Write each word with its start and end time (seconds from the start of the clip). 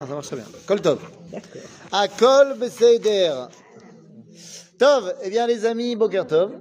Ça 0.00 0.06
marche 0.14 0.26
très 0.28 0.36
bien. 0.36 0.44
Kol 0.64 0.80
Tov. 0.80 1.00
Akol 1.90 2.56
Beseder. 2.56 3.32
Tov, 4.78 5.12
eh 5.24 5.28
bien 5.28 5.44
les 5.48 5.64
amis, 5.66 5.96
Boker 5.96 6.24
Tov. 6.24 6.52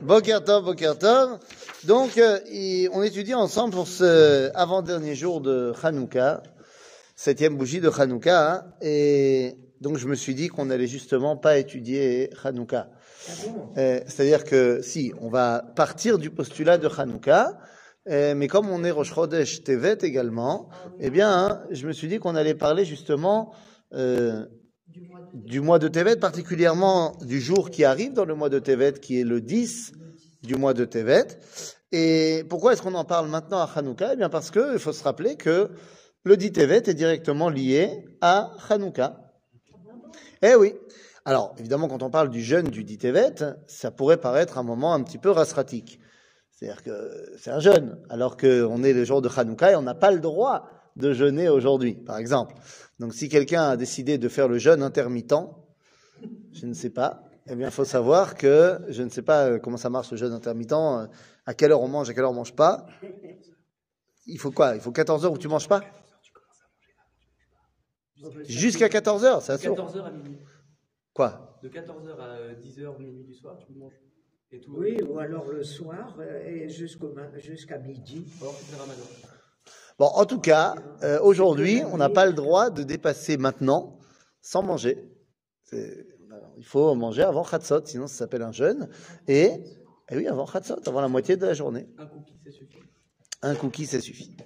Boker 0.00 0.42
Tov, 0.42 0.64
Boker 0.64 0.98
Tov. 0.98 1.38
Donc, 1.84 2.16
euh, 2.16 2.38
y- 2.50 2.88
on 2.94 3.02
étudie 3.02 3.34
ensemble 3.34 3.74
pour 3.74 3.86
ce 3.86 4.50
avant-dernier 4.54 5.14
jour 5.14 5.42
de 5.42 5.74
Hanouka, 5.82 6.42
septième 7.16 7.54
bougie 7.58 7.80
de 7.80 7.90
Hanouka. 7.90 8.50
hein. 8.54 8.64
et 8.80 9.54
donc, 9.82 9.98
je 9.98 10.06
me 10.08 10.14
suis 10.14 10.34
dit 10.34 10.48
qu'on 10.48 10.64
n'allait 10.64 10.86
justement 10.86 11.36
pas 11.36 11.58
étudier 11.58 12.30
Hanouka. 12.44 12.88
Euh, 13.76 14.00
C'est-à-dire 14.06 14.44
que 14.44 14.80
si, 14.80 15.12
on 15.20 15.28
va 15.28 15.62
partir 15.76 16.16
du 16.16 16.30
postulat 16.30 16.78
de 16.78 16.88
Hanouka, 16.88 17.58
euh, 18.10 18.34
mais 18.34 18.48
comme 18.48 18.68
on 18.70 18.84
est 18.84 18.90
Rosh 18.90 19.14
Chodesh 19.14 19.62
Tevet 19.62 19.98
également, 20.02 20.68
eh 20.98 21.10
bien, 21.10 21.30
hein, 21.30 21.62
je 21.70 21.86
me 21.86 21.92
suis 21.92 22.08
dit 22.08 22.18
qu'on 22.18 22.36
allait 22.36 22.54
parler 22.54 22.84
justement 22.84 23.52
euh, 23.92 24.46
du 25.34 25.60
mois 25.60 25.78
de 25.78 25.88
Tevet, 25.88 26.16
particulièrement 26.16 27.16
du 27.22 27.40
jour 27.40 27.70
qui 27.70 27.84
arrive 27.84 28.12
dans 28.12 28.24
le 28.24 28.34
mois 28.34 28.48
de 28.48 28.58
Tevet, 28.58 28.94
qui 28.94 29.20
est 29.20 29.24
le 29.24 29.40
10 29.40 29.92
du 30.42 30.56
mois 30.56 30.74
de 30.74 30.84
Tevet. 30.84 31.26
Et 31.92 32.44
pourquoi 32.48 32.72
est-ce 32.72 32.82
qu'on 32.82 32.94
en 32.94 33.04
parle 33.04 33.28
maintenant 33.28 33.58
à 33.58 33.70
Hanouka? 33.74 34.10
Eh 34.14 34.16
bien, 34.16 34.28
parce 34.28 34.50
qu'il 34.50 34.78
faut 34.78 34.92
se 34.92 35.04
rappeler 35.04 35.36
que 35.36 35.70
le 36.24 36.36
10 36.36 36.52
Tevet 36.52 36.82
est 36.86 36.94
directement 36.94 37.48
lié 37.50 38.04
à 38.20 38.52
Hanouka. 38.68 39.32
Eh 40.42 40.54
oui. 40.54 40.74
Alors, 41.24 41.54
évidemment, 41.58 41.88
quand 41.88 42.02
on 42.02 42.10
parle 42.10 42.30
du 42.30 42.42
jeûne 42.42 42.68
du 42.68 42.84
10 42.84 42.98
Tevet, 42.98 43.34
ça 43.66 43.90
pourrait 43.90 44.16
paraître 44.16 44.56
un 44.56 44.62
moment 44.62 44.94
un 44.94 45.02
petit 45.02 45.18
peu 45.18 45.30
rasratique. 45.30 46.00
C'est-à-dire 46.58 46.82
que 46.82 47.36
c'est 47.38 47.52
un 47.52 47.60
jeûne, 47.60 48.04
alors 48.08 48.36
qu'on 48.36 48.82
est 48.82 48.92
le 48.92 49.04
jour 49.04 49.22
de 49.22 49.28
Hanouka 49.28 49.70
et 49.70 49.76
on 49.76 49.82
n'a 49.82 49.94
pas 49.94 50.10
le 50.10 50.18
droit 50.18 50.68
de 50.96 51.12
jeûner 51.12 51.48
aujourd'hui, 51.48 51.94
par 51.94 52.18
exemple. 52.18 52.56
Donc, 52.98 53.14
si 53.14 53.28
quelqu'un 53.28 53.62
a 53.62 53.76
décidé 53.76 54.18
de 54.18 54.28
faire 54.28 54.48
le 54.48 54.58
jeûne 54.58 54.82
intermittent, 54.82 55.34
je 56.52 56.66
ne 56.66 56.72
sais 56.72 56.90
pas, 56.90 57.22
eh 57.46 57.54
bien, 57.54 57.68
il 57.68 57.72
faut 57.72 57.84
savoir 57.84 58.34
que 58.34 58.80
je 58.88 59.04
ne 59.04 59.08
sais 59.08 59.22
pas 59.22 59.44
euh, 59.46 59.58
comment 59.60 59.76
ça 59.76 59.88
marche 59.88 60.10
le 60.10 60.16
jeûne 60.16 60.32
intermittent, 60.32 60.72
euh, 60.72 61.06
à 61.46 61.54
quelle 61.54 61.70
heure 61.70 61.80
on 61.80 61.86
mange, 61.86 62.10
à 62.10 62.14
quelle 62.14 62.24
heure 62.24 62.32
on 62.32 62.34
mange 62.34 62.56
pas. 62.56 62.86
Il 64.26 64.40
faut 64.40 64.50
quoi? 64.50 64.74
Il 64.74 64.80
faut 64.80 64.90
14 64.90 65.26
heures 65.26 65.32
où 65.32 65.38
tu 65.38 65.46
manges 65.46 65.68
pas? 65.68 65.82
Jusqu'à 68.48 68.88
14 68.88 69.24
heures, 69.24 69.42
ça 69.42 69.58
se 69.58 69.68
14h 69.68 70.04
à 70.04 70.10
minuit. 70.10 70.40
Quoi? 71.14 71.60
De 71.62 71.68
14h 71.68 72.18
à 72.18 72.52
10h, 72.54 72.98
minuit 72.98 73.22
du 73.22 73.34
soir, 73.34 73.56
tu 73.64 73.72
manges. 73.74 73.94
Et 74.50 74.60
tout. 74.60 74.72
Oui, 74.76 74.96
ou 75.06 75.18
alors 75.18 75.46
le 75.48 75.62
soir 75.62 76.16
euh, 76.20 76.40
et 76.46 76.68
jusqu'au 76.70 77.14
jusqu'à 77.36 77.78
midi. 77.78 78.24
Bon, 79.98 80.06
en 80.06 80.24
tout 80.24 80.40
cas, 80.40 80.74
euh, 81.02 81.18
aujourd'hui, 81.20 81.82
on 81.92 81.98
n'a 81.98 82.08
pas 82.08 82.24
le 82.24 82.32
droit 82.32 82.70
de 82.70 82.82
dépasser 82.82 83.36
maintenant 83.36 83.98
sans 84.40 84.62
manger. 84.62 85.04
Alors, 85.72 86.54
Il 86.56 86.64
faut 86.64 86.94
manger 86.94 87.22
avant 87.22 87.44
Khatsot, 87.44 87.84
sinon 87.84 88.06
ça 88.06 88.16
s'appelle 88.16 88.42
un 88.42 88.52
jeûne. 88.52 88.88
Et, 89.26 89.50
et 90.08 90.16
oui, 90.16 90.26
avant 90.26 90.46
Khatsot, 90.46 90.80
avant 90.86 91.02
la 91.02 91.08
moitié 91.08 91.36
de 91.36 91.44
la 91.44 91.52
journée. 91.52 91.86
Un 91.98 92.06
cookie, 92.06 92.38
ça 92.42 92.50
suffit. 92.50 92.78
Un 93.42 93.54
cookie, 93.54 93.86
ça 93.86 94.00
suffit. 94.00 94.36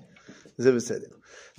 Vous 0.58 0.66
avez 0.66 0.80
ça. 0.80 0.96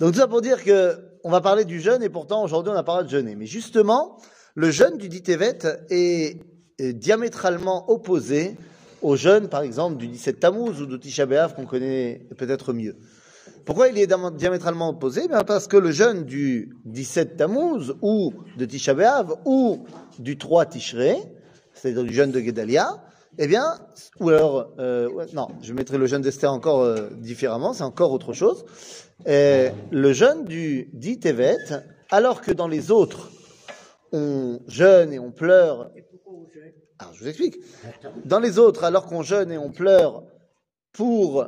Donc 0.00 0.12
tout 0.12 0.18
ça 0.18 0.28
pour 0.28 0.42
dire 0.42 0.62
que 0.62 0.98
on 1.24 1.30
va 1.30 1.40
parler 1.40 1.64
du 1.64 1.80
jeûne 1.80 2.02
et 2.02 2.10
pourtant 2.10 2.44
aujourd'hui 2.44 2.72
on 2.72 2.76
a 2.76 2.82
parlé 2.82 3.04
de 3.04 3.10
jeûner. 3.10 3.36
Mais 3.36 3.46
justement, 3.46 4.20
le 4.54 4.70
jeûne 4.70 4.98
du 4.98 5.08
dit 5.08 5.22
Tevet 5.22 5.58
est, 5.88 5.90
est 5.90 6.53
diamétralement 6.78 7.90
opposé 7.90 8.56
au 9.02 9.16
jeûne, 9.16 9.48
par 9.48 9.62
exemple, 9.62 9.96
du 9.96 10.08
17 10.08 10.40
Tammuz 10.40 10.80
ou 10.80 10.86
de 10.86 10.96
Tisha 10.96 11.26
qu'on 11.48 11.66
connaît 11.66 12.26
peut-être 12.36 12.72
mieux. 12.72 12.96
Pourquoi 13.64 13.88
il 13.88 13.98
est 13.98 14.06
diam- 14.06 14.34
diamétralement 14.34 14.90
opposé? 14.90 15.28
Ben 15.28 15.44
Parce 15.44 15.66
que 15.68 15.76
le 15.76 15.90
jeûne 15.90 16.24
du 16.24 16.76
17 16.86 17.36
Tammuz 17.36 17.94
ou 18.02 18.32
de 18.56 18.64
Tisha 18.64 18.94
ou 19.44 19.84
du 20.18 20.38
3 20.38 20.66
Tishrei, 20.66 21.16
c'est-à-dire 21.74 22.04
du 22.04 22.14
jeûne 22.14 22.30
de 22.30 22.40
Gedalia, 22.40 23.02
eh 23.38 23.46
bien, 23.46 23.64
ou 24.20 24.28
alors, 24.30 24.70
euh, 24.78 25.08
non, 25.32 25.48
je 25.62 25.72
mettrai 25.72 25.98
le 25.98 26.06
jeûne 26.06 26.22
d'Esther 26.22 26.52
encore 26.52 26.82
euh, 26.82 27.08
différemment, 27.18 27.72
c'est 27.72 27.82
encore 27.82 28.12
autre 28.12 28.32
chose. 28.32 28.64
Le 29.26 30.12
jeûne 30.12 30.44
du 30.44 30.88
dit 30.92 31.18
Tevet, 31.18 31.56
alors 32.10 32.40
que 32.40 32.52
dans 32.52 32.68
les 32.68 32.90
autres, 32.90 33.30
on 34.12 34.60
jeûne 34.68 35.12
et 35.12 35.18
on 35.18 35.32
pleure. 35.32 35.90
Alors, 36.98 37.14
je 37.14 37.20
vous 37.20 37.28
explique. 37.28 37.56
Dans 38.24 38.38
les 38.38 38.58
autres, 38.58 38.84
alors 38.84 39.06
qu'on 39.06 39.22
jeûne 39.22 39.50
et 39.50 39.58
on 39.58 39.70
pleure 39.70 40.24
pour 40.92 41.46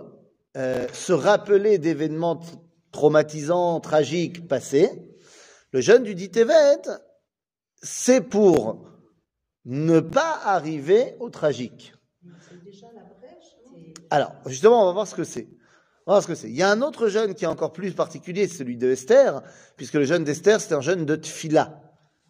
euh, 0.56 0.86
se 0.92 1.12
rappeler 1.12 1.78
d'événements 1.78 2.36
tr- 2.36 2.58
traumatisants, 2.92 3.80
tragiques 3.80 4.48
passés, 4.48 4.90
le 5.72 5.80
jeûne 5.80 6.02
du 6.02 6.14
dit 6.14 6.30
Tevet, 6.30 6.82
c'est 7.82 8.20
pour 8.22 8.88
ne 9.64 10.00
pas 10.00 10.40
arriver 10.44 11.16
au 11.20 11.30
tragique. 11.30 11.92
Alors, 14.10 14.32
justement, 14.46 14.82
on 14.82 14.86
va 14.86 14.92
voir 14.92 15.06
ce 15.06 15.14
que 15.14 15.24
c'est. 15.24 15.48
On 16.06 16.12
va 16.12 16.14
voir 16.14 16.22
ce 16.22 16.28
que 16.28 16.34
c'est. 16.34 16.48
Il 16.48 16.56
y 16.56 16.62
a 16.62 16.70
un 16.70 16.82
autre 16.82 17.08
jeûne 17.08 17.34
qui 17.34 17.44
est 17.44 17.48
encore 17.48 17.72
plus 17.72 17.92
particulier, 17.92 18.46
c'est 18.46 18.58
celui 18.58 18.76
de 18.76 18.90
Esther, 18.90 19.42
puisque 19.76 19.94
le 19.94 20.04
jeûne 20.04 20.24
d'Esther, 20.24 20.60
c'est 20.60 20.74
un 20.74 20.80
jeûne 20.80 21.04
de 21.04 21.16
tfila. 21.16 21.82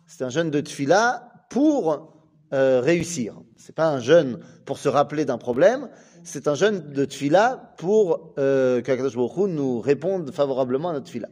C'est 0.07 0.25
un 0.25 0.31
jeûne 0.31 0.51
de 0.51 0.61
tfila 0.61 1.31
pour 1.51 2.16
euh, 2.53 2.81
réussir. 2.81 3.41
C'est 3.57 3.75
pas 3.75 3.89
un 3.89 4.01
jeûne 4.01 4.39
pour 4.65 4.79
se 4.79 4.89
rappeler 4.89 5.25
d'un 5.25 5.39
problème, 5.39 5.89
c'est 6.23 6.49
un 6.49 6.55
jeûne 6.55 6.93
de 6.93 7.05
tfila 7.05 7.75
pour 7.79 8.35
euh, 8.39 8.83
qu'Akadosh 8.83 9.17
nous 9.17 9.81
réponde 9.81 10.33
favorablement 10.33 10.91
à 10.91 10.93
notre 10.95 11.07
tfila. 11.07 11.29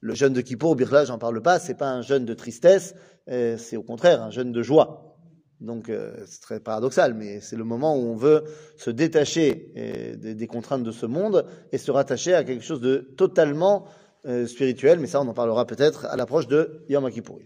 Le 0.00 0.14
jeûne 0.14 0.32
de 0.32 0.40
Kippour, 0.40 0.76
Birla, 0.76 1.04
j'en 1.04 1.18
parle 1.18 1.42
pas, 1.42 1.58
c'est 1.58 1.74
pas 1.74 1.90
un 1.90 2.02
jeûne 2.02 2.24
de 2.24 2.34
tristesse, 2.34 2.94
euh, 3.28 3.56
c'est 3.58 3.76
au 3.76 3.82
contraire 3.82 4.22
un 4.22 4.30
jeûne 4.30 4.52
de 4.52 4.62
joie. 4.62 5.18
Donc 5.60 5.88
euh, 5.88 6.14
c'est 6.26 6.40
très 6.40 6.60
paradoxal, 6.60 7.14
mais 7.14 7.40
c'est 7.40 7.56
le 7.56 7.64
moment 7.64 7.96
où 7.96 8.00
on 8.00 8.16
veut 8.16 8.44
se 8.76 8.90
détacher 8.90 9.72
euh, 9.76 10.16
des, 10.16 10.34
des 10.34 10.46
contraintes 10.46 10.82
de 10.82 10.92
ce 10.92 11.06
monde 11.06 11.46
et 11.70 11.78
se 11.78 11.90
rattacher 11.90 12.34
à 12.34 12.42
quelque 12.42 12.64
chose 12.64 12.80
de 12.80 12.96
totalement 13.16 13.86
spirituel. 14.46 15.00
Mais 15.00 15.08
ça, 15.08 15.20
on 15.20 15.26
en 15.26 15.34
parlera 15.34 15.66
peut-être 15.66 16.06
à 16.06 16.16
l'approche 16.16 16.46
de 16.46 16.84
Yom 16.88 17.10
Kippour. 17.10 17.40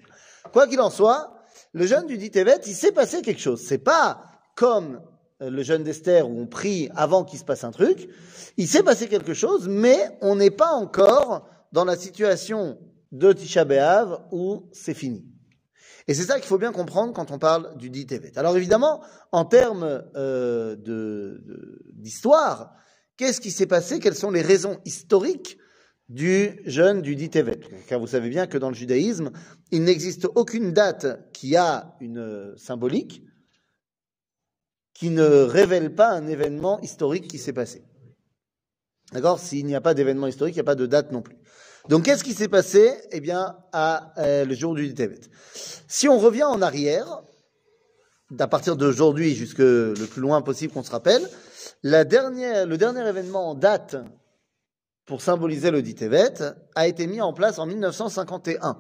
Quoi 0.53 0.67
qu'il 0.67 0.79
en 0.81 0.91
soit, 0.91 1.36
le 1.77 1.87
jeûne 1.87 2.07
du 2.07 2.17
dit 2.17 2.31
il 2.35 2.75
s'est 2.75 2.91
passé 2.91 3.21
quelque 3.21 3.41
chose. 3.41 3.61
C'est 3.61 3.77
pas 3.77 4.23
comme 4.55 5.03
euh, 5.43 5.51
le 5.51 5.63
jeûne 5.63 5.85
d'Esther 5.85 6.27
où 6.27 6.41
on 6.41 6.47
prie 6.47 6.89
avant 6.97 7.23
qu'il 7.23 7.39
se 7.39 7.45
passe 7.45 7.65
un 7.65 7.71
truc. 7.71 8.09
Il 8.57 8.67
s'est 8.67 8.83
passé 8.83 9.09
quelque 9.09 9.35
chose, 9.35 9.69
mais 9.69 9.99
on 10.23 10.37
n'est 10.37 10.51
pas 10.51 10.71
encore 10.71 11.47
dans 11.73 11.85
la 11.85 11.97
situation 11.97 12.79
de 13.13 13.31
Tisha 13.35 13.67
B'Av 13.67 14.23
où 14.33 14.71
c'est 14.73 14.95
fini. 14.95 15.27
Et 16.09 16.15
c'est 16.15 16.23
ça 16.23 16.37
qu'il 16.37 16.47
faut 16.47 16.57
bien 16.57 16.73
comprendre 16.73 17.13
quand 17.13 17.31
on 17.31 17.39
parle 17.39 17.77
du 17.77 17.91
dit. 17.91 18.07
Alors 18.37 18.57
évidemment, 18.57 19.03
en 19.31 19.45
termes 19.45 20.03
euh, 20.15 20.77
d'histoire, 21.93 22.73
qu'est-ce 23.19 23.41
qui 23.43 23.51
s'est 23.51 23.67
passé? 23.67 23.99
Quelles 23.99 24.15
sont 24.15 24.31
les 24.31 24.41
raisons 24.41 24.79
historiques 24.87 25.59
du 26.09 26.61
jeûne 26.67 27.03
du 27.03 27.17
dit 27.17 27.31
Tevet 27.31 27.61
Car 27.89 27.99
vous 27.99 28.07
savez 28.07 28.29
bien 28.29 28.47
que 28.47 28.59
dans 28.59 28.69
le 28.69 28.75
judaïsme, 28.75 29.31
il 29.71 29.83
n'existe 29.83 30.27
aucune 30.35 30.73
date 30.73 31.31
qui 31.33 31.57
a 31.57 31.97
une 32.01 32.55
symbolique 32.57 33.23
qui 34.95 35.11
ne 35.11 35.27
révèle 35.27 35.95
pas 35.95 36.11
un 36.11 36.27
événement 36.27 36.81
historique 36.81 37.29
qui 37.29 37.39
s'est 37.39 37.53
passé. 37.53 37.85
D'accord? 39.13 39.39
S'il 39.39 39.67
n'y 39.67 39.75
a 39.75 39.81
pas 39.81 39.95
d'événement 39.95 40.27
historique, 40.27 40.55
il 40.55 40.59
n'y 40.59 40.63
a 40.63 40.65
pas 40.65 40.75
de 40.75 40.87
date 40.87 41.13
non 41.13 41.23
plus. 41.23 41.37
Donc, 41.89 42.05
qu'est-ce 42.05 42.25
qui 42.25 42.33
s'est 42.33 42.49
passé? 42.49 42.93
Eh 43.13 43.21
bien, 43.21 43.57
à 43.73 44.13
euh, 44.19 44.45
le 44.45 44.55
jour 44.55 44.75
du 44.75 44.93
Tevet. 44.95 45.21
Si 45.87 46.09
on 46.09 46.19
revient 46.19 46.45
en 46.45 46.63
arrière, 46.63 47.23
à 48.39 48.49
partir 48.49 48.77
d'aujourd'hui 48.77 49.35
jusque 49.35 49.59
le 49.59 50.07
plus 50.07 50.21
loin 50.21 50.43
possible 50.43 50.73
qu'on 50.73 50.83
se 50.83 50.91
rappelle, 50.91 51.29
la 51.83 52.05
dernière, 52.05 52.67
le 52.67 52.77
dernier 52.77 53.07
événement 53.07 53.51
en 53.51 53.55
date 53.55 53.97
pour 55.07 55.23
symboliser 55.23 55.71
le 55.71 55.83
Tevet 55.83 56.35
a 56.75 56.87
été 56.87 57.07
mis 57.07 57.21
en 57.21 57.33
place 57.33 57.59
en 57.59 57.67
1951. 57.67 58.77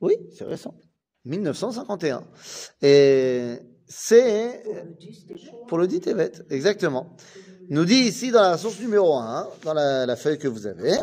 Oui, 0.00 0.14
c'est 0.36 0.44
récent. 0.44 0.74
1951. 1.24 2.24
Et 2.82 3.58
c'est 3.86 4.62
Le 4.64 4.94
10 4.98 5.26
déjà. 5.26 5.52
pour 5.68 5.78
le 5.78 5.86
dit 5.86 6.00
Tevet, 6.00 6.32
exactement. 6.50 7.16
Nous 7.68 7.84
dit 7.84 7.94
ici 7.94 8.32
dans 8.32 8.42
la 8.42 8.58
source 8.58 8.80
numéro 8.80 9.16
1, 9.16 9.48
dans 9.64 9.74
la, 9.74 10.06
la 10.06 10.16
feuille 10.16 10.38
que 10.38 10.48
vous 10.48 10.66
avez, 10.66 10.96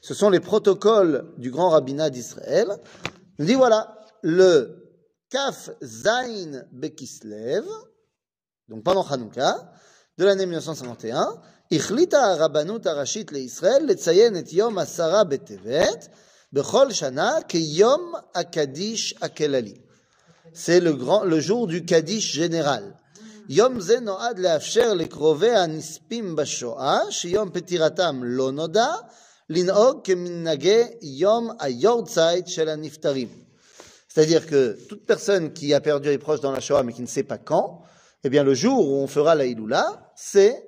ce 0.00 0.14
sont 0.14 0.30
les 0.30 0.40
protocoles 0.40 1.32
du 1.38 1.50
grand 1.50 1.70
rabbinat 1.70 2.10
d'Israël. 2.10 2.68
Nous 3.38 3.46
dit 3.46 3.54
voilà, 3.54 3.98
le 4.22 5.00
Kaf 5.30 5.70
Zain 5.82 6.64
Bekislev, 6.72 7.64
donc 8.68 8.84
pendant 8.84 9.02
Hanouka, 9.02 9.72
de 10.18 10.24
l'année 10.24 10.46
1951, 10.46 11.40
החליטה 11.71 12.19
הרבנות 12.19 12.85
הראשית 12.85 13.31
לישראל 13.31 13.85
לציין 13.87 14.37
את 14.37 14.53
יום 14.53 14.77
עשרה 14.77 15.23
בטבת 15.23 16.07
בכל 16.53 16.91
שנה 16.91 17.31
כיום 17.47 18.13
הקדיש 18.35 19.15
הכללי. 19.21 19.75
C'est 20.53 20.79
le, 20.79 20.93
grand, 20.93 21.23
le 21.23 21.39
jour 21.39 21.67
du 21.67 21.85
Kaddish 21.85 22.33
général. 22.35 22.83
יום 23.49 23.79
זה 23.79 23.99
נועד 23.99 24.39
לאפשר 24.39 24.93
לקרובי 24.93 25.55
הנספים 25.55 26.35
בשואה, 26.35 26.99
שיום 27.09 27.49
פטירתם 27.53 28.21
לא 28.23 28.51
נודע, 28.51 28.95
l'inog 29.49 30.03
keminage 30.03 30.97
yom 31.01 31.55
ayordzaït 31.59 32.47
shel 32.47 32.69
haniftarim. 32.69 33.29
C'est-à-dire 34.07 34.45
que 34.45 34.77
toute 34.89 35.05
personne 35.05 35.53
qui 35.53 35.73
a 35.73 35.79
perdu 35.79 36.09
les 36.09 36.17
proches 36.17 36.41
dans 36.41 36.51
la 36.51 36.59
Shoah 36.59 36.83
mais 36.83 36.93
qui 36.93 37.01
ne 37.01 37.07
sait 37.07 37.23
pas 37.23 37.37
quand, 37.37 37.83
eh 38.23 38.29
bien 38.29 38.43
le 38.43 38.53
jour 38.53 38.89
où 38.89 38.95
on 38.95 39.07
fera 39.07 39.35
la 39.35 39.45
Iloula, 39.45 40.11
c'est 40.15 40.67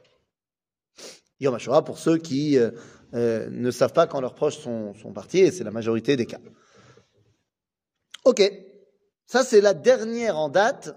Yom 1.41 1.55
HaShoah 1.55 1.83
pour 1.83 1.97
ceux 1.97 2.17
qui 2.17 2.57
euh, 2.57 2.71
euh, 3.15 3.49
ne 3.49 3.71
savent 3.71 3.93
pas 3.93 4.07
quand 4.07 4.21
leurs 4.21 4.35
proches 4.35 4.59
sont, 4.59 4.93
sont 4.93 5.11
partis, 5.11 5.39
et 5.39 5.51
c'est 5.51 5.63
la 5.63 5.71
majorité 5.71 6.15
des 6.15 6.27
cas. 6.27 6.39
Ok, 8.23 8.41
ça 9.25 9.43
c'est 9.43 9.59
la 9.59 9.73
dernière 9.73 10.37
en 10.37 10.49
date 10.49 10.95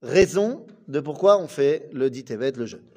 raison 0.00 0.66
de 0.86 1.00
pourquoi 1.00 1.38
on 1.38 1.48
fait 1.48 1.88
le 1.92 2.08
dit 2.08 2.24
Tevet, 2.24 2.52
le 2.52 2.66
jeûne. 2.66 2.88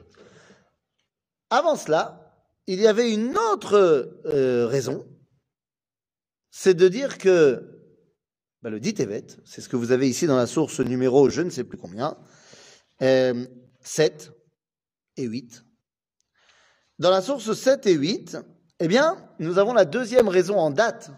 Avant 1.50 1.76
cela, 1.76 2.36
il 2.68 2.80
y 2.80 2.88
avait 2.88 3.12
une 3.12 3.38
autre 3.38 4.20
euh, 4.26 4.68
raison, 4.68 5.08
c'est 6.52 6.76
de 6.76 6.88
dire 6.88 7.18
que 7.18 7.64
bah, 8.62 8.70
le 8.70 8.80
dit 8.80 8.94
Tevet, 8.94 9.26
c'est 9.46 9.62
ce 9.62 9.70
que 9.70 9.78
vous 9.78 9.92
avez 9.92 10.08
ici 10.08 10.28
dans 10.28 10.38
la 10.38 10.48
source 10.48 10.80
numéro 10.80 11.30
je 11.30 11.42
ne 11.42 11.50
sais 11.50 11.64
plus 11.64 11.78
combien, 11.78 12.18
euh, 13.02 13.48
7 13.82 14.32
et 15.16 15.24
8. 15.24 15.67
Dans 17.00 17.12
la 17.12 17.22
source 17.22 17.54
7 17.54 17.86
et 17.86 17.94
8, 17.94 18.38
eh 18.80 18.88
bien, 18.88 19.18
nous 19.40 19.60
avons 19.60 19.74
la 19.74 19.86
deuxième 19.86 20.28
raison 20.28 20.58
en 20.58 20.72
date 20.72 21.12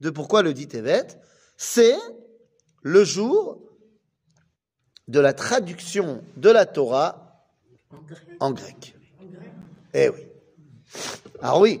de 0.00 0.10
pourquoi 0.10 0.42
le 0.42 0.52
dit 0.52 0.68
Tevet, 0.68 1.06
c'est 1.56 1.96
le 2.82 3.04
jour 3.04 3.62
de 5.08 5.20
la 5.20 5.32
traduction 5.32 6.22
de 6.36 6.50
la 6.50 6.66
Torah 6.66 7.46
en 8.40 8.52
grec. 8.52 8.94
Eh 9.94 10.08
oui. 10.08 10.26
Alors 11.40 11.60
oui, 11.60 11.80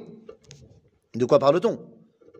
de 1.14 1.24
quoi 1.24 1.38
parle-t-on? 1.38 1.78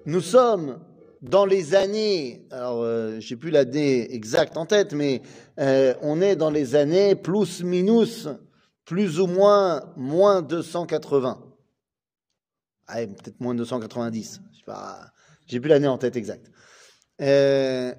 Nous 0.07 0.21
sommes 0.21 0.79
dans 1.21 1.47
les 1.47 1.75
années, 1.75 2.47
alors 2.51 2.83
euh, 2.83 3.21
j'ai 3.21 3.37
plus 3.37 3.51
l'année 3.51 4.13
exacte 4.15 4.57
en 4.57 4.67
tête, 4.67 4.93
mais 4.93 5.23
euh, 5.59 5.95
on 6.03 6.21
est 6.21 6.37
dans 6.37 6.51
les 6.51 6.75
années 6.75 7.15
plus 7.15 7.63
minus, 7.63 8.29
plus 8.85 9.21
ou 9.21 9.27
moins 9.27 9.93
moins 9.97 10.43
280. 10.43 11.43
Ah, 12.89 13.07
peut-être 13.07 13.41
moins 13.41 13.55
290. 13.55 14.41
Je 14.53 14.59
sais 14.59 14.65
pas, 14.65 15.13
j'ai 15.47 15.61
plus 15.61 15.69
l'année 15.69 15.89
en 15.89 15.99
tête 15.99 16.17
exacte. 16.17 16.51
Euh, 17.21 17.95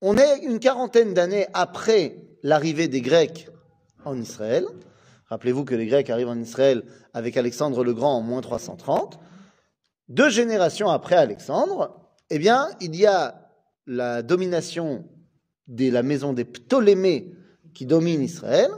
on 0.00 0.16
est 0.16 0.38
une 0.38 0.60
quarantaine 0.60 1.14
d'années 1.14 1.46
après 1.52 2.16
l'arrivée 2.42 2.88
des 2.88 3.02
Grecs 3.02 3.48
en 4.04 4.18
Israël. 4.18 4.66
Rappelez-vous 5.26 5.64
que 5.64 5.74
les 5.74 5.86
Grecs 5.86 6.10
arrivent 6.10 6.28
en 6.28 6.40
Israël 6.40 6.82
avec 7.14 7.36
Alexandre 7.36 7.84
le 7.84 7.94
Grand 7.94 8.16
en 8.16 8.22
moins 8.22 8.40
330. 8.40 9.18
Deux 10.08 10.30
générations 10.30 10.88
après 10.88 11.16
Alexandre, 11.16 12.00
eh 12.30 12.38
bien, 12.38 12.68
il 12.80 12.96
y 12.96 13.06
a 13.06 13.48
la 13.86 14.22
domination 14.22 15.04
de 15.68 15.90
la 15.90 16.02
maison 16.02 16.32
des 16.32 16.44
Ptolémées 16.44 17.32
qui 17.74 17.86
domine 17.86 18.22
Israël. 18.22 18.70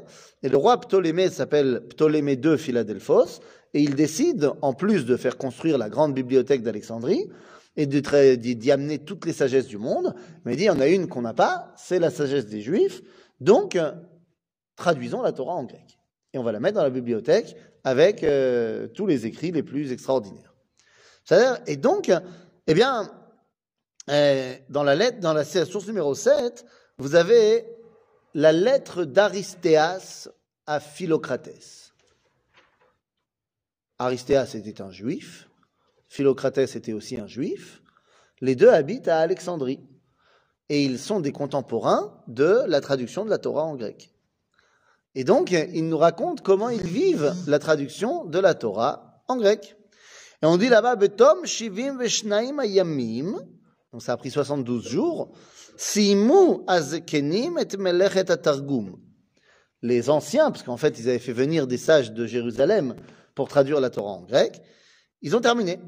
Et 0.42 0.48
le 0.48 0.56
roi 0.56 0.80
Ptolémée 0.80 1.30
s'appelle 1.30 1.82
Ptolémée 1.88 2.38
II 2.42 2.58
Philadelphos. 2.58 3.40
Et 3.74 3.80
il 3.80 3.94
décide, 3.94 4.50
en 4.60 4.74
plus 4.74 5.06
de 5.06 5.16
faire 5.16 5.38
construire 5.38 5.78
la 5.78 5.88
grande 5.88 6.14
bibliothèque 6.14 6.62
d'Alexandrie, 6.62 7.28
et 7.76 7.86
d'y 7.86 8.70
amener 8.70 8.98
toutes 8.98 9.24
les 9.24 9.32
sagesses 9.32 9.66
du 9.66 9.78
monde, 9.78 10.14
mais 10.44 10.52
il 10.52 10.56
dit, 10.56 10.64
il 10.64 10.66
y 10.66 10.70
en 10.70 10.80
a 10.80 10.88
une 10.88 11.08
qu'on 11.08 11.22
n'a 11.22 11.32
pas, 11.32 11.72
c'est 11.76 11.98
la 11.98 12.10
sagesse 12.10 12.46
des 12.46 12.60
Juifs, 12.60 13.00
donc 13.40 13.78
traduisons 14.76 15.22
la 15.22 15.32
Torah 15.32 15.54
en 15.54 15.64
grec. 15.64 15.98
Et 16.34 16.38
on 16.38 16.42
va 16.42 16.52
la 16.52 16.60
mettre 16.60 16.76
dans 16.76 16.82
la 16.82 16.90
bibliothèque 16.90 17.56
avec 17.84 18.22
euh, 18.24 18.88
tous 18.88 19.06
les 19.06 19.26
écrits 19.26 19.52
les 19.52 19.62
plus 19.62 19.92
extraordinaires. 19.92 20.54
Et 21.66 21.76
donc, 21.76 22.12
eh 22.66 22.74
bien, 22.74 23.10
euh, 24.10 24.54
dans 24.68 24.82
la 24.82 24.94
lettre, 24.94 25.20
dans 25.20 25.32
la 25.32 25.44
source 25.44 25.86
numéro 25.86 26.14
7, 26.14 26.66
vous 26.98 27.14
avez 27.14 27.64
la 28.34 28.52
lettre 28.52 29.04
d'Aristéas 29.04 30.28
à 30.66 30.80
Philocratès. 30.80 31.92
Aristéas 33.98 34.54
était 34.54 34.80
un 34.80 34.90
juif, 34.90 35.48
Philocratès 36.12 36.76
était 36.76 36.92
aussi 36.92 37.18
un 37.18 37.26
juif. 37.26 37.82
Les 38.42 38.54
deux 38.54 38.68
habitent 38.68 39.08
à 39.08 39.20
Alexandrie. 39.20 39.80
Et 40.68 40.84
ils 40.84 40.98
sont 40.98 41.20
des 41.20 41.32
contemporains 41.32 42.22
de 42.28 42.64
la 42.66 42.82
traduction 42.82 43.24
de 43.24 43.30
la 43.30 43.38
Torah 43.38 43.64
en 43.64 43.76
grec. 43.76 44.12
Et 45.14 45.24
donc, 45.24 45.52
ils 45.52 45.88
nous 45.88 45.96
racontent 45.96 46.42
comment 46.42 46.68
ils 46.68 46.86
vivent 46.86 47.34
la 47.46 47.58
traduction 47.58 48.26
de 48.26 48.38
la 48.38 48.54
Torah 48.54 49.22
en 49.26 49.36
grec. 49.36 49.76
Et 50.42 50.46
on 50.46 50.58
dit 50.58 50.68
là-bas, 50.68 50.96
Betom 50.96 51.46
shivim 51.46 51.96
veshnaim 51.96 52.58
ayamim. 52.58 53.38
Ça 53.98 54.12
a 54.12 54.16
pris 54.18 54.30
72 54.30 54.86
jours. 54.86 55.32
Simu 55.76 56.64
azkenim 56.66 57.58
et 57.58 57.76
melechet. 57.76 58.26
Les 59.82 60.10
anciens, 60.10 60.50
parce 60.50 60.62
qu'en 60.62 60.76
fait, 60.76 60.98
ils 60.98 61.08
avaient 61.08 61.18
fait 61.18 61.32
venir 61.32 61.66
des 61.66 61.78
sages 61.78 62.12
de 62.12 62.26
Jérusalem 62.26 62.94
pour 63.34 63.48
traduire 63.48 63.80
la 63.80 63.88
Torah 63.90 64.12
en 64.12 64.22
grec, 64.22 64.60
ils 65.22 65.34
ont 65.34 65.40
terminé. 65.40 65.80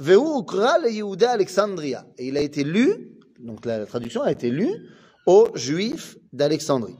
Et 0.00 2.26
il 2.26 2.36
a 2.36 2.40
été 2.40 2.64
lu, 2.64 3.18
donc 3.38 3.64
la 3.64 3.86
traduction 3.86 4.22
a 4.22 4.32
été 4.32 4.50
lue 4.50 4.74
aux 5.26 5.48
Juifs 5.54 6.16
d'Alexandrie. 6.32 6.96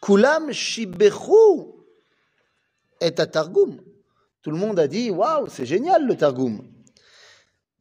Kulam 0.00 0.52
shibechu 0.52 1.72
et. 3.00 3.14
Tout 3.14 4.50
le 4.50 4.56
monde 4.56 4.80
a 4.80 4.88
dit, 4.88 5.10
waouh, 5.10 5.46
c'est 5.48 5.66
génial 5.66 6.06
le 6.06 6.16
targum. 6.16 6.62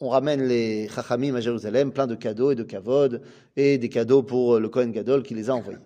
on 0.00 0.08
ramène 0.08 0.42
les 0.44 0.88
Chachamim 0.88 1.34
à 1.34 1.40
Jérusalem, 1.40 1.92
plein 1.92 2.06
de 2.06 2.14
cadeaux 2.14 2.50
et 2.50 2.54
de 2.54 2.62
kavod, 2.62 3.22
et 3.56 3.78
des 3.78 3.88
cadeaux 3.88 4.22
pour 4.22 4.58
le 4.58 4.68
Kohen 4.68 4.92
Gadol 4.92 5.22
qui 5.22 5.34
les 5.34 5.50
a 5.50 5.54
envoyés. 5.54 5.78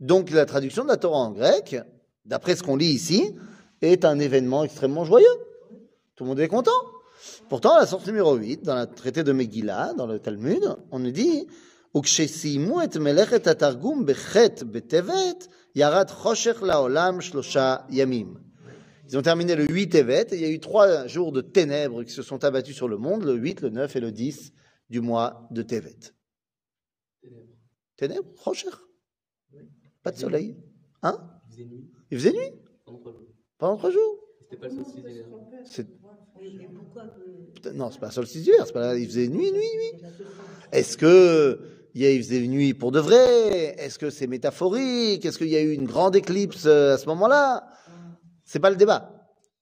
Donc 0.00 0.30
la 0.30 0.46
traduction 0.46 0.84
de 0.84 0.88
la 0.88 0.96
Torah 0.96 1.18
en 1.18 1.30
grec, 1.30 1.76
d'après 2.24 2.56
ce 2.56 2.62
qu'on 2.62 2.76
lit 2.76 2.92
ici, 2.92 3.34
est 3.80 4.04
un 4.04 4.18
événement 4.18 4.64
extrêmement 4.64 5.04
joyeux. 5.04 5.26
Tout 6.14 6.24
le 6.24 6.30
monde 6.30 6.40
est 6.40 6.48
content. 6.48 6.70
Pourtant, 7.48 7.78
la 7.78 7.86
source 7.86 8.06
numéro 8.06 8.34
8, 8.34 8.62
dans 8.62 8.80
le 8.80 8.86
traité 8.86 9.22
de 9.22 9.32
Megillah, 9.32 9.94
dans 9.94 10.06
le 10.06 10.18
Talmud, 10.18 10.76
on 10.90 10.98
nous 10.98 11.10
dit 11.10 11.46
Ils 19.12 19.18
ont 19.18 19.22
terminé 19.22 19.54
le 19.54 19.66
8 19.66 19.90
Tevet, 19.90 20.26
et 20.32 20.36
il 20.36 20.40
y 20.40 20.44
a 20.46 20.48
eu 20.48 20.58
trois 20.58 21.06
jours 21.06 21.32
de 21.32 21.42
ténèbres 21.42 22.02
qui 22.02 22.12
se 22.12 22.22
sont 22.22 22.42
abattus 22.44 22.74
sur 22.74 22.88
le 22.88 22.96
monde, 22.96 23.24
le 23.24 23.34
8, 23.34 23.60
le 23.60 23.68
9 23.68 23.94
et 23.94 24.00
le 24.00 24.10
10 24.10 24.54
du 24.88 25.02
mois 25.02 25.46
de 25.50 25.60
Tevet. 25.60 25.98
Ténèbres, 27.98 28.30
Rocher, 28.38 28.68
Pas 30.02 30.12
de 30.12 30.16
soleil. 30.16 30.56
Hein? 31.02 31.18
Il 31.50 31.52
faisait 31.52 31.64
nuit? 31.66 31.90
Il 32.10 32.18
faisait 32.18 32.32
nuit 32.32 32.52
pendant 32.86 32.96
trois 32.98 33.12
jours. 33.12 33.26
pendant 33.58 33.76
trois 33.76 33.90
jours. 33.90 34.18
C'était 34.40 34.56
pas 34.56 34.68
le 34.68 34.76
solstice 34.76 35.04
d'hiver. 35.04 35.26
Non, 37.74 37.90
c'est 37.90 38.00
pas 38.00 38.10
solstice 38.10 38.42
d'hiver, 38.44 38.66
c'est 38.66 38.72
pas 38.72 38.96
il 38.96 39.06
faisait 39.06 39.28
nuit, 39.28 39.52
nuit, 39.52 39.60
nuit. 39.60 40.02
Est-ce 40.72 40.96
que 40.96 41.60
il 41.94 42.00
y 42.00 42.06
a- 42.06 42.10
il 42.12 42.22
faisait 42.22 42.40
nuit 42.48 42.72
pour 42.72 42.90
de 42.90 42.98
vrai? 42.98 43.74
Est-ce 43.78 43.98
que 43.98 44.08
c'est 44.08 44.26
métaphorique? 44.26 45.26
Est-ce 45.26 45.36
qu'il 45.36 45.48
y 45.48 45.56
a 45.56 45.60
eu 45.60 45.72
une 45.72 45.84
grande 45.84 46.16
éclipse 46.16 46.64
euh, 46.64 46.94
à 46.94 46.98
ce 46.98 47.04
moment-là? 47.08 47.68
C'est 48.52 48.60
pas 48.60 48.68
le 48.68 48.76
débat. 48.76 49.10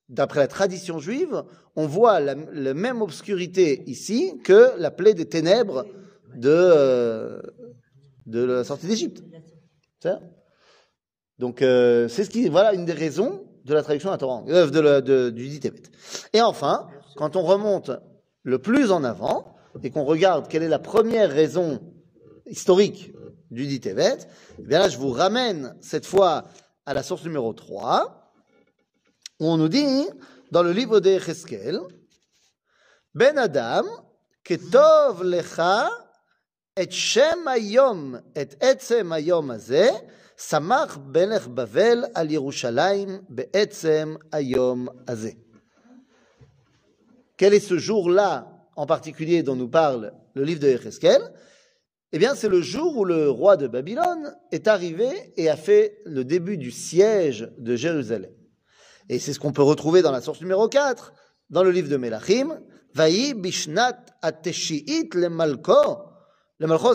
D'après 0.09 0.40
la 0.40 0.49
tradition 0.49 0.99
juive, 0.99 1.44
on 1.76 1.87
voit 1.87 2.18
la, 2.18 2.35
même 2.75 3.02
obscurité 3.02 3.85
ici 3.87 4.32
que 4.42 4.73
la 4.78 4.90
plaie 4.90 5.14
des 5.14 5.26
ténèbres 5.26 5.87
de, 6.35 6.50
euh, 6.50 7.40
la 8.26 8.64
sortie 8.64 8.88
d'Égypte. 8.88 9.23
Donc, 11.38 11.62
euh, 11.62 12.09
c'est 12.09 12.25
ce 12.25 12.30
qui, 12.30 12.49
voilà, 12.49 12.75
une 12.75 12.85
des 12.85 12.92
raisons 12.92 13.44
de 13.64 13.75
la 13.75 13.85
traduction 13.85 14.11
d'un 14.11 14.18
Torah, 14.18 14.42
euh, 14.49 14.68
de 14.68 14.80
la- 14.80 15.00
de- 15.00 15.30
du. 15.30 15.61
Et 16.32 16.42
enfin, 16.42 16.88
quand 17.14 17.37
on 17.37 17.42
remonte 17.42 17.92
le 18.42 18.59
plus 18.59 18.90
en 18.90 19.04
avant 19.04 19.54
et 19.85 19.90
qu'on 19.90 20.02
regarde 20.02 20.49
quelle 20.49 20.64
est 20.64 20.68
la 20.68 20.80
première 20.80 21.30
raison 21.30 21.78
historique 22.47 23.12
du 23.52 23.68
dit 23.68 23.78
Tébet, 23.78 24.18
eh 24.59 24.62
bien 24.62 24.80
là, 24.80 24.88
je 24.88 24.99
vous 24.99 25.11
ramène 25.11 25.76
cette 25.80 26.06
fois 26.06 26.42
à 26.87 26.92
la 26.92 27.04
source 27.04 27.23
numéro 27.23 27.52
3, 27.52 28.16
où 28.16 28.19
on 29.49 29.56
nous 29.56 29.68
dit 29.68 30.06
dans 30.50 30.62
le 30.62 30.73
livre 30.73 31.00
de 31.00 31.18
Cheskel, 31.18 31.80
Ben 33.14 33.38
Adam, 33.38 33.85
Ketov 34.44 35.25
lecha 35.25 35.90
et 36.76 36.90
Shem 36.90 37.49
ayom 37.49 38.20
et 38.35 38.49
Etzem 38.61 39.12
Hayom 39.12 39.50
Azeh, 39.50 39.90
Samach 40.37 40.99
Belech 40.99 41.49
Bavel 41.49 42.11
al 42.14 42.30
Yerushalayim, 42.30 43.23
Be'etzem 43.28 44.18
Ayom 44.32 44.90
Azeh. 45.06 45.38
Quel 47.37 47.54
est 47.54 47.61
ce 47.61 47.78
jour-là 47.78 48.68
en 48.76 48.87
particulier 48.87 49.42
dont 49.42 49.56
nous 49.56 49.68
parle 49.68 50.12
le 50.35 50.44
livre 50.44 50.61
de 50.61 50.68
Echeskel 50.68 51.23
Eh 52.12 52.18
bien, 52.18 52.35
c'est 52.35 52.49
le 52.49 52.61
jour 52.61 52.99
où 52.99 53.04
le 53.04 53.30
roi 53.30 53.56
de 53.56 53.66
Babylone 53.66 54.35
est 54.52 54.68
arrivé 54.68 55.09
et 55.37 55.49
a 55.49 55.56
fait 55.56 55.99
le 56.04 56.25
début 56.25 56.59
du 56.59 56.70
siège 56.70 57.50
de 57.59 57.76
Jérusalem. 57.76 58.32
Et 59.11 59.19
c'est 59.19 59.33
ce 59.33 59.40
qu'on 59.40 59.50
peut 59.50 59.64
retrouver 59.64 60.02
dans 60.02 60.12
la 60.12 60.21
source 60.21 60.40
numéro 60.40 60.69
4, 60.69 61.12
dans 61.50 61.64
le 61.64 61.73
livre 61.73 61.88
de 61.88 61.97
Melachim. 61.97 62.61
Vayi 62.95 63.35
bishnat 63.35 63.99
ateshiit 64.23 65.11
le 65.14 65.29
malko, 65.29 65.99
le 66.59 66.69
malcho, 66.69 66.95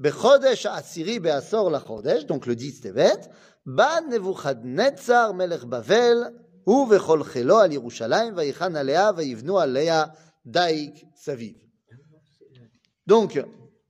Bechodesh 0.00 0.66
asiri 0.66 1.20
beasor 1.20 1.70
lachodesh, 1.70 2.26
donc 2.26 2.46
le 2.46 2.56
10 2.56 2.80
Tevet, 2.80 3.30
ba 3.64 4.00
nevuchadnetzar 4.00 5.32
melech 5.34 5.66
Bavel, 5.66 6.32
ou 6.66 6.86
vechol 6.86 7.22
chelo 7.22 7.58
al 7.58 7.72
Yerushalayim, 7.74 8.34
vaïchan 8.34 8.74
alea, 8.74 9.12
vaïvnu 9.12 9.56
alea, 9.56 10.12
daik 10.44 11.06
saviv. 11.14 11.54
Donc, 13.06 13.40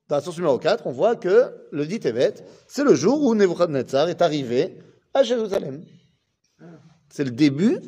dans 0.08 0.16
la 0.16 0.20
source 0.20 0.36
numéro 0.36 0.58
4, 0.58 0.86
on 0.86 0.92
voit 0.92 1.16
que 1.16 1.54
le 1.72 1.86
dit 1.86 2.00
Tevet, 2.00 2.34
c'est 2.68 2.84
le 2.84 2.94
jour 2.94 3.22
où 3.22 3.34
Nebuchadnezzar 3.34 4.10
est 4.10 4.20
arrivé 4.20 4.76
à 5.14 5.22
Jérusalem. 5.22 5.82
C'est 7.10 7.24
le 7.24 7.30
début 7.30 7.78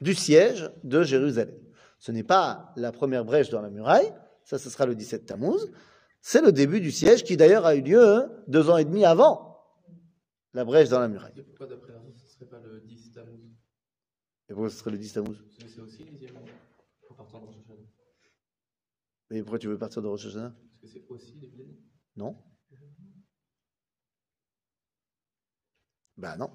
du 0.00 0.14
siège 0.14 0.70
de 0.82 1.02
Jérusalem. 1.02 1.54
Ce 1.98 2.10
n'est 2.12 2.24
pas 2.24 2.72
la 2.76 2.92
première 2.92 3.24
brèche 3.24 3.50
dans 3.50 3.60
la 3.60 3.70
muraille, 3.70 4.12
ça 4.44 4.58
ce 4.58 4.70
sera 4.70 4.86
le 4.86 4.94
17 4.94 5.26
Tammuz, 5.26 5.70
c'est 6.22 6.42
le 6.42 6.52
début 6.52 6.80
du 6.80 6.90
siège 6.90 7.24
qui 7.24 7.36
d'ailleurs 7.36 7.66
a 7.66 7.74
eu 7.76 7.82
lieu 7.82 8.02
hein, 8.02 8.30
deux 8.48 8.70
ans 8.70 8.78
et 8.78 8.84
demi 8.84 9.04
avant 9.04 9.50
la 10.54 10.64
brèche 10.64 10.88
dans 10.88 10.98
la 10.98 11.08
muraille. 11.08 11.32
Et 11.36 11.42
pourquoi 11.42 11.66
d'après 11.66 11.92
l'argent, 11.92 12.12
ce 12.12 12.26
serait 12.26 12.46
pas 12.46 12.60
le 12.60 12.80
10 12.80 13.12
Tammuz? 13.12 13.40
Et 14.48 14.54
pourquoi 14.54 14.70
ce 14.70 14.76
serait 14.78 14.90
le 14.90 14.98
10 14.98 15.12
Tammuz? 15.12 15.36
Parce 15.36 15.56
que 15.56 15.68
c'est 15.68 15.80
aussi 15.80 16.04
le 16.04 16.10
dixième 16.10 16.32
mois. 16.32 16.42
En 17.10 17.14
partant 17.14 17.40
de 17.40 17.46
Rosh 17.46 17.56
Hashanah. 17.56 17.86
Et 19.30 19.42
pourquoi 19.42 19.58
tu 19.58 19.68
veux 19.68 19.78
partir 19.78 20.02
de 20.02 20.08
Rosh 20.08 20.26
Hashanah? 20.26 20.54
Parce 20.80 20.92
que 20.92 20.98
c'est 20.98 21.06
aussi 21.08 21.38
le. 21.40 21.66
Non 22.16 22.36
Ben 26.16 26.36
non. 26.36 26.50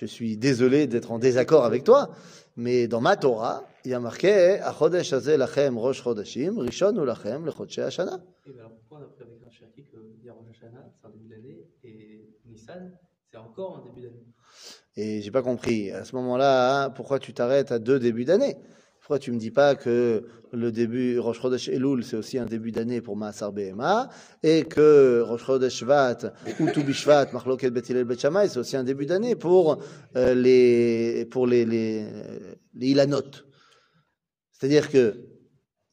Je 0.00 0.06
suis 0.06 0.38
désolé 0.38 0.86
d'être 0.86 1.12
en 1.12 1.18
désaccord 1.18 1.66
avec 1.66 1.84
toi, 1.84 2.08
mais 2.56 2.88
dans 2.88 3.02
ma 3.02 3.18
Torah, 3.18 3.66
il 3.84 3.90
y 3.90 3.94
a 3.94 4.00
marqué 4.00 4.58
Achodesh 4.60 5.12
hazeh 5.12 5.36
lachem 5.36 5.76
rosh 5.76 6.02
chodashim, 6.02 6.58
rishon 6.58 6.94
u 6.96 7.04
lachem 7.04 7.44
lechodshei 7.44 7.82
hashana. 7.82 8.18
Et 8.46 8.50
ben 8.50 8.60
alors 8.60 8.72
pourquoi 8.76 9.00
d'après 9.00 9.24
avec 9.24 9.42
un 9.46 9.50
Cherki 9.50 9.84
que 9.84 9.98
dire 10.22 10.34
Rosh 10.34 10.56
Hashanah, 10.56 10.86
c'est 10.90 11.06
un 11.06 11.10
début 11.10 11.28
d'année, 11.28 11.68
et 11.84 12.30
Nissan, 12.46 12.92
c'est 13.30 13.36
encore 13.36 13.76
un 13.76 13.88
début 13.90 14.00
d'année? 14.06 14.24
Et 14.96 15.20
j'ai 15.20 15.30
pas 15.30 15.42
compris. 15.42 15.90
À 15.90 16.06
ce 16.06 16.16
moment-là, 16.16 16.88
pourquoi 16.88 17.18
tu 17.18 17.34
t'arrêtes 17.34 17.70
à 17.70 17.78
deux 17.78 17.98
débuts 17.98 18.24
d'année? 18.24 18.56
Pourquoi 19.10 19.24
tu 19.24 19.32
me 19.32 19.38
dis 19.38 19.50
pas 19.50 19.74
que 19.74 20.24
le 20.52 20.70
début 20.70 21.18
Rosh 21.18 21.40
Chodesh 21.40 21.68
Elul 21.68 22.04
c'est 22.04 22.14
aussi 22.14 22.38
un 22.38 22.46
début 22.46 22.70
d'année 22.70 23.00
pour 23.00 23.16
Maasar 23.16 23.50
Behema 23.50 24.08
et 24.40 24.62
que 24.62 25.22
Rosh 25.22 25.46
Chodesh 25.46 25.78
Shvat 25.78 26.32
ou 26.60 26.70
Tu 26.70 26.84
Bishvat 26.84 27.32
Machloket 27.32 27.70
Bet 27.70 27.82
Hillel 27.88 28.04
Bet 28.04 28.18
Shammai 28.18 28.46
c'est 28.48 28.60
aussi 28.60 28.76
un 28.76 28.84
début 28.84 29.06
d'année 29.06 29.34
pour 29.34 29.82
euh, 30.14 30.34
les 30.34 31.24
pour 31.24 31.48
les 31.48 32.06
Ilanot. 32.80 33.32
C'est-à-dire 34.52 34.88
que 34.88 35.16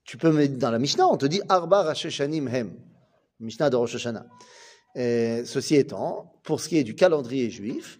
tu 0.03 0.17
peux 0.17 0.31
mettre 0.31 0.59
dans 0.59 0.69
la 0.69 0.77
Mishnah, 0.77 1.07
on 1.07 1.17
te 1.17 1.25
dit 1.25 1.41
Arba 1.49 1.81
Rasheshanim 1.81 2.47
Hem, 2.47 2.77
Mishnah 3.39 3.71
de 3.71 3.77
Rosh 3.77 3.95
Hashanah. 3.95 4.27
Ceci 4.95 5.73
étant, 5.73 6.39
pour 6.43 6.61
ce 6.61 6.69
qui 6.69 6.77
est 6.77 6.83
du 6.83 6.93
calendrier 6.93 7.49
juif, 7.49 7.99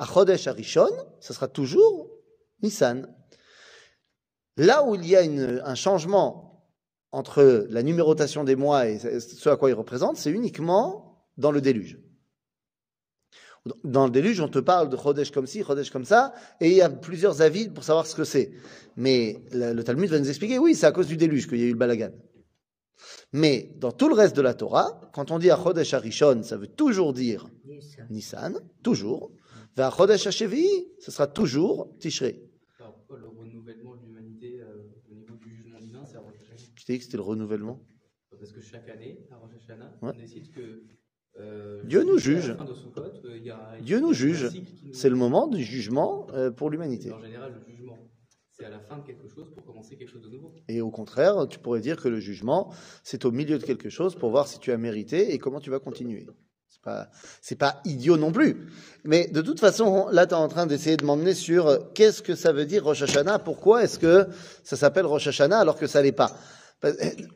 à 0.00 0.04
Chodesh 0.04 0.48
Arishon, 0.48 0.90
ce 1.20 1.32
sera 1.32 1.46
toujours 1.46 2.10
Nissan. 2.60 3.06
Là 4.56 4.84
où 4.84 4.94
il 4.94 5.06
y 5.06 5.16
a 5.16 5.22
une- 5.22 5.62
un 5.64 5.74
changement 5.74 6.64
entre 7.10 7.66
la 7.70 7.82
numérotation 7.82 8.44
des 8.44 8.56
mois 8.56 8.88
et 8.88 8.98
ce 8.98 9.48
à 9.48 9.56
quoi 9.56 9.70
ils 9.70 9.74
représentent, 9.74 10.16
c'est 10.16 10.30
uniquement 10.30 11.26
dans 11.36 11.50
le 11.52 11.60
déluge. 11.60 11.98
Dans 13.84 14.06
le 14.06 14.10
déluge, 14.10 14.40
on 14.40 14.48
te 14.48 14.58
parle 14.58 14.88
de 14.88 14.96
Chodesh 14.96 15.30
comme 15.30 15.46
ci, 15.46 15.62
Chodesh 15.62 15.90
comme 15.90 16.04
ça, 16.04 16.34
et 16.60 16.68
il 16.70 16.74
y 16.74 16.82
a 16.82 16.90
plusieurs 16.90 17.42
avis 17.42 17.68
pour 17.68 17.84
savoir 17.84 18.06
ce 18.06 18.16
que 18.16 18.24
c'est. 18.24 18.50
Mais 18.96 19.38
le, 19.52 19.72
le 19.72 19.84
Talmud 19.84 20.10
va 20.10 20.18
nous 20.18 20.28
expliquer, 20.28 20.58
oui, 20.58 20.74
c'est 20.74 20.86
à 20.86 20.92
cause 20.92 21.06
du 21.06 21.16
déluge 21.16 21.46
qu'il 21.48 21.58
y 21.60 21.62
a 21.62 21.66
eu 21.66 21.72
le 21.72 21.78
balagan. 21.78 22.10
Mais 23.32 23.70
dans 23.78 23.92
tout 23.92 24.08
le 24.08 24.14
reste 24.14 24.34
de 24.36 24.42
la 24.42 24.54
Torah, 24.54 25.00
quand 25.14 25.30
on 25.30 25.38
dit 25.38 25.50
à 25.50 25.56
Chodesh 25.56 25.94
Arishon, 25.94 26.42
ça 26.42 26.56
veut 26.56 26.66
toujours 26.66 27.12
dire 27.12 27.46
Nissan, 28.10 28.58
toujours. 28.82 29.30
Vers 29.76 29.94
Chodesh 29.96 30.26
HaShevi'i, 30.26 30.88
ce 30.98 31.10
sera 31.12 31.26
toujours 31.28 31.96
Tishrei. 32.00 32.42
Alors 32.80 32.94
pourquoi 32.96 33.18
le 33.18 33.28
renouvellement 33.28 33.94
de 33.94 34.00
l'humanité 34.06 34.60
euh, 34.60 34.90
au 35.10 35.14
niveau 35.14 35.36
du 35.36 35.54
jugement 35.54 35.78
divin, 35.80 36.04
c'est 36.04 36.16
à 36.16 36.20
Rosh 36.20 36.34
Hashanah 36.52 36.71
Je 36.82 36.86
t'ai 36.86 36.92
dit 36.94 36.98
que 36.98 37.04
c'était 37.04 37.16
le 37.16 37.22
renouvellement. 37.22 37.78
Parce 38.36 38.50
que 38.50 38.60
chaque 38.60 38.88
année, 38.88 39.24
à 39.30 39.36
Rosh 39.36 39.52
Hashanah, 39.54 39.92
Ouais. 40.02 40.12
on 40.16 40.18
décide 40.18 40.50
que. 40.50 40.82
euh, 41.38 41.80
Dieu 41.84 42.02
nous 42.02 42.18
juge. 42.18 42.50
euh, 42.50 43.36
il 43.38 43.46
y 43.46 43.50
a- 43.52 43.78
Dieu 43.80 44.00
nous 44.00 44.12
juge. 44.12 44.50
nous- 44.52 44.92
C'est 44.92 45.08
le 45.08 45.14
moment 45.14 45.46
du 45.46 45.62
jugement 45.62 46.26
euh, 46.34 46.50
pour 46.50 46.70
l'humanité. 46.70 47.12
En 47.12 47.20
général, 47.20 47.52
le 47.54 47.72
jugement, 47.72 47.96
c'est 48.50 48.64
à 48.64 48.68
la 48.68 48.80
fin 48.80 48.98
de 48.98 49.06
quelque 49.06 49.28
chose 49.28 49.48
pour 49.54 49.64
commencer 49.64 49.96
quelque 49.96 50.10
chose 50.10 50.22
de 50.22 50.28
nouveau. 50.28 50.52
Et 50.68 50.80
au 50.80 50.90
contraire, 50.90 51.46
tu 51.48 51.60
pourrais 51.60 51.80
dire 51.80 51.96
que 52.02 52.08
le 52.08 52.18
jugement, 52.18 52.72
c'est 53.04 53.24
au 53.24 53.30
milieu 53.30 53.58
de 53.58 53.64
quelque 53.64 53.88
chose 53.90 54.16
pour 54.16 54.30
voir 54.30 54.48
si 54.48 54.58
tu 54.58 54.72
as 54.72 54.76
mérité 54.76 55.32
et 55.32 55.38
comment 55.38 55.60
tu 55.60 55.70
vas 55.70 55.78
continuer. 55.78 56.26
C'est 56.68 56.82
pas, 56.82 57.10
c'est 57.40 57.58
pas 57.58 57.80
idiot 57.84 58.16
non 58.16 58.32
plus. 58.32 58.56
Mais 59.04 59.28
de 59.28 59.40
toute 59.40 59.60
façon, 59.60 60.08
là, 60.10 60.26
tu 60.26 60.32
es 60.32 60.36
en 60.36 60.48
train 60.48 60.66
d'essayer 60.66 60.96
de 60.96 61.04
m'emmener 61.04 61.34
sur 61.34 61.92
qu'est-ce 61.92 62.22
que 62.22 62.34
ça 62.34 62.52
veut 62.52 62.66
dire 62.66 62.82
Rosh 62.82 63.02
Hashanah? 63.02 63.38
Pourquoi 63.38 63.84
est-ce 63.84 64.00
que 64.00 64.26
ça 64.64 64.76
s'appelle 64.76 65.06
Rosh 65.06 65.28
Hashanah 65.28 65.60
alors 65.60 65.76
que 65.78 65.86
ça 65.86 66.02
l'est 66.02 66.10
pas? 66.12 66.36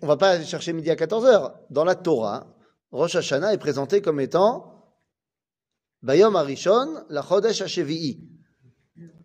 On 0.03 0.07
va 0.07 0.17
pas 0.17 0.43
chercher 0.43 0.73
midi 0.73 0.91
à 0.91 0.97
14 0.97 1.25
heures. 1.25 1.61
Dans 1.71 1.85
la 1.85 1.95
Torah, 1.95 2.57
Rosh 2.91 3.15
Hashanah 3.15 3.55
est 3.55 3.59
présenté 3.59 4.03
comme 4.03 4.21
étant 4.21 4.76
Bayom 6.03 6.35
Arishon, 6.37 7.05
la 7.09 7.23
Chodesh 7.23 7.62
HaShevi'i. 7.62 8.29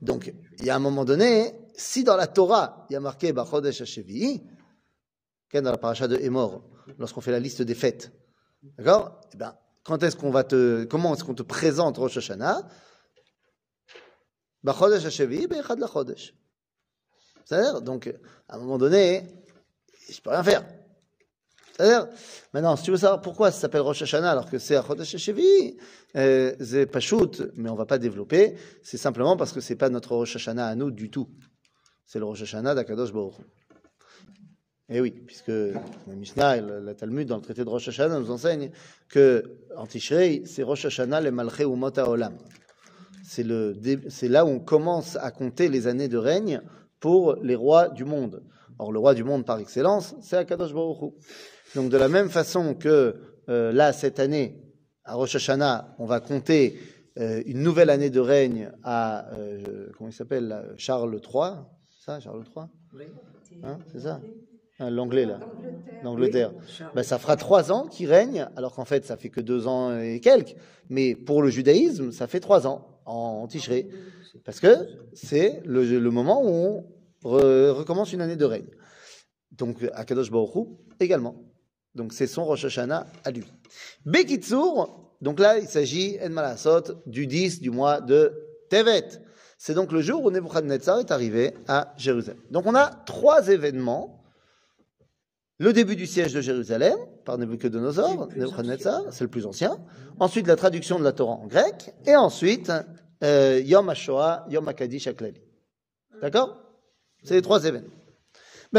Donc, 0.01 0.33
il 0.59 0.65
y 0.65 0.69
a 0.69 0.75
un 0.75 0.79
moment 0.79 1.05
donné, 1.05 1.53
si 1.75 2.03
dans 2.03 2.17
la 2.17 2.27
Torah, 2.27 2.85
il 2.89 2.93
y 2.93 2.95
a 2.95 2.99
marqué 2.99 3.33
Bachodesh 3.33 3.81
HaShevi'i, 3.81 4.43
qu'est 5.49 5.61
dans 5.61 5.71
la 5.71 5.77
paracha 5.77 6.07
de 6.07 6.17
Emor, 6.17 6.63
lorsqu'on 6.97 7.21
fait 7.21 7.31
la 7.31 7.39
liste 7.39 7.61
des 7.61 7.75
fêtes, 7.75 8.11
d'accord? 8.77 9.21
Eh 9.33 9.37
ben, 9.37 9.55
quand 9.83 10.03
est-ce 10.03 10.15
qu'on 10.15 10.31
va 10.31 10.43
te, 10.43 10.83
comment 10.85 11.13
est-ce 11.13 11.23
qu'on 11.23 11.33
te 11.33 11.43
présente 11.43 11.97
Rosh 11.97 12.17
Hashanah? 12.17 12.67
HaShevi'i, 14.65 15.47
Bechad 15.47 15.79
la 15.79 15.87
Chodesh. 15.87 16.35
C'est-à-dire, 17.45 17.81
donc, 17.81 18.13
à 18.47 18.55
un 18.55 18.59
moment 18.59 18.77
donné, 18.77 19.40
je 20.13 20.21
peux 20.21 20.29
rien 20.29 20.43
faire. 20.43 20.63
C'est-à-dire, 21.75 22.07
maintenant, 22.53 22.75
si 22.75 22.83
tu 22.83 22.91
veux 22.91 22.97
savoir 22.97 23.21
pourquoi 23.21 23.51
ça 23.51 23.61
s'appelle 23.61 23.81
Rosh 23.81 24.01
Hashanah 24.01 24.31
alors 24.31 24.49
que 24.49 24.59
c'est 24.59 24.75
à 24.75 24.83
Chodesh 24.83 25.15
HaShevi'i, 25.15 25.77
euh, 26.15 26.53
c'est 26.59 26.85
pas 26.85 26.99
shoot, 26.99 27.41
mais 27.55 27.69
on 27.69 27.75
va 27.75 27.85
pas 27.85 27.97
développer. 27.97 28.55
C'est 28.83 28.97
simplement 28.97 29.37
parce 29.37 29.51
que 29.51 29.61
c'est 29.61 29.75
pas 29.75 29.89
notre 29.89 30.15
Rosh 30.15 30.35
Hashanah 30.35 30.67
à 30.67 30.75
nous 30.75 30.91
du 30.91 31.09
tout. 31.09 31.29
C'est 32.05 32.19
le 32.19 32.25
Rosh 32.25 32.41
Hashanah 32.41 32.75
d'Akadosh 32.75 33.13
Baruch. 33.13 33.35
Et 34.89 34.99
oui, 34.99 35.11
puisque 35.11 35.47
la 35.47 36.15
Mishnah 36.15 36.57
et 36.57 36.61
la, 36.61 36.93
Talmud 36.93 37.25
dans 37.25 37.37
le 37.37 37.41
traité 37.41 37.63
de 37.63 37.69
Rosh 37.69 37.87
Hashanah 37.87 38.19
nous 38.19 38.29
enseignent 38.29 38.71
que 39.07 39.59
en 39.77 39.87
Tishrei, 39.87 40.43
c'est 40.45 40.63
Rosh 40.63 40.85
Hashanah 40.85 41.21
le 41.21 41.31
Malché 41.31 41.63
ou 41.63 41.75
Mota 41.75 42.09
Olam. 42.09 42.37
C'est 43.23 43.43
là 43.43 44.45
où 44.45 44.49
on 44.49 44.59
commence 44.59 45.15
à 45.15 45.31
compter 45.31 45.69
les 45.69 45.87
années 45.87 46.09
de 46.09 46.17
règne 46.17 46.61
pour 46.99 47.35
les 47.37 47.55
rois 47.55 47.87
du 47.87 48.03
monde. 48.03 48.43
Or, 48.81 48.91
le 48.91 48.97
roi 48.97 49.13
du 49.13 49.23
monde 49.23 49.45
par 49.45 49.59
excellence, 49.59 50.15
c'est 50.21 50.37
Akadosh 50.37 50.73
Baruch 50.73 51.03
Hu. 51.03 51.11
Donc, 51.75 51.91
de 51.91 51.97
la 51.97 52.09
même 52.09 52.29
façon 52.29 52.73
que 52.73 53.15
euh, 53.47 53.71
là, 53.71 53.93
cette 53.93 54.19
année, 54.19 54.59
à 55.03 55.13
Rosh 55.13 55.35
Hashanah, 55.35 55.95
on 55.99 56.05
va 56.05 56.19
compter 56.19 56.79
euh, 57.19 57.43
une 57.45 57.61
nouvelle 57.61 57.91
année 57.91 58.09
de 58.09 58.19
règne 58.19 58.71
à, 58.83 59.31
euh, 59.35 59.91
comment 59.95 60.09
il 60.09 60.13
s'appelle, 60.13 60.73
Charles 60.77 61.13
III, 61.13 61.57
ça, 62.03 62.19
Charles 62.19 62.43
III 62.43 62.65
Oui. 62.95 63.03
Hein, 63.61 63.77
c'est 63.91 63.99
ça 63.99 64.19
Hein, 64.79 64.89
L'anglais, 64.89 65.27
là, 65.27 65.39
l'Angleterre. 66.03 66.51
Oui. 66.55 66.85
Ben, 66.95 67.03
ça 67.03 67.19
fera 67.19 67.35
trois 67.35 67.71
ans 67.71 67.85
qu'il 67.85 68.09
règne, 68.09 68.47
alors 68.55 68.73
qu'en 68.73 68.85
fait, 68.85 69.05
ça 69.05 69.15
fait 69.15 69.29
que 69.29 69.41
deux 69.41 69.67
ans 69.67 69.95
et 69.95 70.19
quelques. 70.21 70.55
Mais 70.89 71.13
pour 71.13 71.43
le 71.43 71.49
judaïsme, 71.49 72.11
ça 72.11 72.25
fait 72.25 72.39
trois 72.39 72.65
ans 72.65 72.99
en 73.05 73.45
Tishrei. 73.45 73.89
Parce 74.43 74.59
que 74.59 74.87
c'est 75.13 75.61
le, 75.65 75.83
le 75.83 76.09
moment 76.09 76.41
où 76.43 76.47
on 76.49 76.85
re- 77.23 77.69
recommence 77.71 78.13
une 78.13 78.21
année 78.21 78.35
de 78.35 78.45
règne. 78.45 78.69
Donc, 79.51 79.77
Akadosh 79.93 80.31
Baruch 80.31 80.55
Hu 80.55 80.65
également. 80.99 81.35
Donc, 81.95 82.13
c'est 82.13 82.27
son 82.27 82.45
Rosh 82.45 82.65
Hashanah 82.65 83.05
à 83.23 83.31
lui. 83.31 83.43
Bekitsour, 84.05 85.15
donc 85.21 85.39
là, 85.39 85.57
il 85.59 85.67
s'agit, 85.67 86.17
En 86.23 86.29
Malasot, 86.29 87.01
du 87.05 87.27
10 87.27 87.61
du 87.61 87.69
mois 87.69 88.01
de 88.01 88.33
Tevet. 88.69 89.07
C'est 89.57 89.73
donc 89.73 89.91
le 89.91 90.01
jour 90.01 90.23
où 90.23 90.31
Nebuchadnezzar 90.31 90.99
est 90.99 91.11
arrivé 91.11 91.53
à 91.67 91.93
Jérusalem. 91.97 92.41
Donc, 92.49 92.65
on 92.65 92.73
a 92.75 92.87
trois 92.87 93.49
événements. 93.49 94.23
Le 95.59 95.73
début 95.73 95.95
du 95.95 96.07
siège 96.07 96.33
de 96.33 96.41
Jérusalem 96.41 96.95
par 97.23 97.37
Nebuchadnezzar, 97.37 98.27
c'est 99.11 99.23
le 99.23 99.27
plus 99.27 99.45
ancien. 99.45 99.77
Ensuite, 100.19 100.47
la 100.47 100.55
traduction 100.55 100.97
de 100.97 101.03
la 101.03 101.11
Torah 101.11 101.33
en 101.35 101.45
grec. 101.45 101.93
Et 102.07 102.15
ensuite, 102.15 102.71
euh, 103.23 103.61
Yom 103.63 103.87
HaShoah, 103.89 104.45
Yom 104.49 104.67
HaKadish 104.67 105.05
HaKlali. 105.05 105.41
D'accord? 106.21 106.57
C'est 107.23 107.35
les 107.35 107.41
trois 107.41 107.63
événements. 107.65 107.89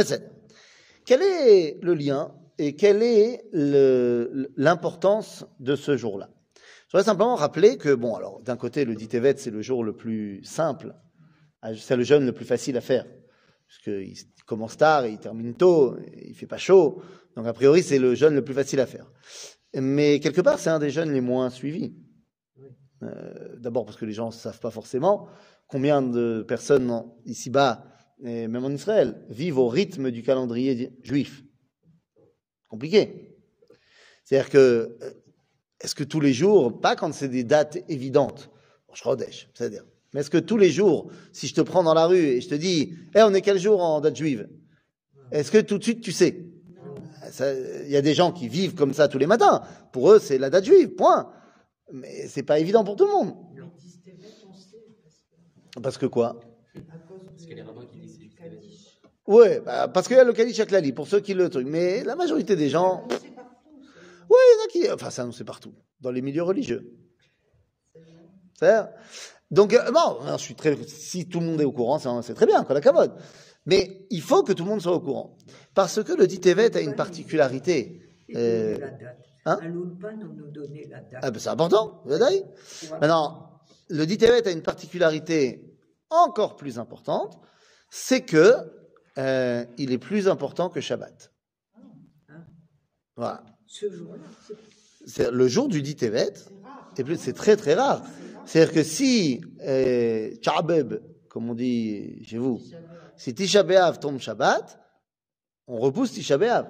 C'est- 0.04 0.30
quel 1.04 1.22
est 1.22 1.78
le 1.82 1.94
lien 1.94 2.34
et 2.58 2.76
quelle 2.76 3.02
est 3.02 3.42
l'importance 4.56 5.44
de 5.60 5.76
ce 5.76 5.96
jour-là? 5.96 6.30
Je 6.88 6.96
voudrais 6.98 7.04
simplement 7.04 7.34
rappeler 7.36 7.78
que, 7.78 7.94
bon, 7.94 8.14
alors, 8.14 8.40
d'un 8.42 8.56
côté, 8.56 8.84
le 8.84 8.94
dit 8.94 9.08
Tevet, 9.08 9.36
c'est 9.38 9.50
le 9.50 9.62
jour 9.62 9.82
le 9.84 9.96
plus 9.96 10.44
simple, 10.44 10.94
c'est 11.76 11.96
le 11.96 12.02
jeûne 12.02 12.26
le 12.26 12.32
plus 12.32 12.44
facile 12.44 12.76
à 12.76 12.80
faire, 12.80 13.06
puisqu'il 13.66 14.14
commence 14.46 14.76
tard 14.76 15.04
et 15.04 15.12
il 15.12 15.18
termine 15.18 15.54
tôt, 15.54 15.96
et 15.98 16.28
il 16.28 16.34
fait 16.34 16.46
pas 16.46 16.58
chaud, 16.58 17.02
donc 17.36 17.46
a 17.46 17.52
priori, 17.54 17.82
c'est 17.82 17.98
le 17.98 18.14
jeûne 18.14 18.34
le 18.34 18.44
plus 18.44 18.54
facile 18.54 18.80
à 18.80 18.86
faire. 18.86 19.10
Mais 19.74 20.20
quelque 20.20 20.42
part, 20.42 20.58
c'est 20.58 20.68
un 20.68 20.78
des 20.78 20.90
jeûnes 20.90 21.12
les 21.12 21.22
moins 21.22 21.48
suivis. 21.48 21.94
Euh, 23.02 23.56
D'abord 23.58 23.86
parce 23.86 23.96
que 23.96 24.04
les 24.04 24.12
gens 24.12 24.26
ne 24.26 24.32
savent 24.32 24.60
pas 24.60 24.70
forcément 24.70 25.28
combien 25.68 26.02
de 26.02 26.44
personnes 26.46 27.02
ici-bas, 27.24 27.84
et 28.24 28.48
même 28.48 28.64
en 28.64 28.70
Israël, 28.70 29.24
vivent 29.28 29.58
au 29.58 29.68
rythme 29.68 30.10
du 30.10 30.22
calendrier 30.22 30.92
juif. 31.02 31.42
Compliqué. 32.68 33.36
C'est-à-dire 34.24 34.50
que, 34.50 34.96
euh, 35.02 35.10
est-ce 35.80 35.94
que 35.94 36.04
tous 36.04 36.20
les 36.20 36.32
jours, 36.32 36.80
pas 36.80 36.96
quand 36.96 37.12
c'est 37.12 37.28
des 37.28 37.44
dates 37.44 37.78
évidentes, 37.88 38.50
bon, 38.86 38.94
je 38.94 39.02
Chodesh, 39.02 39.50
c'est-à-dire, 39.54 39.84
mais 40.12 40.20
est-ce 40.20 40.30
que 40.30 40.38
tous 40.38 40.58
les 40.58 40.70
jours, 40.70 41.10
si 41.32 41.48
je 41.48 41.54
te 41.54 41.60
prends 41.60 41.82
dans 41.82 41.94
la 41.94 42.06
rue 42.06 42.18
et 42.18 42.40
je 42.40 42.48
te 42.48 42.54
dis, 42.54 42.94
Eh, 43.14 43.22
on 43.22 43.34
est 43.34 43.40
quel 43.40 43.58
jour 43.58 43.82
en 43.82 44.00
date 44.00 44.16
juive? 44.16 44.48
Est-ce 45.30 45.50
que 45.50 45.58
tout 45.58 45.78
de 45.78 45.82
suite 45.82 46.02
tu 46.02 46.12
sais? 46.12 46.46
Il 47.84 47.90
y 47.90 47.96
a 47.96 48.02
des 48.02 48.12
gens 48.12 48.30
qui 48.30 48.46
vivent 48.46 48.74
comme 48.74 48.92
ça 48.92 49.08
tous 49.08 49.16
les 49.16 49.26
matins. 49.26 49.62
Pour 49.92 50.12
eux, 50.12 50.18
c'est 50.18 50.36
la 50.36 50.50
date 50.50 50.66
juive, 50.66 50.90
point. 50.90 51.32
Mais 51.90 52.26
c'est 52.28 52.42
pas 52.42 52.58
évident 52.58 52.84
pour 52.84 52.96
tout 52.96 53.06
le 53.06 53.12
monde. 53.12 53.34
Parce 55.82 55.96
que 55.96 56.04
quoi? 56.04 56.40
Parce 56.74 57.50
a 57.50 57.54
les 57.54 57.62
rabbins 57.62 57.86
qui 57.86 58.00
disent 58.00 58.16
c'est 58.16 58.24
juste 58.24 58.36
Tevet. 58.36 58.60
Ouais, 59.26 59.60
bah, 59.60 59.88
parce 59.88 60.08
qu'il 60.08 60.16
y 60.16 60.20
a 60.20 60.24
le 60.24 60.32
Kadish 60.32 60.58
Aklali, 60.60 60.92
pour 60.92 61.06
ceux 61.06 61.20
qui 61.20 61.34
le 61.34 61.48
truc. 61.48 61.66
Mais 61.68 62.02
la 62.02 62.16
majorité 62.16 62.56
des 62.56 62.68
gens. 62.68 63.06
Oui, 63.08 63.18
il 64.30 64.56
y 64.56 64.60
en 64.60 64.64
a 64.64 64.68
qui. 64.68 64.92
Enfin, 64.92 65.10
c'est 65.10 65.22
annoncé 65.22 65.44
partout, 65.44 65.74
dans 66.00 66.10
les 66.10 66.22
milieux 66.22 66.42
religieux. 66.42 66.92
C'est 68.58 68.84
Donc, 69.50 69.74
euh, 69.74 69.90
bon, 69.90 70.18
je 70.32 70.42
suis 70.42 70.54
très. 70.54 70.76
Si 70.86 71.28
tout 71.28 71.40
le 71.40 71.46
monde 71.46 71.60
est 71.60 71.64
au 71.64 71.72
courant, 71.72 71.98
c'est 71.98 72.08
c'est 72.22 72.34
très 72.34 72.46
bien, 72.46 72.64
quoi, 72.64 72.74
la 72.74 72.80
cavode. 72.80 73.12
Mais 73.66 74.06
il 74.10 74.22
faut 74.22 74.42
que 74.42 74.52
tout 74.52 74.64
le 74.64 74.70
monde 74.70 74.80
soit 74.80 74.94
au 74.94 75.00
courant. 75.00 75.36
Parce 75.74 76.02
que 76.02 76.12
le 76.12 76.26
dit 76.26 76.40
a 76.50 76.80
une 76.80 76.96
particularité. 76.96 78.00
Euh, 78.34 78.76
hein. 79.44 79.58
Ah, 81.22 81.30
ben, 81.30 81.38
c'est 81.38 81.48
important, 81.48 82.02
Maintenant, 83.00 83.60
le 83.88 84.04
dit 84.04 84.18
a 84.24 84.50
une 84.50 84.62
particularité 84.62 85.78
encore 86.10 86.56
plus 86.56 86.78
importante, 86.78 87.38
c'est 87.90 88.22
que 88.22 88.81
euh, 89.18 89.64
il 89.78 89.92
est 89.92 89.98
plus 89.98 90.28
important 90.28 90.68
que 90.68 90.80
Shabbat. 90.80 91.32
Voilà. 93.16 93.44
Ce 93.66 93.90
jour-là, 93.90 95.30
le 95.30 95.48
jour 95.48 95.68
du 95.68 95.82
dit 95.82 95.96
Tevet, 95.96 96.32
c'est 97.16 97.34
très 97.34 97.56
très 97.56 97.74
rare. 97.74 98.04
C'est-à-dire 98.46 98.74
que 98.74 98.82
si 98.82 99.42
euh, 99.60 100.30
comme 101.28 101.50
on 101.50 101.54
dit 101.54 102.24
chez 102.24 102.38
vous, 102.38 102.60
si 103.16 103.34
Tisha 103.34 103.62
B'Av 103.62 103.98
tombe 104.00 104.18
Shabbat, 104.18 104.80
on 105.66 105.78
repousse 105.78 106.12
Tisha 106.12 106.38
B'Av. 106.38 106.66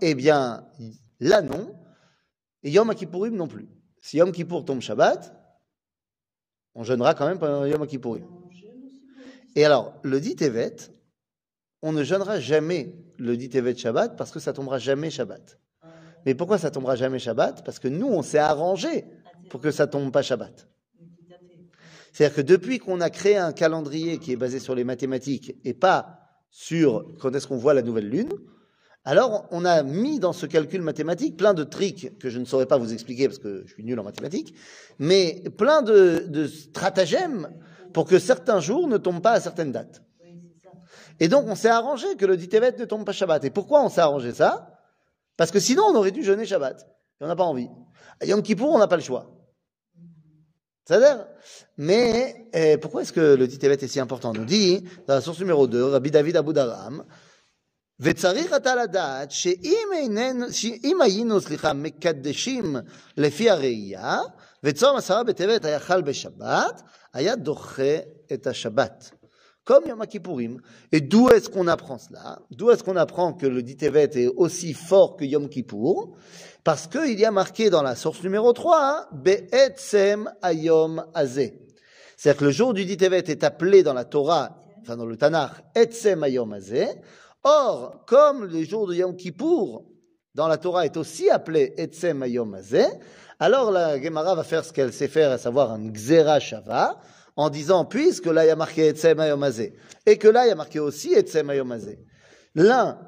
Eh 0.00 0.14
bien, 0.14 0.68
là 1.18 1.42
non, 1.42 1.74
et 2.62 2.70
Yom 2.70 2.94
Kippourim 2.94 3.34
non 3.34 3.48
plus. 3.48 3.68
Si 4.00 4.18
Yom 4.18 4.32
Kippour 4.32 4.64
tombe 4.64 4.80
Shabbat, 4.80 5.34
on 6.74 6.84
jeûnera 6.84 7.14
quand 7.14 7.26
même 7.26 7.38
pendant 7.38 7.64
Yom 7.64 7.86
Kippourim. 7.86 8.26
Et 9.58 9.64
alors, 9.64 9.92
le 10.04 10.20
dit 10.20 10.36
Tevet, 10.36 10.76
on 11.82 11.90
ne 11.90 12.04
jeûnera 12.04 12.38
jamais 12.38 12.94
le 13.16 13.36
dit 13.36 13.48
Tevet 13.48 13.74
Shabbat 13.74 14.16
parce 14.16 14.30
que 14.30 14.38
ça 14.38 14.52
tombera 14.52 14.78
jamais 14.78 15.10
Shabbat. 15.10 15.58
Mais 16.24 16.36
pourquoi 16.36 16.58
ça 16.58 16.70
tombera 16.70 16.94
jamais 16.94 17.18
Shabbat? 17.18 17.64
Parce 17.64 17.80
que 17.80 17.88
nous, 17.88 18.06
on 18.06 18.22
s'est 18.22 18.38
arrangé 18.38 19.04
pour 19.50 19.60
que 19.60 19.72
ça 19.72 19.88
tombe 19.88 20.12
pas 20.12 20.22
Shabbat. 20.22 20.68
C'est-à-dire 22.12 22.36
que 22.36 22.40
depuis 22.40 22.78
qu'on 22.78 23.00
a 23.00 23.10
créé 23.10 23.36
un 23.36 23.52
calendrier 23.52 24.18
qui 24.18 24.30
est 24.30 24.36
basé 24.36 24.60
sur 24.60 24.76
les 24.76 24.84
mathématiques 24.84 25.56
et 25.64 25.74
pas 25.74 26.20
sur 26.50 27.04
quand 27.18 27.34
est-ce 27.34 27.48
qu'on 27.48 27.56
voit 27.56 27.74
la 27.74 27.82
nouvelle 27.82 28.08
lune, 28.08 28.30
alors 29.04 29.48
on 29.50 29.64
a 29.64 29.82
mis 29.82 30.20
dans 30.20 30.32
ce 30.32 30.46
calcul 30.46 30.82
mathématique 30.82 31.36
plein 31.36 31.52
de 31.52 31.64
tricks 31.64 32.16
que 32.20 32.30
je 32.30 32.38
ne 32.38 32.44
saurais 32.44 32.66
pas 32.66 32.78
vous 32.78 32.92
expliquer 32.92 33.26
parce 33.26 33.40
que 33.40 33.64
je 33.66 33.72
suis 33.72 33.82
nul 33.82 33.98
en 33.98 34.04
mathématiques, 34.04 34.54
mais 35.00 35.42
plein 35.56 35.82
de, 35.82 36.26
de 36.28 36.46
stratagèmes 36.46 37.48
pour 37.93 38.05
que 38.05 38.19
certains 38.19 38.59
jours 38.59 38.87
ne 38.87 38.97
tombent 38.97 39.21
pas 39.21 39.33
à 39.33 39.39
certaines 39.39 39.71
dates. 39.71 40.01
Et 41.19 41.27
donc 41.27 41.45
on 41.47 41.55
s'est 41.55 41.69
arrangé 41.69 42.15
que 42.17 42.25
le 42.25 42.37
dit 42.37 42.49
Tevet 42.49 42.75
ne 42.77 42.85
tombe 42.85 43.05
pas 43.05 43.11
Shabbat. 43.11 43.43
Et 43.45 43.49
pourquoi 43.49 43.83
on 43.83 43.89
s'est 43.89 44.01
arrangé 44.01 44.33
ça 44.33 44.79
Parce 45.37 45.51
que 45.51 45.59
sinon 45.59 45.83
on 45.91 45.95
aurait 45.95 46.11
dû 46.11 46.23
jeûner 46.23 46.45
Shabbat. 46.45 46.81
Et 47.21 47.23
on 47.23 47.27
n'a 47.27 47.35
pas 47.35 47.43
envie. 47.43 47.69
À 48.19 48.25
Yom 48.25 48.41
Kippour, 48.41 48.69
on 48.71 48.79
n'a 48.79 48.87
pas 48.87 48.95
le 48.95 49.03
choix. 49.03 49.29
C'est-à-dire, 50.85 51.25
mais 51.77 52.49
euh, 52.55 52.77
pourquoi 52.77 53.03
est-ce 53.03 53.13
que 53.13 53.35
le 53.35 53.47
dit 53.47 53.57
Tevet 53.57 53.75
est 53.75 53.87
si 53.87 53.99
important 53.99 54.31
On 54.31 54.33
nous 54.33 54.45
dit, 54.45 54.83
dans 55.07 55.13
la 55.13 55.21
source 55.21 55.39
numéro 55.39 55.65
2, 55.67 55.83
Rabbi 55.83 56.11
David 56.11 56.37
Abu 56.37 56.53
Daram, 56.53 57.03
וצריך 57.99 58.53
אתה 58.53 58.75
לדעת 58.75 59.31
שאם 59.31 59.87
איננו, 59.93 60.51
שאם 60.51 61.01
היינו, 61.01 61.41
סליחה, 61.41 61.73
מקדשים 61.73 62.75
לפי 63.17 63.49
הראייה, 63.49 64.19
וצום 64.63 64.97
עשרה 64.97 65.23
בטבת 65.23 65.65
היה 65.65 65.79
חל 65.79 66.01
בשבת, 66.01 66.81
היה 67.13 67.35
דוחה 67.35 67.97
את 68.33 68.47
השבת. 68.47 69.11
Comme 69.65 69.87
Yom 69.87 70.05
Kippourim. 70.05 70.59
Et 70.91 70.99
d'où 70.99 71.29
est-ce 71.29 71.49
qu'on 71.49 71.67
apprend 71.67 71.97
cela 71.97 72.39
D'où 72.51 72.71
est-ce 72.71 72.83
qu'on 72.83 72.97
apprend 72.97 73.33
que 73.33 73.47
le 73.47 73.63
dit 73.63 73.77
Tevet 73.77 74.09
est 74.15 74.27
aussi 74.27 74.73
fort 74.73 75.15
que 75.15 75.23
Yom 75.23 75.47
Kippour 75.47 76.17
Parce 76.65 76.87
qu'il 76.87 77.17
y 77.17 77.23
a 77.23 77.31
marqué 77.31 77.69
dans 77.69 77.81
la 77.81 77.95
source 77.95 78.21
numéro 78.23 78.51
3, 78.51 78.77
hein, 78.77 79.07
Be'etzem 79.13 80.29
Ayom 80.41 81.05
Azeh. 81.13 81.61
C'est-à-dire 82.17 82.39
que 82.39 82.45
le 82.45 82.51
jour 82.51 82.73
du 82.73 82.83
dit 82.83 82.97
Tevet 82.97 83.23
est 83.27 83.45
appelé 83.45 83.83
dans 83.83 83.93
la 83.93 84.03
Torah, 84.03 84.57
enfin 84.81 84.97
dans 84.97 85.05
le 85.05 85.15
Tanakh, 85.15 85.53
Etzem 85.75 86.23
Ayom 86.23 86.51
Azeh. 86.51 86.89
Or, 87.45 88.03
comme 88.05 88.43
le 88.43 88.63
jour 88.63 88.87
de 88.87 88.95
Yom 88.95 89.15
Kippour, 89.15 89.85
dans 90.35 90.49
la 90.49 90.57
Torah, 90.57 90.85
est 90.85 90.97
aussi 90.97 91.29
appelé 91.29 91.73
Etzem 91.77 92.21
Ayom 92.21 92.53
Azeh, 92.53 92.87
alors 93.38 93.70
la 93.70 94.00
Gemara 94.00 94.34
va 94.34 94.44
faire 94.44 94.64
ce 94.64 94.72
qu'elle 94.72 94.92
sait 94.92 95.08
faire, 95.08 95.30
à 95.30 95.38
savoir 95.38 95.72
un 95.72 95.90
Xera 95.90 96.40
Shava, 96.40 97.00
en 97.36 97.50
disant, 97.50 97.84
puisque 97.84 98.26
là 98.26 98.44
il 98.44 98.48
y 98.48 98.50
a 98.50 98.56
marqué 98.56 98.88
Etzem 98.88 99.20
Ayom 99.20 99.42
Azeh, 99.42 99.74
et 100.06 100.18
que 100.18 100.28
là 100.28 100.46
il 100.46 100.48
y 100.48 100.52
a 100.52 100.56
marqué 100.56 100.80
aussi 100.80 101.12
Etzem 101.14 101.48
Ayom 101.50 101.70
Azeh. 101.70 101.98
L'un, 102.54 102.98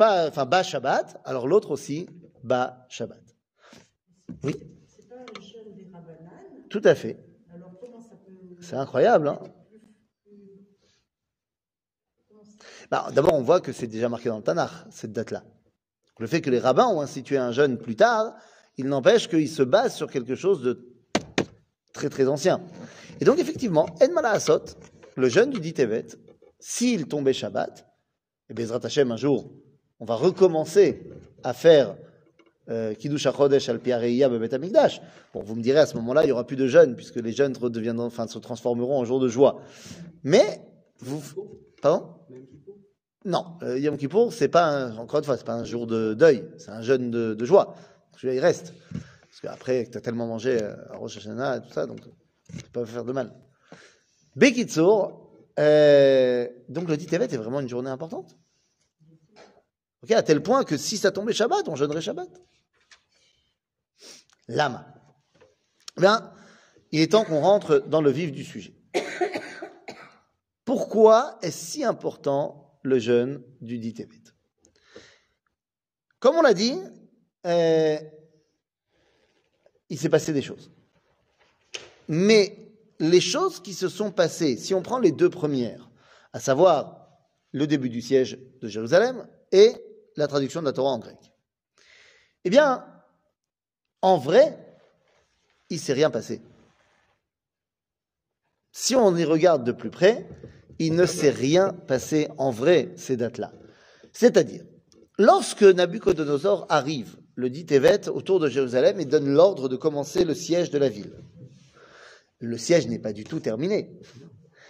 enfin, 0.00 0.44
Ba 0.44 0.62
Shabbat, 0.62 1.20
alors 1.24 1.46
l'autre 1.46 1.70
aussi, 1.70 2.08
Ba 2.42 2.86
Shabbat. 2.88 3.22
Oui, 4.44 4.54
pas 5.90 6.00
des 6.00 6.68
tout 6.68 6.82
à 6.84 6.94
fait. 6.94 7.18
C'est 8.60 8.76
incroyable, 8.76 9.28
hein 9.28 9.38
Bah, 12.90 13.08
D'abord, 13.12 13.34
on 13.34 13.42
voit 13.42 13.60
que 13.60 13.72
c'est 13.72 13.86
déjà 13.86 14.08
marqué 14.08 14.28
dans 14.28 14.38
le 14.38 14.42
Tanakh, 14.42 14.70
cette 14.90 15.12
date-là. 15.12 15.44
Le 16.18 16.26
fait 16.26 16.40
que 16.40 16.50
les 16.50 16.58
rabbins 16.58 16.86
ont 16.86 17.00
institué 17.00 17.38
un 17.38 17.52
jeûne 17.52 17.78
plus 17.78 17.96
tard, 17.96 18.34
il 18.78 18.86
n'empêche 18.86 19.28
qu'ils 19.28 19.48
se 19.48 19.62
basent 19.62 19.96
sur 19.96 20.10
quelque 20.10 20.36
chose 20.36 20.62
de 20.62 20.78
très 21.92 22.08
très 22.08 22.26
ancien. 22.28 22.60
Et 23.20 23.24
donc, 23.24 23.38
effectivement, 23.38 23.86
En 24.00 24.12
Malaasot, 24.12 24.64
le 25.16 25.28
jeûne 25.28 25.50
du 25.50 25.60
dit 25.60 25.74
Tevet, 25.74 26.06
s'il 26.60 27.06
tombait 27.06 27.32
Shabbat, 27.32 27.84
et 28.48 28.54
Bezrat 28.54 28.80
Hashem, 28.82 29.10
un 29.10 29.16
jour, 29.16 29.50
on 30.00 30.04
va 30.04 30.14
recommencer 30.14 31.02
à 31.42 31.52
faire 31.52 31.96
euh, 32.70 32.94
Kiddush 32.94 33.26
HaChodesh 33.26 33.68
al 33.68 33.80
Piareia 33.80 34.28
Bebet 34.28 34.54
Amikdash. 34.54 35.00
Bon, 35.34 35.42
vous 35.42 35.56
me 35.56 35.62
direz, 35.62 35.80
à 35.80 35.86
ce 35.86 35.96
moment-là, 35.96 36.22
il 36.22 36.26
n'y 36.26 36.32
aura 36.32 36.46
plus 36.46 36.56
de 36.56 36.68
jeûne, 36.68 36.94
puisque 36.94 37.16
les 37.16 37.32
jeûnes 37.32 37.56
redeviendront, 37.56 38.06
enfin, 38.06 38.28
se 38.28 38.38
transformeront 38.38 38.98
en 38.98 39.04
jour 39.04 39.18
de 39.18 39.28
joie. 39.28 39.60
Mais, 40.22 40.60
vous, 41.00 41.20
pardon? 41.82 42.06
Non, 43.24 43.44
euh, 43.62 43.78
Yom 43.78 43.96
Kippour, 43.96 44.32
c'est 44.32 44.48
pas 44.48 44.90
encore 44.96 45.18
une 45.18 45.24
fois, 45.24 45.36
c'est 45.36 45.44
pas 45.44 45.54
un 45.54 45.64
jour 45.64 45.86
de 45.86 46.14
deuil, 46.14 46.44
c'est 46.56 46.70
un 46.70 46.80
jeûne 46.80 47.10
de 47.10 47.44
joie. 47.44 47.74
Celui-là, 48.18 48.34
il 48.34 48.40
reste. 48.40 48.74
Parce 48.90 49.40
qu'après, 49.40 49.88
tu 49.90 49.96
as 49.96 50.00
tellement 50.00 50.26
mangé 50.26 50.60
euh, 50.60 50.74
à 50.90 50.96
Rosh 50.96 51.18
Hashanah 51.18 51.58
et 51.58 51.60
tout 51.60 51.70
ça, 51.70 51.86
donc 51.86 52.00
ça 52.00 52.62
peut 52.72 52.80
pas 52.80 52.86
faire 52.86 53.04
de 53.04 53.12
mal. 53.12 53.32
Bekitsour, 54.34 55.30
euh, 55.58 56.48
donc 56.68 56.88
le 56.88 56.96
dit 56.96 57.06
Tevet 57.06 57.26
est 57.26 57.36
vraiment 57.36 57.60
une 57.60 57.68
journée 57.68 57.90
importante. 57.90 58.36
Ok, 60.02 60.10
à 60.10 60.22
tel 60.22 60.42
point 60.42 60.64
que 60.64 60.76
si 60.76 60.96
ça 60.96 61.12
tombait 61.12 61.32
Shabbat, 61.32 61.68
on 61.68 61.76
jeûnerait 61.76 62.00
Shabbat. 62.00 62.28
Lama. 64.48 64.86
Eh 65.96 66.00
Bien, 66.00 66.32
il 66.90 67.00
est 67.00 67.12
temps 67.12 67.24
qu'on 67.24 67.40
rentre 67.40 67.78
dans 67.78 68.00
le 68.00 68.10
vif 68.10 68.32
du 68.32 68.44
sujet. 68.44 68.74
Pourquoi 70.64 71.38
est 71.42 71.50
si 71.52 71.84
important 71.84 72.78
le 72.82 72.98
jeûne 72.98 73.42
du 73.60 73.78
dit 73.78 73.94
Tevet? 73.94 74.22
Comme 76.18 76.36
on 76.36 76.42
l'a 76.42 76.54
dit, 76.54 76.74
euh, 77.48 77.98
il 79.88 79.98
s'est 79.98 80.08
passé 80.08 80.32
des 80.32 80.42
choses. 80.42 80.70
Mais 82.08 82.56
les 83.00 83.20
choses 83.20 83.60
qui 83.60 83.74
se 83.74 83.88
sont 83.88 84.10
passées, 84.10 84.56
si 84.56 84.74
on 84.74 84.82
prend 84.82 84.98
les 84.98 85.12
deux 85.12 85.30
premières, 85.30 85.90
à 86.32 86.40
savoir 86.40 87.08
le 87.52 87.66
début 87.66 87.88
du 87.88 88.02
siège 88.02 88.38
de 88.60 88.68
Jérusalem 88.68 89.26
et 89.52 89.72
la 90.16 90.28
traduction 90.28 90.60
de 90.60 90.66
la 90.66 90.72
Torah 90.72 90.90
en 90.90 90.98
grec, 90.98 91.18
eh 92.44 92.50
bien, 92.50 92.86
en 94.02 94.18
vrai, 94.18 94.58
il 95.70 95.78
s'est 95.78 95.92
rien 95.92 96.10
passé. 96.10 96.42
Si 98.72 98.94
on 98.94 99.16
y 99.16 99.24
regarde 99.24 99.64
de 99.64 99.72
plus 99.72 99.90
près, 99.90 100.28
il 100.78 100.94
ne 100.94 101.06
s'est 101.06 101.30
rien 101.30 101.72
passé 101.72 102.28
en 102.38 102.50
vrai 102.50 102.92
ces 102.96 103.16
dates-là. 103.16 103.52
C'est-à-dire, 104.12 104.64
lorsque 105.18 105.62
Nabucodonosor 105.62 106.66
arrive, 106.68 107.16
le 107.38 107.50
dit 107.50 107.66
Tevet, 107.66 108.08
autour 108.08 108.40
de 108.40 108.48
Jérusalem 108.48 108.98
et 108.98 109.04
donne 109.04 109.32
l'ordre 109.32 109.68
de 109.68 109.76
commencer 109.76 110.24
le 110.24 110.34
siège 110.34 110.70
de 110.70 110.78
la 110.78 110.88
ville. 110.88 111.12
Le 112.40 112.58
siège 112.58 112.88
n'est 112.88 112.98
pas 112.98 113.12
du 113.12 113.22
tout 113.22 113.38
terminé. 113.38 113.96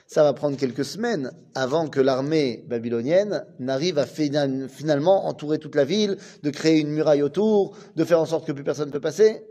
Ça 0.06 0.22
va 0.22 0.34
prendre 0.34 0.58
quelques 0.58 0.84
semaines 0.84 1.32
avant 1.54 1.88
que 1.88 1.98
l'armée 1.98 2.66
babylonienne 2.68 3.46
n'arrive 3.58 3.96
à 3.98 4.04
fina- 4.04 4.68
finalement 4.68 5.26
entourer 5.26 5.58
toute 5.58 5.76
la 5.76 5.86
ville, 5.86 6.18
de 6.42 6.50
créer 6.50 6.78
une 6.78 6.90
muraille 6.90 7.22
autour, 7.22 7.74
de 7.96 8.04
faire 8.04 8.20
en 8.20 8.26
sorte 8.26 8.46
que 8.46 8.52
plus 8.52 8.64
personne 8.64 8.88
ne 8.88 8.92
peut 8.92 9.00
passer. 9.00 9.46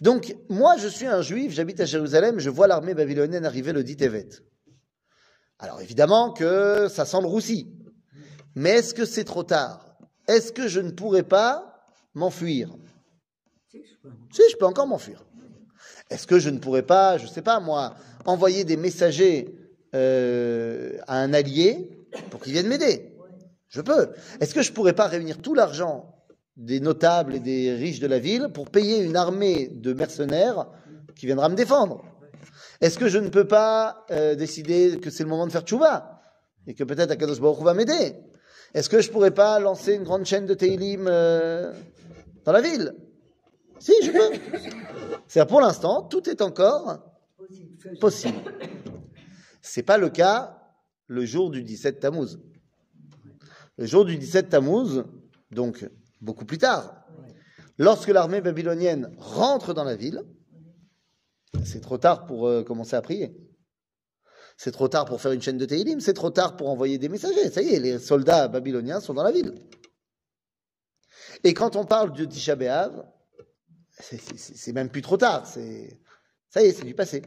Donc, 0.00 0.34
moi, 0.48 0.76
je 0.78 0.88
suis 0.88 1.06
un 1.06 1.22
juif, 1.22 1.52
j'habite 1.52 1.78
à 1.78 1.84
Jérusalem, 1.84 2.40
je 2.40 2.50
vois 2.50 2.66
l'armée 2.66 2.94
babylonienne 2.94 3.44
arriver 3.44 3.72
le 3.72 3.84
dit 3.84 3.96
Tevet. 3.96 4.30
Alors 5.60 5.80
évidemment 5.80 6.32
que 6.32 6.88
ça 6.88 7.04
sent 7.04 7.20
le 7.20 7.28
roussi. 7.28 7.72
Mais 8.56 8.70
est-ce 8.70 8.94
que 8.94 9.04
c'est 9.04 9.22
trop 9.22 9.44
tard? 9.44 9.96
Est-ce 10.26 10.52
que 10.52 10.66
je 10.66 10.80
ne 10.80 10.90
pourrais 10.90 11.22
pas 11.22 11.69
m'enfuir 12.14 12.76
Si, 13.70 13.82
je 13.84 13.96
peux. 14.02 14.14
Si, 14.32 14.42
je 14.50 14.56
peux 14.56 14.66
encore 14.66 14.86
m'enfuir. 14.86 15.24
Est-ce 16.10 16.26
que 16.26 16.38
je 16.38 16.50
ne 16.50 16.58
pourrais 16.58 16.82
pas, 16.82 17.18
je 17.18 17.24
ne 17.24 17.28
sais 17.28 17.42
pas 17.42 17.60
moi, 17.60 17.94
envoyer 18.24 18.64
des 18.64 18.76
messagers 18.76 19.54
euh, 19.94 20.98
à 21.06 21.20
un 21.20 21.32
allié 21.32 21.88
pour 22.30 22.40
qu'il 22.40 22.52
vienne 22.52 22.66
m'aider? 22.66 23.12
Je 23.68 23.80
peux. 23.80 24.10
Est-ce 24.40 24.52
que 24.52 24.62
je 24.62 24.70
ne 24.70 24.74
pourrais 24.74 24.92
pas 24.92 25.06
réunir 25.06 25.38
tout 25.38 25.54
l'argent 25.54 26.16
des 26.56 26.80
notables 26.80 27.36
et 27.36 27.40
des 27.40 27.72
riches 27.74 28.00
de 28.00 28.08
la 28.08 28.18
ville 28.18 28.48
pour 28.52 28.68
payer 28.68 29.02
une 29.02 29.16
armée 29.16 29.68
de 29.68 29.92
mercenaires 29.92 30.66
qui 31.14 31.26
viendra 31.26 31.48
me 31.48 31.54
défendre? 31.54 32.04
Est-ce 32.80 32.98
que 32.98 33.08
je 33.08 33.18
ne 33.18 33.28
peux 33.28 33.46
pas 33.46 34.04
euh, 34.10 34.34
décider 34.34 34.98
que 34.98 35.10
c'est 35.10 35.22
le 35.22 35.28
moment 35.28 35.46
de 35.46 35.52
faire 35.52 35.62
tchouva 35.62 36.20
et 36.66 36.74
que 36.74 36.82
peut-être 36.82 37.12
Akadosh 37.12 37.40
Baruch 37.40 37.60
Hu 37.60 37.64
va 37.64 37.74
m'aider? 37.74 38.16
Est-ce 38.74 38.88
que 38.88 39.00
je 39.00 39.10
pourrais 39.10 39.32
pas 39.32 39.60
lancer 39.60 39.94
une 39.94 40.04
grande 40.04 40.24
chaîne 40.24 40.46
de 40.46 40.54
Teilim 40.54 41.06
euh, 41.08 41.72
la 42.52 42.60
ville 42.60 42.94
Si, 43.78 43.92
je 44.02 44.10
peux. 44.10 44.58
C'est 45.26 45.46
pour 45.46 45.60
l'instant, 45.60 46.02
tout 46.02 46.28
est 46.28 46.42
encore 46.42 47.06
Possible. 48.00 48.38
C'est 49.62 49.82
pas 49.82 49.98
le 49.98 50.10
cas 50.10 50.58
le 51.06 51.24
jour 51.24 51.50
du 51.50 51.62
17 51.62 52.00
Tammuz. 52.00 52.38
Le 53.78 53.86
jour 53.86 54.04
du 54.04 54.16
17 54.16 54.50
Tammuz, 54.50 55.04
donc 55.50 55.88
beaucoup 56.20 56.44
plus 56.44 56.58
tard, 56.58 57.06
lorsque 57.78 58.08
l'armée 58.08 58.40
babylonienne 58.40 59.14
rentre 59.18 59.74
dans 59.74 59.84
la 59.84 59.96
ville, 59.96 60.22
c'est 61.64 61.80
trop 61.80 61.98
tard 61.98 62.26
pour 62.26 62.46
euh, 62.46 62.62
commencer 62.62 62.94
à 62.94 63.02
prier. 63.02 63.34
C'est 64.56 64.72
trop 64.72 64.88
tard 64.88 65.06
pour 65.06 65.20
faire 65.20 65.32
une 65.32 65.40
chaîne 65.40 65.58
de 65.58 65.64
Teilim, 65.64 66.00
c'est 66.00 66.12
trop 66.12 66.30
tard 66.30 66.56
pour 66.56 66.68
envoyer 66.68 66.98
des 66.98 67.08
messagers. 67.08 67.50
Ça 67.50 67.62
y 67.62 67.74
est, 67.74 67.80
les 67.80 67.98
soldats 67.98 68.46
babyloniens 68.46 69.00
sont 69.00 69.14
dans 69.14 69.22
la 69.22 69.32
ville. 69.32 69.54
Et 71.44 71.54
quand 71.54 71.76
on 71.76 71.84
parle 71.84 72.12
de 72.12 72.24
Tisha 72.24 72.54
B'Av, 72.56 73.06
c'est- 73.90 74.72
même 74.72 74.90
plus 74.90 75.02
trop 75.02 75.16
tard. 75.16 75.46
Ça 75.46 75.60
y 75.60 76.66
est, 76.66 76.72
c'est 76.72 76.84
du 76.84 76.94
passé. 76.94 77.22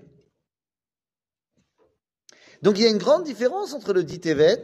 Donc 2.62 2.78
il 2.78 2.84
y 2.84 2.86
a 2.86 2.90
une 2.90 2.98
grande 2.98 3.24
différence 3.24 3.74
entre 3.74 3.94
le 3.94 4.04
10 4.04 4.20
Tevet 4.20 4.62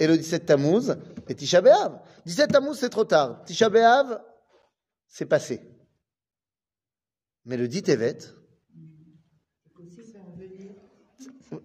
et 0.00 0.06
le 0.06 0.16
17 0.18 0.46
Tammuz 0.46 0.96
et 1.28 1.34
Tisha 1.34 1.60
B'Av. 1.60 2.00
17 2.26 2.52
Tammuz, 2.52 2.74
c'est 2.78 2.90
trop 2.90 3.04
tard. 3.04 3.42
Tisha 3.44 3.68
B'Av, 3.70 4.22
c'est 5.08 5.26
passé. 5.26 5.62
Mais 7.44 7.56
le 7.56 7.68
10 7.68 7.82
Tevet, 7.82 8.18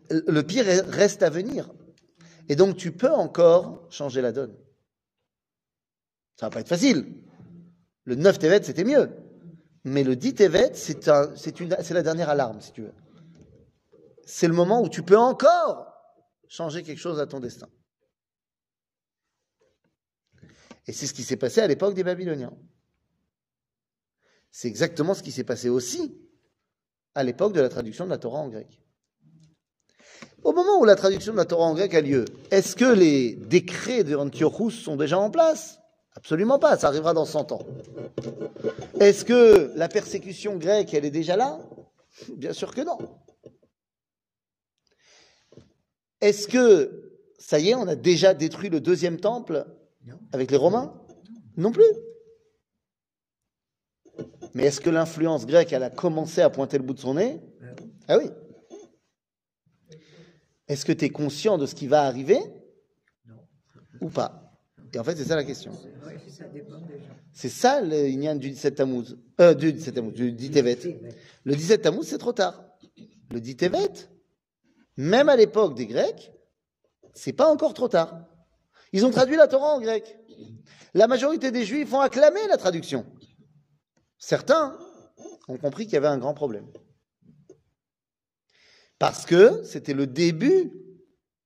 le 0.10 0.42
pire 0.42 0.70
est- 0.70 0.82
reste 0.82 1.24
à 1.24 1.30
venir. 1.30 1.74
Et 2.48 2.56
donc 2.56 2.78
tu 2.78 2.92
peux 2.92 3.12
encore 3.12 3.88
changer 3.92 4.22
la 4.22 4.32
donne. 4.32 4.56
Ça 6.36 6.48
va 6.48 6.50
pas 6.50 6.60
être 6.62 6.70
facile. 6.70 7.24
Le 8.06 8.16
9 8.16 8.40
Tevet, 8.40 8.64
c'était 8.64 8.84
mieux. 8.84 9.10
Mais 9.84 10.04
le 10.04 10.16
10 10.16 10.34
Tevet, 10.36 10.72
c'est 10.74 11.08
un- 11.08 11.34
la 11.92 12.04
dernière 12.04 12.30
alarme, 12.30 12.62
si 12.62 12.72
tu 12.72 12.82
veux. 12.82 12.94
C'est 14.26 14.48
le 14.48 14.54
moment 14.54 14.82
où 14.82 14.90
tu 14.90 15.04
peux 15.04 15.18
encore 15.18 15.94
changer 16.48 16.84
quelque 16.84 17.00
chose 17.00 17.20
à 17.20 17.28
ton 17.28 17.40
destin. 17.40 17.68
Et 20.88 20.94
c'est 20.94 21.08
ce 21.08 21.14
qui 21.14 21.24
s'est 21.24 21.38
passé 21.38 21.62
à 21.62 21.68
l'époque 21.68 21.94
des 21.94 22.04
Babyloniens. 22.04 22.54
C'est 24.52 24.68
exactement 24.68 25.14
ce 25.14 25.24
qui 25.24 25.32
s'est 25.32 25.44
passé 25.44 25.70
aussi 25.70 26.18
à 27.16 27.24
l'époque 27.24 27.54
de 27.54 27.62
la 27.62 27.70
traduction 27.70 28.06
de 28.06 28.10
la 28.10 28.18
Torah 28.18 28.40
en 28.40 28.50
grec. 28.50 28.82
Au 30.44 30.52
moment 30.52 30.80
où 30.80 30.86
la 30.86 30.96
traduction 30.96 31.32
de 31.32 31.38
la 31.38 31.46
Torah 31.46 31.66
en 31.66 31.74
grec 31.74 31.94
a 31.94 32.02
lieu, 32.02 32.26
est-ce 32.52 32.76
que 32.76 32.94
les 32.94 33.36
décrets 33.36 34.04
de 34.04 34.16
Antiochus 34.16 34.72
sont 34.72 34.96
déjà 34.96 35.18
en 35.18 35.30
place? 35.32 35.80
Absolument 36.16 36.60
pas, 36.60 36.78
ça 36.78 36.88
arrivera 36.88 37.14
dans 37.14 37.26
100 37.26 37.52
ans. 37.52 37.66
Est-ce 39.00 39.26
que 39.26 39.72
la 39.76 39.88
persécution 39.88 40.58
grecque, 40.58 40.94
elle 40.94 41.06
est 41.06 41.12
déjà 41.12 41.36
là? 41.36 41.60
Bien 42.38 42.54
sûr 42.54 42.74
que 42.74 42.82
non. 42.82 42.98
Est-ce 46.22 46.48
que, 46.48 47.20
ça 47.40 47.60
y 47.60 47.70
est, 47.70 47.76
on 47.76 47.88
a 47.88 47.96
déjà 47.96 48.34
détruit 48.34 48.70
le 48.70 48.80
deuxième 48.80 49.20
temple 49.20 49.66
avec 50.32 50.52
les 50.52 50.58
Romains? 50.58 50.94
Non 51.58 51.72
plus. 51.72 51.84
Mais 54.54 54.66
est-ce 54.66 54.80
que 54.80 54.90
l'influence 54.90 55.46
grecque, 55.46 55.74
elle 55.74 55.84
a 55.84 55.90
commencé 55.90 56.42
à 56.42 56.50
pointer 56.50 56.78
le 56.78 56.84
bout 56.84 56.94
de 56.94 57.00
son 57.00 57.16
nez? 57.16 57.42
Ah 57.62 57.66
oui. 57.76 57.92
Ah 58.08 58.18
oui. 58.20 58.30
Est-ce 60.68 60.86
que 60.86 60.94
tu 60.94 61.06
es 61.06 61.10
conscient 61.10 61.58
de 61.58 61.66
ce 61.66 61.76
qui 61.76 61.88
va 61.88 62.04
arriver? 62.04 62.40
Non. 63.26 63.36
ou 64.02 64.10
pas? 64.10 64.43
Et 64.94 65.00
en 65.00 65.04
fait, 65.04 65.16
c'est 65.16 65.26
ça 65.26 65.36
la 65.36 65.44
question. 65.44 65.72
C'est 67.32 67.50
ça 67.50 67.82
le 67.82 68.08
Inyan 68.10 68.36
du 68.36 68.52
17 68.52 68.76
Tammuz. 68.76 69.18
Euh, 69.42 69.54
du 69.54 69.74
17 69.74 69.96
Tammuz, 69.96 70.14
du 70.14 70.32
10 70.32 70.52
Tevet. 70.52 70.78
Le 71.44 71.56
17 71.56 71.82
Tammuz, 71.82 72.04
c'est 72.06 72.20
trop 72.20 72.34
tard. 72.34 72.64
Le 73.32 73.42
10 73.42 73.58
Tevet, 73.58 74.10
même 74.98 75.30
à 75.30 75.36
l'époque 75.36 75.76
des 75.76 75.88
Grecs, 75.88 76.32
c'est 77.16 77.34
pas 77.34 77.48
encore 77.48 77.74
trop 77.74 77.88
tard. 77.88 78.28
Ils 78.92 79.06
ont 79.06 79.12
traduit 79.12 79.36
la 79.36 79.48
Torah 79.48 79.74
en 79.74 79.82
grec. 79.82 80.20
La 80.94 81.08
majorité 81.08 81.50
des 81.52 81.66
Juifs 81.66 81.92
ont 81.94 82.00
acclamé 82.00 82.40
la 82.48 82.58
traduction. 82.58 83.06
Certains 84.20 84.78
ont 85.48 85.58
compris 85.58 85.86
qu'il 85.86 85.94
y 85.94 85.98
avait 85.98 86.08
un 86.08 86.20
grand 86.20 86.36
problème. 86.36 86.68
Parce 89.00 89.26
que 89.26 89.64
c'était 89.64 89.96
le 89.96 90.06
début 90.06 90.72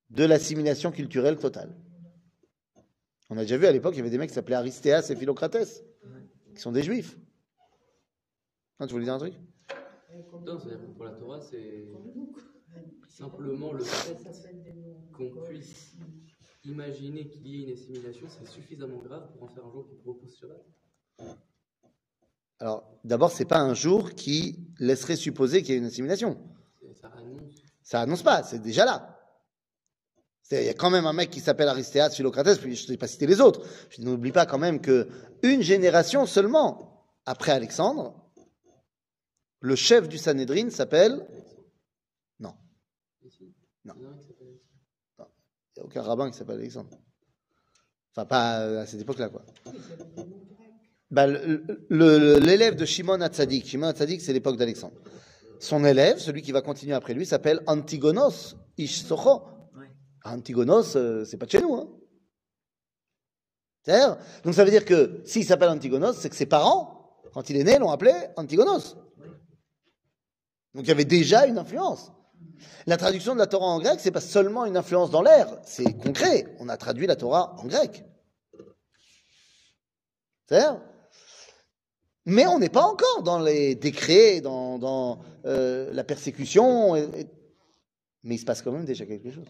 de 0.10 0.26
l'assimilation 0.26 0.92
culturelle 0.92 1.38
totale. 1.38 1.74
On 3.30 3.38
a 3.38 3.42
déjà 3.42 3.58
vu 3.58 3.66
à 3.66 3.72
l'époque, 3.72 3.94
il 3.96 3.98
y 3.98 4.02
avait 4.02 4.10
des 4.10 4.18
mecs 4.18 4.30
qui 4.30 4.36
s'appelaient 4.36 4.56
Aristéas 4.56 5.08
et 5.10 5.16
Philocrates, 5.16 5.84
qui 6.56 6.62
sont 6.62 6.72
des 6.72 6.84
juifs. 6.84 7.18
Ah, 8.80 8.88
tu 8.88 8.94
voulais 8.94 9.06
dire 9.06 9.16
un 9.16 9.20
truc? 9.20 9.34
Non, 10.46 10.60
c'est-à-dire 10.60 10.80
que 10.80 10.86
pour 10.86 11.04
la 11.04 11.12
Torah, 11.12 11.42
c'est 11.42 11.88
simplement 13.10 13.74
le 13.74 13.84
fait 13.84 14.18
qu'on 15.12 15.30
puisse 15.44 15.96
imaginer 16.64 17.28
qu'il 17.28 17.48
y 17.48 17.62
ait 17.62 17.66
une 17.66 17.74
assimilation, 17.74 18.28
c'est 18.30 18.48
suffisamment 18.48 19.00
grave 19.00 19.32
pour 19.34 19.44
en 19.44 19.48
faire 19.48 19.66
un 19.66 19.72
jour 19.72 19.88
qui 19.88 19.96
repousse 20.06 20.38
Shabbat. 20.38 20.66
Alors, 22.60 22.90
d'abord, 23.04 23.32
c'est 23.32 23.46
pas 23.46 23.60
un 23.60 23.74
jour 23.74 24.12
qui 24.12 24.60
laisserait 24.80 25.16
supposer 25.16 25.62
qu'il 25.62 25.74
y 25.74 25.78
a 25.78 25.80
une 25.80 25.86
assimilation. 25.86 26.38
Ça 26.94 27.10
annonce. 27.10 27.54
Ça 27.82 28.02
annonce 28.02 28.24
pas, 28.24 28.44
c'est 28.44 28.60
déjà 28.60 28.86
là. 28.86 29.17
Il 30.52 30.64
y 30.64 30.70
a 30.70 30.74
quand 30.74 30.90
même 30.90 31.06
un 31.06 31.14
mec 31.14 31.30
qui 31.30 31.42
s'appelle 31.42 31.68
Aristéas, 31.68 32.12
Philocrates, 32.12 32.60
puis 32.60 32.76
je 32.76 32.86
ne 32.86 32.90
vais 32.90 32.98
pas 32.98 33.08
citer 33.08 33.28
les 33.28 33.42
autres. 33.42 33.62
Je 33.90 34.02
n'oublie 34.02 34.32
pas 34.32 34.46
quand 34.46 34.58
même 34.58 34.80
que 34.80 35.08
une 35.44 35.62
génération 35.62 36.26
seulement 36.26 37.06
après 37.26 37.52
Alexandre, 37.52 38.32
le 39.60 39.76
chef 39.76 40.08
du 40.08 40.18
Sanhédrin 40.18 40.70
s'appelle. 40.70 41.28
Non. 42.40 42.54
Non. 43.84 43.94
Il 44.00 45.26
n'y 45.76 45.82
a 45.82 45.86
aucun 45.86 46.02
rabbin 46.02 46.32
qui 46.32 46.38
s'appelle 46.38 46.60
Alexandre. 46.60 46.90
Enfin, 48.16 48.26
pas 48.26 48.80
à 48.80 48.86
cette 48.86 49.02
époque-là, 49.02 49.30
quoi. 49.30 49.44
Bah, 51.12 51.28
L'élève 51.28 52.76
de 52.76 52.86
Shimon 52.86 53.22
Hatzadik, 53.22 53.66
Shimon 53.66 53.88
Hatzadik, 53.88 54.22
c'est 54.22 54.34
l'époque 54.34 54.58
d'Alexandre. 54.58 54.96
Son 55.60 55.84
élève, 55.84 56.20
celui 56.20 56.42
qui 56.42 56.52
va 56.52 56.62
continuer 56.62 56.94
après 56.94 57.14
lui, 57.14 57.26
s'appelle 57.26 57.62
Antigonos 57.68 58.56
Ish 58.78 59.04
Socho. 59.04 59.42
Ouais. 59.42 59.57
Antigonos, 60.34 60.96
euh, 60.96 61.26
c'est 61.26 61.38
pas 61.38 61.46
de 61.46 61.52
chez 61.52 61.62
nous. 61.62 61.76
Hein. 61.76 61.88
C'est-à-dire, 63.84 64.18
Donc 64.44 64.54
ça 64.54 64.66
veut 64.66 64.72
dire 64.72 64.86
que 64.86 65.22
s'il 65.26 65.46
s'appelle 65.46 65.70
Antigonos, 65.70 66.14
c'est 66.14 66.30
que 66.30 66.36
ses 66.36 66.46
parents, 66.46 67.18
quand 67.34 67.50
il 67.50 67.58
est 67.58 67.64
né, 67.64 67.78
l'ont 67.78 67.92
appelé 67.92 68.14
Antigonos. 68.36 68.96
Donc 70.74 70.84
il 70.84 70.88
y 70.88 70.92
avait 70.92 71.06
déjà 71.06 71.46
une 71.46 71.58
influence. 71.58 72.12
La 72.86 72.98
traduction 72.98 73.34
de 73.34 73.40
la 73.40 73.48
Torah 73.48 73.68
en 73.68 73.80
grec, 73.80 74.00
c'est 74.00 74.12
pas 74.12 74.22
seulement 74.22 74.66
une 74.66 74.78
influence 74.78 75.10
dans 75.10 75.22
l'air, 75.22 75.60
c'est 75.64 75.98
concret. 75.98 76.56
On 76.60 76.70
a 76.70 76.78
traduit 76.78 77.08
la 77.08 77.16
Torah 77.16 77.56
en 77.60 77.66
grec. 77.66 78.04
C'est-à-dire 80.48 80.82
Mais 82.26 82.48
on 82.48 82.60
n'est 82.60 82.70
pas 82.70 82.84
encore 82.84 83.24
dans 83.24 83.40
les 83.40 83.76
décrets, 83.76 84.42
dans, 84.42 85.20
euh, 85.46 85.92
la 85.94 86.04
persécution. 86.04 86.94
Mais 88.24 88.36
il 88.36 88.40
se 88.40 88.46
passe 88.46 88.62
quand 88.62 88.72
même 88.72 88.86
déjà 88.86 89.06
quelque 89.06 89.32
chose. 89.32 89.48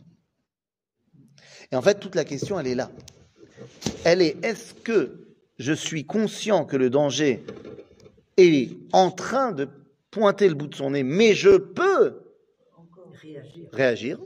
Et 1.72 1.76
en 1.76 1.82
fait, 1.82 2.00
toute 2.00 2.16
la 2.16 2.26
question, 2.26 2.60
elle 2.60 2.68
est 2.68 2.76
là. 2.76 2.90
Elle 4.06 4.22
est 4.22 4.44
est-ce 4.44 4.74
que 4.74 5.28
je 5.60 5.74
suis 5.74 6.06
conscient 6.06 6.66
que 6.66 6.78
le 6.78 6.90
danger 6.90 7.44
est 8.38 8.70
en 8.94 9.12
train 9.12 9.52
de 9.52 9.68
pointer 10.12 10.48
le 10.48 10.56
bout 10.56 10.68
de 10.68 10.76
son 10.76 10.92
nez, 10.92 11.04
mais 11.04 11.34
je 11.34 11.58
peux 11.58 12.22
Réagir. 13.22 13.68
réagir, 13.74 14.20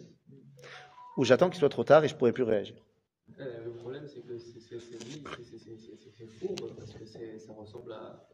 ou 1.18 1.24
j'attends 1.24 1.50
qu'il 1.50 1.60
soit 1.60 1.70
trop 1.70 1.84
tard 1.84 2.04
et 2.04 2.08
je 2.08 2.14
ne 2.14 2.20
pourrai 2.20 2.34
plus 2.34 2.44
réagir? 2.44 2.76
Euh, 3.40 3.66
le 3.66 3.72
problème, 3.72 4.04
c'est 4.08 4.20
que 4.20 4.38
c'est 4.38 6.28
fourbe, 6.40 6.76
parce 6.78 6.92
que 6.92 7.06
ça 7.06 7.54
ressemble 7.54 7.94
à 7.94 8.28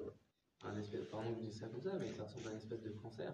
un 0.65 0.79
espèce, 0.79 1.05
pardon 1.11 1.29
je 1.39 1.47
dis 1.47 1.53
ça 1.53 1.67
comme 1.67 1.81
ça, 1.81 1.97
mais 1.99 2.07
ça 2.17 2.23
ressemble 2.23 2.47
à 2.49 2.51
une 2.51 2.57
espèce 2.57 2.81
de 2.81 2.89
cancer. 2.89 3.33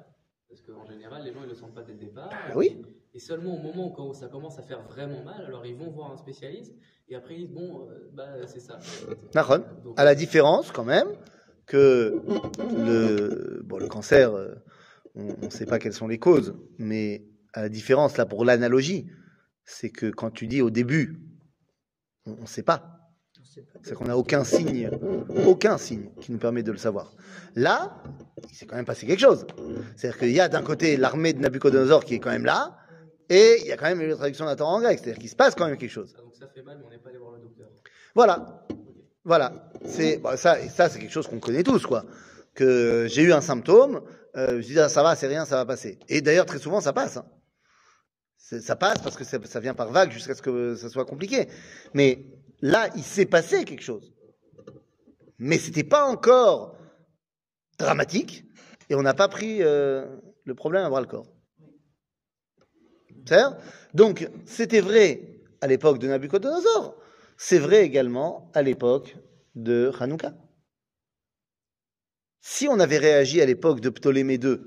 Parce 0.53 0.61
qu'en 0.61 0.85
général, 0.85 1.23
les 1.23 1.33
gens, 1.33 1.39
ils 1.43 1.49
le 1.49 1.55
sentent 1.55 1.73
pas 1.73 1.81
dès 1.81 1.93
le 1.93 1.99
départ. 1.99 2.29
Ah 2.31 2.51
oui. 2.55 2.79
Et 3.15 3.19
seulement 3.19 3.55
au 3.55 3.59
moment 3.59 3.91
où 4.07 4.13
ça 4.13 4.27
commence 4.27 4.59
à 4.59 4.61
faire 4.61 4.83
vraiment 4.83 5.23
mal, 5.23 5.43
alors 5.47 5.65
ils 5.65 5.75
vont 5.75 5.89
voir 5.89 6.11
un 6.11 6.17
spécialiste, 6.17 6.75
et 7.09 7.15
après 7.15 7.33
ils 7.33 7.47
disent, 7.47 7.55
bon, 7.55 7.89
euh, 7.89 8.11
bah, 8.13 8.27
c'est 8.45 8.59
ça. 8.59 8.77
Donc, 9.83 9.95
À 9.97 10.03
la 10.03 10.13
différence, 10.13 10.71
quand 10.71 10.83
même, 10.83 11.07
que 11.65 12.21
le, 12.69 13.63
bon, 13.65 13.79
le 13.79 13.87
cancer, 13.87 14.35
euh, 14.35 14.53
on 15.15 15.45
ne 15.45 15.49
sait 15.49 15.65
pas 15.65 15.79
quelles 15.79 15.93
sont 15.93 16.07
les 16.07 16.19
causes, 16.19 16.53
mais 16.77 17.25
à 17.53 17.63
la 17.63 17.69
différence, 17.69 18.17
là, 18.17 18.27
pour 18.27 18.45
l'analogie, 18.45 19.09
c'est 19.65 19.89
que 19.89 20.11
quand 20.11 20.29
tu 20.29 20.45
dis 20.45 20.61
au 20.61 20.69
début, 20.69 21.19
on 22.27 22.41
ne 22.41 22.45
sait 22.45 22.61
pas. 22.61 23.02
C'est 23.83 23.95
qu'on 23.95 24.05
n'a 24.05 24.17
aucun 24.17 24.43
signe, 24.43 24.89
aucun 25.45 25.77
signe 25.77 26.09
qui 26.21 26.31
nous 26.31 26.37
permet 26.37 26.63
de 26.63 26.71
le 26.71 26.77
savoir. 26.77 27.13
Là, 27.55 28.03
il 28.49 28.55
s'est 28.55 28.65
quand 28.65 28.75
même 28.75 28.85
passé 28.85 29.05
quelque 29.05 29.19
chose. 29.19 29.45
C'est-à-dire 29.95 30.19
qu'il 30.19 30.31
y 30.31 30.39
a 30.39 30.49
d'un 30.49 30.61
côté 30.61 30.97
l'armée 30.97 31.33
de 31.33 31.39
Nabucodonosor 31.39 32.03
qui 32.05 32.15
est 32.15 32.19
quand 32.19 32.31
même 32.31 32.45
là, 32.45 32.77
et 33.29 33.57
il 33.61 33.67
y 33.67 33.71
a 33.71 33.77
quand 33.77 33.85
même 33.85 34.01
une 34.01 34.15
traduction 34.15 34.45
de 34.45 34.49
la 34.49 34.55
Torah 34.55 34.73
en 34.73 34.81
grec. 34.81 34.99
C'est-à-dire 34.99 35.19
qu'il 35.19 35.29
se 35.29 35.35
passe 35.35 35.55
quand 35.55 35.67
même 35.67 35.77
quelque 35.77 35.91
chose. 35.91 36.13
Ah, 36.17 36.21
donc 36.21 36.35
ça 36.35 36.47
fait 36.47 36.61
mal, 36.63 36.77
mais 36.79 36.85
on 36.87 36.89
n'est 36.89 36.97
pas 36.97 37.09
allé 37.09 37.17
voir 37.19 37.31
le 37.33 37.41
docteur. 37.41 37.67
Voilà. 38.15 38.65
Voilà. 39.23 39.71
C'est 39.85 40.17
bon, 40.17 40.35
ça, 40.35 40.59
et 40.59 40.69
ça 40.69 40.89
c'est 40.89 40.99
quelque 40.99 41.11
chose 41.13 41.27
qu'on 41.27 41.39
connaît 41.39 41.63
tous, 41.63 41.85
quoi. 41.85 42.05
Que 42.53 43.07
j'ai 43.09 43.23
eu 43.23 43.33
un 43.33 43.41
symptôme, 43.41 44.01
euh, 44.35 44.61
je 44.61 44.67
dis 44.67 44.79
ah, 44.79 44.89
ça 44.89 45.03
va, 45.03 45.15
c'est 45.15 45.27
rien, 45.27 45.45
ça 45.45 45.55
va 45.55 45.65
passer. 45.65 45.99
Et 46.09 46.21
d'ailleurs 46.21 46.45
très 46.45 46.59
souvent 46.59 46.81
ça 46.81 46.93
passe. 46.93 47.17
hein. 47.17 47.25
Ça 48.37 48.75
passe 48.75 48.99
parce 48.99 49.15
que 49.15 49.23
ça, 49.23 49.39
ça 49.45 49.59
vient 49.59 49.73
par 49.73 49.91
vague 49.91 50.11
jusqu'à 50.11 50.35
ce 50.35 50.41
que 50.41 50.75
ça 50.75 50.89
soit 50.89 51.05
compliqué. 51.05 51.47
Mais 51.93 52.25
là, 52.63 52.89
il 52.95 53.03
s'est 53.03 53.25
passé 53.25 53.65
quelque 53.65 53.83
chose. 53.83 54.13
Mais 55.37 55.57
c'était 55.57 55.83
pas 55.83 56.05
encore 56.05 56.77
dramatique 57.77 58.45
et 58.89 58.95
on 58.95 59.01
n'a 59.01 59.13
pas 59.13 59.27
pris 59.27 59.61
euh, 59.61 60.07
le 60.45 60.55
problème 60.55 60.85
à 60.85 60.89
bras 60.89 61.01
le 61.01 61.07
corps. 61.07 61.27
Donc 63.93 64.29
c'était 64.45 64.79
vrai 64.79 65.41
à 65.61 65.67
l'époque 65.67 65.99
de 65.99 66.07
Nabucodonosor. 66.07 66.95
C'est 67.37 67.59
vrai 67.59 67.83
également 67.83 68.49
à 68.53 68.61
l'époque 68.61 69.17
de 69.55 69.91
Hanouka. 69.99 70.33
Si 72.39 72.67
on 72.67 72.79
avait 72.79 72.97
réagi 72.97 73.41
à 73.41 73.45
l'époque 73.45 73.81
de 73.81 73.89
Ptolémée 73.89 74.35
II, 74.35 74.59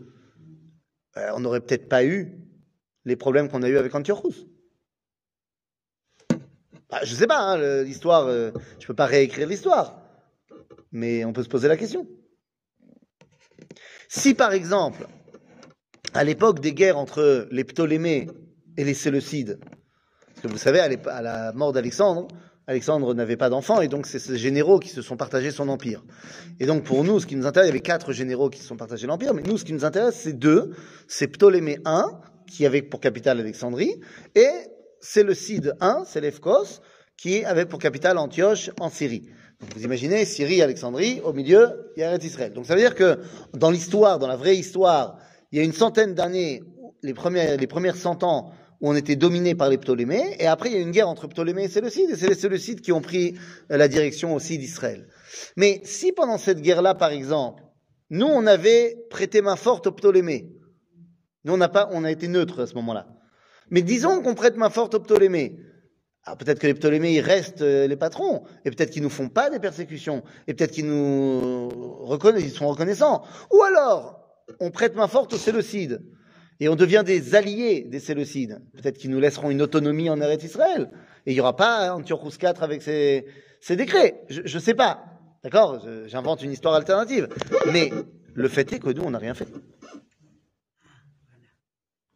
euh, 1.17 1.31
on 1.35 1.41
n'aurait 1.41 1.61
peut-être 1.61 1.89
pas 1.89 2.05
eu 2.05 2.39
les 3.05 3.17
problèmes 3.17 3.49
qu'on 3.49 3.63
a 3.63 3.69
eu 3.69 3.79
avec 3.79 3.95
Antiochus. 3.95 4.47
Bah, 6.97 7.05
je 7.05 7.15
sais 7.15 7.27
pas, 7.27 7.41
hein, 7.41 7.83
l'histoire, 7.83 8.27
euh, 8.27 8.53
je 8.81 8.87
peux 8.87 8.95
pas 8.95 9.05
réécrire 9.05 9.47
l'histoire, 9.47 10.01
mais 10.93 11.27
on 11.27 11.35
peut 11.35 11.43
se 11.43 11.49
poser 11.49 11.69
la 11.69 11.77
question. 11.77 12.07
Si 14.09 14.33
par 14.33 14.55
exemple, 14.55 15.07
à 16.15 16.25
l'époque 16.25 16.61
des 16.61 16.73
guerres 16.73 16.97
entre 16.97 17.49
les 17.51 17.65
Ptolémées 17.65 18.29
et 18.79 18.85
les 18.85 18.95
Séleucides, 18.95 19.59
parce 20.27 20.41
que 20.41 20.49
vous 20.49 20.57
savez, 20.57 20.81
à 20.81 21.21
la 21.21 21.53
mort 21.53 21.75
d'Alexandre, 21.75 22.29
Alexandre 22.67 23.13
n'avait 23.13 23.37
pas 23.37 23.51
d'enfants 23.51 23.83
et 23.83 23.89
donc 23.89 24.07
c'est 24.07 24.19
ces 24.19 24.39
généraux 24.39 24.79
qui 24.79 24.89
se 24.89 25.03
sont 25.03 25.19
partagés 25.19 25.51
son 25.51 25.69
empire. 25.69 26.03
Et 26.61 26.67
donc 26.67 26.85
pour 26.85 27.05
nous, 27.05 27.21
ce 27.21 27.27
qui 27.27 27.37
nous 27.37 27.47
intéresse, 27.47 27.67
il 27.67 27.73
y 27.73 27.77
avait 27.77 27.81
quatre 27.81 28.15
généraux 28.15 28.49
qui 28.49 28.61
se 28.61 28.67
sont 28.67 28.79
partagés 28.79 29.07
l'empire, 29.07 29.35
mais 29.35 29.43
nous, 29.43 29.59
ce 29.59 29.67
qui 29.67 29.75
nous 29.75 29.85
intéresse, 29.85 30.15
c'est 30.15 30.33
deux. 30.33 30.75
C'est 31.09 31.29
Ptolémée 31.29 31.79
I, 31.85 32.05
qui 32.47 32.65
avait 32.65 32.81
pour 32.81 33.01
capitale 33.01 33.39
Alexandrie, 33.39 34.01
et 34.35 34.49
Séleucide 35.01 35.75
I, 35.81 36.05
Séleucos, 36.05 36.81
qui 37.17 37.45
avait 37.45 37.67
pour 37.67 37.79
capitale 37.79 38.19
Antioche 38.19 38.71
en 38.81 38.91
Syrie. 38.91 39.29
Donc 39.61 39.73
vous 39.75 39.85
imaginez, 39.85 40.25
Syrie, 40.25 40.61
Alexandrie, 40.61 41.21
au 41.25 41.33
milieu, 41.33 41.93
il 41.97 42.01
y 42.01 42.03
a 42.03 42.15
Israël. 42.17 42.53
Donc 42.53 42.67
ça 42.67 42.75
veut 42.75 42.81
dire 42.81 42.95
que 42.95 43.21
dans 43.55 43.71
l'histoire, 43.71 44.19
dans 44.19 44.27
la 44.27 44.37
vraie 44.37 44.57
histoire, 44.57 45.19
il 45.51 45.59
y 45.59 45.63
a 45.63 45.65
une 45.65 45.73
centaine 45.73 46.15
d'années, 46.15 46.63
les 47.03 47.15
premières, 47.15 47.57
les 47.57 47.67
premières 47.67 47.97
cent 47.97 48.23
ans, 48.23 48.53
où 48.83 48.91
on 48.91 48.95
était 48.95 49.17
dominé 49.17 49.55
par 49.55 49.71
les 49.71 49.79
Ptolémées, 49.79 50.37
et 50.39 50.47
après 50.47 50.69
il 50.69 50.75
y 50.75 50.79
a 50.79 50.83
une 50.83 50.91
guerre 50.91 51.09
entre 51.09 51.27
Ptolémée 51.27 51.65
et 51.65 51.69
Séleucide, 51.69 52.11
et 52.11 52.17
c'est 52.17 52.29
les 52.29 52.35
Séleucides 52.35 52.83
qui 52.83 52.93
ont 52.93 53.01
pris 53.01 53.35
euh, 53.71 53.79
la 53.79 53.89
direction 53.89 54.35
aussi 54.35 54.59
d'Israël. 54.59 55.09
Mais 55.57 55.81
si 55.85 56.13
pendant 56.13 56.37
cette 56.37 56.61
guerre-là, 56.61 56.95
par 56.95 57.11
exemple, 57.11 57.63
nous 58.11 58.27
on 58.27 58.47
avait 58.47 58.97
prêté 59.09 59.41
main 59.41 59.57
forte 59.57 59.87
aux 59.87 59.93
Ptolémées, 59.93 60.53
nous 61.45 61.55
on 61.55 61.57
n'a 61.57 61.71
pas, 61.71 61.89
on 61.93 62.05
a 62.05 62.11
été 62.11 62.29
neutre 62.29 62.61
à 62.61 62.67
ce 62.67 62.75
moment-là. 62.75 63.07
Mais 63.71 63.83
disons 63.83 64.23
qu'on 64.23 64.35
prête 64.35 64.57
main 64.57 64.71
forte 64.71 64.95
aux 64.95 65.01
Ptolémées. 65.01 65.59
Alors 66.25 66.39
peut-être 66.39 66.59
que 66.59 66.67
les 66.67 66.75
Ptolémées 66.75 67.15
ils 67.15 67.21
restent 67.21 67.63
euh, 67.63 67.87
les 67.87 67.97
patrons, 67.97 68.43
et 68.65 68.71
peut-être 68.71 68.91
qu'ils 68.91 69.03
nous 69.03 69.11
font 69.11 69.29
pas 69.29 69.49
des 69.49 69.61
persécutions, 69.61 70.25
et 70.49 70.55
peut-être 70.55 70.73
qu'ils 70.73 70.87
nous 70.87 71.69
reconnaissent, 72.05 72.45
ils 72.45 72.51
sont 72.51 72.69
reconnaissants. 72.69 73.23
Ou 73.53 73.63
alors 73.63 74.21
on 74.61 74.71
prête 74.71 74.95
main 74.95 75.09
forte 75.09 75.33
aux 75.33 75.39
Séleucides 75.39 76.03
et 76.61 76.69
on 76.69 76.77
devient 76.77 77.03
des 77.05 77.35
alliés 77.35 77.83
des 77.83 78.01
Séleucides. 78.01 78.61
Peut-être 78.75 78.99
qu'ils 78.99 79.11
nous 79.11 79.21
laisseront 79.21 79.51
une 79.51 79.63
autonomie 79.63 80.09
en 80.09 80.21
Eretz 80.21 80.45
Israël. 80.45 80.91
Et 81.27 81.33
il 81.33 81.35
n'y 81.35 81.41
aura 81.41 81.57
pas 81.57 81.95
Antiochus 81.95 82.39
IV 82.41 82.63
avec 82.63 82.83
ses, 82.83 83.27
ses 83.61 83.77
décrets. 83.77 84.23
Je 84.29 84.41
ne 84.43 84.63
sais 84.63 84.75
pas. 84.75 85.05
D'accord? 85.43 85.87
J'invente 86.07 86.43
une 86.43 86.53
histoire 86.53 86.75
alternative. 86.75 87.29
Mais 87.73 87.93
le 88.35 88.49
fait 88.49 88.73
est 88.73 88.79
que 88.79 88.91
nous, 88.91 89.03
on 89.03 89.11
n'a 89.11 89.19
rien 89.19 89.35
fait. 89.35 89.49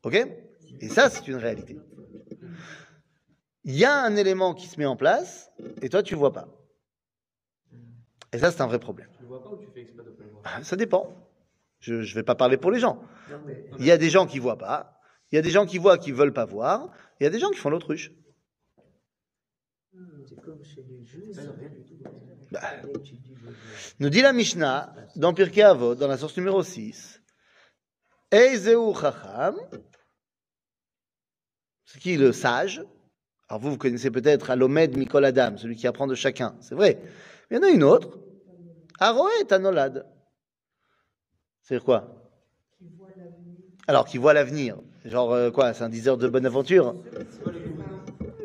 OK? 0.05 0.17
Et 0.81 0.89
ça, 0.89 1.11
c'est 1.11 1.27
une 1.29 1.37
réalité. 1.37 1.79
Il 3.65 3.77
y 3.77 3.85
a 3.85 4.03
un 4.03 4.17
élément 4.17 4.55
qui 4.55 4.67
se 4.67 4.79
met 4.79 4.87
en 4.87 4.97
place 4.97 5.51
et 5.83 5.89
toi, 5.89 6.03
tu 6.03 6.15
ne 6.15 6.19
vois 6.19 6.33
pas. 6.33 6.49
Et 8.33 8.39
ça, 8.39 8.51
c'est 8.51 8.61
un 8.61 8.67
vrai 8.67 8.79
problème. 8.79 9.09
Tu 9.17 9.23
le 9.23 9.29
vois 9.29 9.43
pas 9.43 9.51
ou 9.51 9.57
tu 9.57 9.67
fais 9.75 9.81
exprès 9.81 10.05
de 10.05 10.11
pas 10.11 10.23
le 10.25 10.31
voir? 10.31 10.43
Ah, 10.45 10.63
Ça 10.63 10.77
dépend. 10.77 11.15
Je 11.81 11.95
ne 11.95 12.15
vais 12.15 12.23
pas 12.23 12.35
parler 12.35 12.57
pour 12.57 12.71
les 12.71 12.79
gens. 12.79 13.03
Non, 13.31 13.41
mais 13.47 13.65
Il 13.79 13.87
y 13.87 13.91
a 13.91 13.99
des 13.99 14.11
gens 14.11 14.27
qui 14.27 14.39
voient 14.39 14.59
pas. 14.59 15.01
Il 15.33 15.37
y 15.37 15.39
a 15.39 15.43
des 15.43 15.51
gens 15.51 15.67
qui 15.67 15.79
voient 15.79 15.99
qui 15.99 16.13
veulent 16.13 16.33
pas 16.33 16.45
voir. 16.45 16.91
Il 17.19 17.25
y 17.25 17.27
a 17.27 17.31
des 17.31 17.39
gens 17.39 17.51
qui 17.51 17.59
font 17.59 17.71
l'autruche. 17.71 18.13
c'est 20.29 20.41
comme 20.41 20.63
chez 20.65 20.83
les 20.83 21.33
Ça, 21.33 21.43
rien 21.59 21.69
du 21.69 21.83
tout. 21.85 21.99
Bah, 22.51 22.61
nous 24.01 24.11
dit 24.11 24.23
la 24.23 24.33
Mishnah, 24.33 24.93
dans 25.17 25.33
Pirkei 25.33 25.63
Avot, 25.63 25.95
dans 25.95 26.09
la 26.09 26.17
source 26.17 26.37
numéro 26.37 26.63
6, 26.63 27.23
Eizeu 28.33 28.77
Chacham, 29.01 29.57
c'est 31.93 31.99
qui 31.99 32.17
le 32.17 32.31
sage 32.31 32.85
Alors 33.49 33.61
vous, 33.61 33.71
vous 33.71 33.77
connaissez 33.77 34.13
peut-être 34.13 34.51
Alomed 34.51 34.97
Mikol 34.97 35.25
Adam, 35.25 35.57
celui 35.57 35.75
qui 35.75 35.89
apprend 35.89 36.07
de 36.07 36.15
chacun, 36.15 36.55
c'est 36.61 36.77
vrai. 36.77 37.01
Mais 37.51 37.57
il 37.57 37.61
y 37.61 37.67
en 37.67 37.69
a 37.69 37.71
une 37.71 37.83
autre, 37.83 38.21
Aroet 39.01 39.53
Anolad. 39.53 40.07
C'est 41.63 41.83
quoi? 41.83 42.15
Alors, 43.89 44.05
qui 44.07 44.19
voit 44.19 44.35
l'avenir. 44.35 44.77
Genre, 45.05 45.33
euh, 45.33 45.51
quoi, 45.51 45.75
c'est 45.75 45.83
un 45.83 45.89
diseur 45.89 46.17
de 46.17 46.29
bonne 46.29 46.47
aventure 46.47 46.95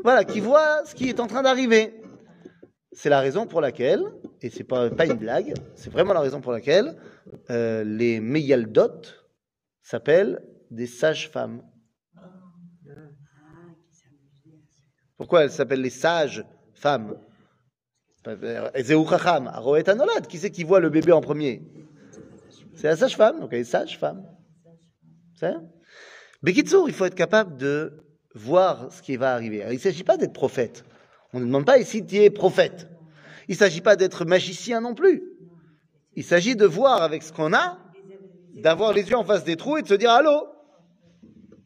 Voilà, 0.03 0.23
qui 0.23 0.39
voit 0.39 0.83
ce 0.85 0.95
qui 0.95 1.09
est 1.09 1.19
en 1.19 1.27
train 1.27 1.43
d'arriver. 1.43 2.01
C'est 2.93 3.09
la 3.09 3.19
raison 3.19 3.45
pour 3.45 3.61
laquelle, 3.61 4.01
et 4.41 4.49
c'est 4.49 4.63
pas, 4.63 4.89
pas 4.89 5.05
une 5.05 5.17
blague, 5.17 5.53
c'est 5.75 5.91
vraiment 5.91 6.13
la 6.13 6.21
raison 6.21 6.41
pour 6.41 6.51
laquelle 6.51 6.95
euh, 7.51 7.83
les 7.83 8.19
Meyaldot 8.19 9.01
s'appellent 9.83 10.41
des 10.71 10.87
sages-femmes. 10.87 11.61
Pourquoi 15.17 15.43
elles 15.43 15.51
s'appellent 15.51 15.81
les 15.81 15.89
Aroet 19.47 19.89
Anolad, 19.89 20.27
qui 20.27 20.37
c'est 20.37 20.51
qui 20.51 20.63
voit 20.63 20.79
le 20.79 20.89
bébé 20.89 21.11
en 21.11 21.21
premier? 21.21 21.61
C'est 22.75 22.87
la 22.87 22.97
sage-femme, 22.97 23.39
donc 23.39 23.53
elle 23.53 23.61
est 23.61 23.63
sage-femme. 23.63 24.25
C'est 25.35 25.53
il 26.47 26.93
faut 26.93 27.05
être 27.05 27.15
capable 27.15 27.57
de 27.57 27.93
voir 28.33 28.91
ce 28.91 29.01
qui 29.01 29.15
va 29.15 29.33
arriver. 29.33 29.63
Il 29.69 29.75
ne 29.75 29.79
s'agit 29.79 30.03
pas 30.03 30.17
d'être 30.17 30.33
prophète. 30.33 30.85
On 31.33 31.39
ne 31.39 31.45
demande 31.45 31.65
pas 31.65 31.79
ici 31.79 32.05
tu 32.05 32.17
es 32.17 32.29
prophète. 32.29 32.87
Il 33.47 33.51
ne 33.51 33.57
s'agit 33.57 33.81
pas 33.81 33.95
d'être 33.95 34.25
magicien 34.25 34.81
non 34.81 34.93
plus. 34.95 35.23
Il 36.15 36.23
s'agit 36.23 36.55
de 36.55 36.65
voir 36.65 37.01
avec 37.01 37.23
ce 37.23 37.31
qu'on 37.31 37.53
a, 37.53 37.77
d'avoir 38.55 38.93
les 38.93 39.09
yeux 39.09 39.17
en 39.17 39.23
face 39.23 39.43
des 39.43 39.55
trous 39.55 39.77
et 39.77 39.81
de 39.81 39.87
se 39.87 39.93
dire 39.93 40.11
Allô? 40.11 40.47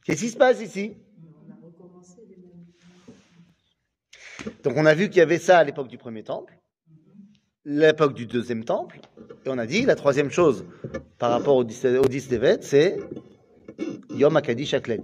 Qu'est-ce 0.03 0.21
qui 0.21 0.29
se 0.29 0.37
passe 0.37 0.61
ici? 0.61 0.97
Donc 4.63 4.75
on 4.77 4.85
a 4.85 4.93
vu 4.93 5.09
qu'il 5.09 5.17
y 5.17 5.21
avait 5.21 5.39
ça 5.39 5.59
à 5.59 5.63
l'époque 5.63 5.87
du 5.87 5.97
premier 5.97 6.23
temple, 6.23 6.57
l'époque 7.65 8.13
du 8.13 8.25
deuxième 8.25 8.63
temple, 8.63 8.99
et 9.45 9.49
on 9.49 9.57
a 9.57 9.65
dit 9.65 9.85
la 9.85 9.95
troisième 9.95 10.31
chose 10.31 10.65
par 11.17 11.31
rapport 11.31 11.55
au 11.55 11.63
10 11.63 11.85
au 11.85 12.07
10 12.07 12.29
Tevet, 12.29 12.57
c'est 12.61 12.97
Yom 14.11 14.35
Akadi 14.37 14.65
Shaklen. 14.65 15.03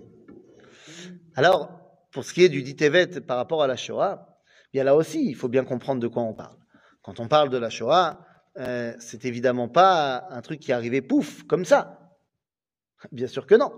Alors, 1.36 1.72
pour 2.12 2.24
ce 2.24 2.34
qui 2.34 2.44
est 2.44 2.50
du 2.50 2.64
dit 2.64 2.76
Tevet 2.76 3.22
par 3.22 3.38
rapport 3.38 3.62
à 3.62 3.68
la 3.68 3.76
Shoah, 3.76 4.40
bien 4.74 4.84
là 4.84 4.96
aussi, 4.96 5.26
il 5.26 5.36
faut 5.36 5.50
bien 5.50 5.66
comprendre 5.66 6.02
de 6.02 6.08
quoi 6.08 6.24
on 6.24 6.34
parle. 6.34 6.58
Quand 7.02 7.20
on 7.20 7.28
parle 7.28 7.50
de 7.50 7.58
la 7.58 7.70
Shoah, 7.70 8.26
euh, 8.58 8.94
c'est 9.00 9.26
évidemment 9.26 9.68
pas 9.68 10.28
un 10.30 10.42
truc 10.42 10.60
qui 10.60 10.72
arrivé 10.72 11.02
pouf, 11.02 11.44
comme 11.44 11.66
ça. 11.66 12.00
Bien 13.12 13.28
sûr 13.28 13.46
que 13.46 13.56
non. 13.56 13.72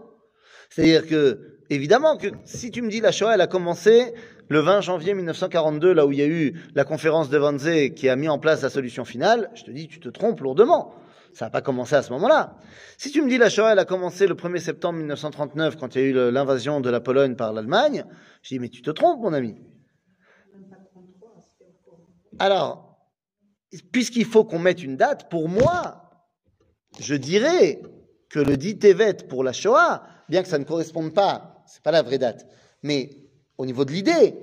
C'est-à-dire 0.69 1.07
que, 1.07 1.59
évidemment, 1.69 2.17
que 2.17 2.27
si 2.45 2.71
tu 2.71 2.81
me 2.81 2.89
dis 2.89 3.01
la 3.01 3.11
Shoah, 3.11 3.35
elle 3.35 3.41
a 3.41 3.47
commencé 3.47 4.13
le 4.49 4.59
20 4.59 4.81
janvier 4.81 5.13
1942, 5.13 5.93
là 5.93 6.05
où 6.05 6.11
il 6.11 6.19
y 6.19 6.21
a 6.21 6.27
eu 6.27 6.53
la 6.75 6.83
conférence 6.83 7.29
de 7.29 7.37
Wannsee 7.37 7.93
qui 7.93 8.09
a 8.09 8.15
mis 8.15 8.29
en 8.29 8.39
place 8.39 8.61
la 8.61 8.69
solution 8.69 9.05
finale, 9.05 9.49
je 9.55 9.63
te 9.63 9.71
dis, 9.71 9.87
tu 9.87 9.99
te 9.99 10.09
trompes 10.09 10.39
lourdement. 10.41 10.93
Ça 11.33 11.45
n'a 11.45 11.49
pas 11.51 11.61
commencé 11.61 11.95
à 11.95 12.01
ce 12.01 12.11
moment-là. 12.13 12.57
Si 12.97 13.11
tu 13.11 13.21
me 13.21 13.29
dis 13.29 13.37
la 13.37 13.49
Shoah, 13.49 13.73
elle 13.73 13.79
a 13.79 13.85
commencé 13.85 14.25
le 14.25 14.35
1er 14.35 14.59
septembre 14.59 14.97
1939, 14.99 15.75
quand 15.75 15.95
il 15.95 16.01
y 16.01 16.05
a 16.05 16.07
eu 16.07 16.31
l'invasion 16.31 16.81
de 16.81 16.89
la 16.89 16.99
Pologne 16.99 17.35
par 17.35 17.53
l'Allemagne, 17.53 18.05
je 18.41 18.55
dis, 18.55 18.59
mais 18.59 18.69
tu 18.69 18.81
te 18.81 18.89
trompes, 18.89 19.19
mon 19.21 19.33
ami. 19.33 19.55
Alors, 22.39 22.97
puisqu'il 23.91 24.25
faut 24.25 24.45
qu'on 24.45 24.59
mette 24.59 24.83
une 24.83 24.95
date, 24.95 25.29
pour 25.29 25.49
moi, 25.49 26.03
je 26.99 27.15
dirais 27.15 27.81
que 28.29 28.39
le 28.39 28.57
dit 28.57 28.79
Tevet 28.79 29.17
pour 29.27 29.43
la 29.43 29.53
Shoah, 29.53 30.03
bien 30.29 30.43
que 30.43 30.49
ça 30.49 30.57
ne 30.57 30.63
corresponde 30.63 31.13
pas, 31.13 31.63
c'est 31.67 31.83
pas 31.83 31.91
la 31.91 32.01
vraie 32.01 32.17
date, 32.17 32.47
mais 32.83 33.09
au 33.57 33.65
niveau 33.65 33.85
de 33.85 33.91
l'idée, 33.91 34.35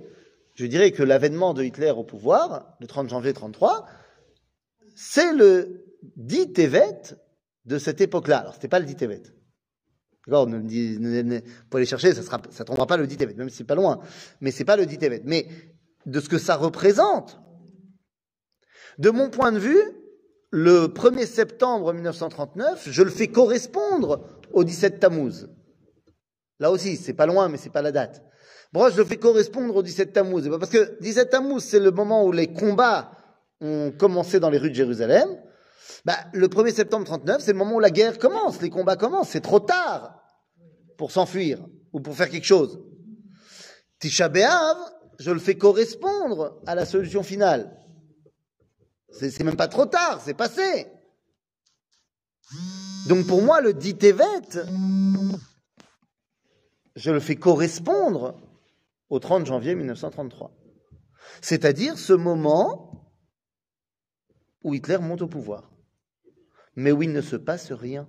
je 0.54 0.66
dirais 0.66 0.92
que 0.92 1.02
l'avènement 1.02 1.54
de 1.54 1.62
Hitler 1.62 1.90
au 1.90 2.04
pouvoir, 2.04 2.76
le 2.80 2.86
30 2.86 3.08
janvier 3.08 3.32
33, 3.32 3.86
c'est 4.94 5.32
le 5.32 5.84
dit 6.16 6.52
Tevet 6.52 7.16
de 7.64 7.78
cette 7.78 8.00
époque-là. 8.00 8.38
Alors, 8.38 8.54
c'était 8.54 8.68
pas 8.68 8.78
le 8.78 8.86
dit 8.86 8.94
Tevet. 8.94 9.22
D'accord, 10.26 10.46
ne, 10.46 10.58
ne, 10.58 11.22
ne, 11.22 11.40
pour 11.68 11.78
aller 11.78 11.86
chercher, 11.86 12.14
ça 12.14 12.22
sera, 12.22 12.40
ça 12.50 12.64
tombera 12.64 12.86
pas 12.86 12.96
le 12.96 13.06
dit 13.06 13.18
même 13.36 13.50
si 13.50 13.56
c'est 13.56 13.64
pas 13.64 13.74
loin. 13.74 14.00
Mais 14.40 14.50
c'est 14.50 14.64
pas 14.64 14.76
le 14.76 14.86
dit. 14.86 14.98
Mais 15.24 15.46
de 16.06 16.20
ce 16.20 16.28
que 16.28 16.38
ça 16.38 16.56
représente, 16.56 17.40
de 18.98 19.10
mon 19.10 19.28
point 19.28 19.52
de 19.52 19.58
vue, 19.58 19.82
le 20.50 20.86
1er 20.86 21.26
septembre 21.26 21.92
1939, 21.92 22.88
je 22.90 23.02
le 23.02 23.10
fais 23.10 23.28
correspondre 23.28 24.24
au 24.52 24.64
17 24.64 25.00
Tammuz. 25.00 25.48
Là 26.60 26.70
aussi, 26.70 26.96
c'est 26.96 27.14
pas 27.14 27.26
loin, 27.26 27.48
mais 27.48 27.58
c'est 27.58 27.70
pas 27.70 27.82
la 27.82 27.92
date. 27.92 28.22
Je 28.74 28.96
le 28.96 29.04
fais 29.04 29.18
correspondre 29.18 29.76
au 29.76 29.82
17 29.82 30.12
Tammuz 30.12 30.48
Parce 30.58 30.70
que 30.70 30.96
17 31.00 31.30
Tammuz, 31.30 31.60
c'est 31.60 31.78
le 31.78 31.90
moment 31.90 32.24
où 32.24 32.32
les 32.32 32.52
combats 32.52 33.12
ont 33.60 33.92
commencé 33.92 34.40
dans 34.40 34.50
les 34.50 34.58
rues 34.58 34.70
de 34.70 34.74
Jérusalem. 34.74 35.28
Bah, 36.04 36.16
le 36.32 36.48
1er 36.48 36.74
septembre 36.74 37.06
39, 37.06 37.40
c'est 37.40 37.52
le 37.52 37.58
moment 37.58 37.76
où 37.76 37.80
la 37.80 37.90
guerre 37.90 38.18
commence, 38.18 38.60
les 38.60 38.70
combats 38.70 38.96
commencent. 38.96 39.30
C'est 39.30 39.40
trop 39.40 39.60
tard 39.60 40.20
pour 40.98 41.12
s'enfuir 41.12 41.64
ou 41.92 42.00
pour 42.00 42.14
faire 42.14 42.28
quelque 42.28 42.46
chose. 42.46 42.80
Tisha 44.00 44.28
B'Av, 44.28 44.76
je 45.18 45.30
le 45.30 45.38
fais 45.38 45.56
correspondre 45.56 46.60
à 46.66 46.74
la 46.74 46.84
solution 46.84 47.22
finale. 47.22 47.78
C'est 49.12 49.44
même 49.44 49.56
pas 49.56 49.68
trop 49.68 49.86
tard, 49.86 50.20
c'est 50.22 50.34
passé. 50.34 50.88
Donc 53.08 53.26
pour 53.26 53.42
moi, 53.42 53.60
le 53.60 53.72
dit 53.72 53.96
Tevet, 53.96 54.24
je 56.96 57.10
le 57.10 57.20
fais 57.20 57.36
correspondre 57.36 58.40
au 59.08 59.18
30 59.18 59.46
janvier 59.46 59.74
1933. 59.74 60.56
C'est-à-dire 61.40 61.98
ce 61.98 62.12
moment 62.12 63.14
où 64.62 64.74
Hitler 64.74 64.98
monte 64.98 65.22
au 65.22 65.28
pouvoir, 65.28 65.70
mais 66.76 66.92
où 66.92 67.02
il 67.02 67.12
ne 67.12 67.20
se 67.20 67.36
passe 67.36 67.72
rien. 67.72 68.08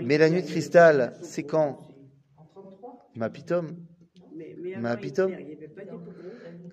Mais 0.00 0.18
la 0.18 0.30
nuit 0.30 0.42
de 0.42 0.46
cristal, 0.46 1.18
c'est 1.22 1.44
quand? 1.44 1.88
Mapitom. 3.14 3.86
Mapitom. 4.76 5.32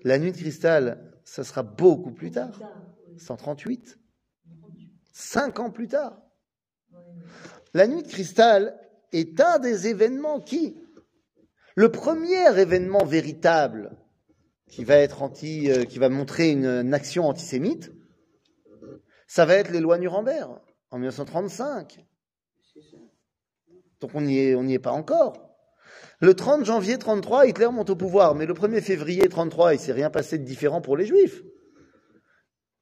La 0.04 0.18
nuit 0.18 0.32
de 0.32 0.36
cristal, 0.36 1.12
ça 1.24 1.42
sera 1.42 1.62
beaucoup 1.62 2.12
plus 2.12 2.30
tard. 2.30 2.60
138. 3.16 3.98
Cinq 5.12 5.58
ans 5.58 5.70
plus 5.70 5.88
tard. 5.88 6.20
La 7.76 7.86
nuit 7.86 8.02
de 8.02 8.08
cristal 8.08 8.74
est 9.12 9.38
un 9.38 9.58
des 9.58 9.86
événements 9.86 10.40
qui, 10.40 10.78
le 11.74 11.90
premier 11.90 12.58
événement 12.58 13.04
véritable 13.04 13.94
qui 14.66 14.82
va 14.82 14.94
être 14.94 15.22
anti, 15.22 15.70
euh, 15.70 15.84
qui 15.84 15.98
va 15.98 16.08
montrer 16.08 16.48
une, 16.48 16.94
action 16.94 17.28
antisémite, 17.28 17.92
ça 19.26 19.44
va 19.44 19.56
être 19.56 19.70
les 19.70 19.80
lois 19.80 19.98
Nuremberg 19.98 20.58
en 20.90 20.96
1935. 20.96 22.02
Donc 24.00 24.10
on 24.14 24.22
n'y 24.22 24.38
est, 24.38 24.78
pas 24.78 24.92
encore. 24.92 25.34
Le 26.20 26.32
30 26.32 26.64
janvier 26.64 26.96
33, 26.96 27.46
Hitler 27.46 27.68
monte 27.70 27.90
au 27.90 27.96
pouvoir, 27.96 28.34
mais 28.34 28.46
le 28.46 28.54
1er 28.54 28.80
février 28.80 29.28
33, 29.28 29.74
il 29.74 29.80
s'est 29.80 29.92
rien 29.92 30.08
passé 30.08 30.38
de 30.38 30.44
différent 30.44 30.80
pour 30.80 30.96
les 30.96 31.04
Juifs. 31.04 31.42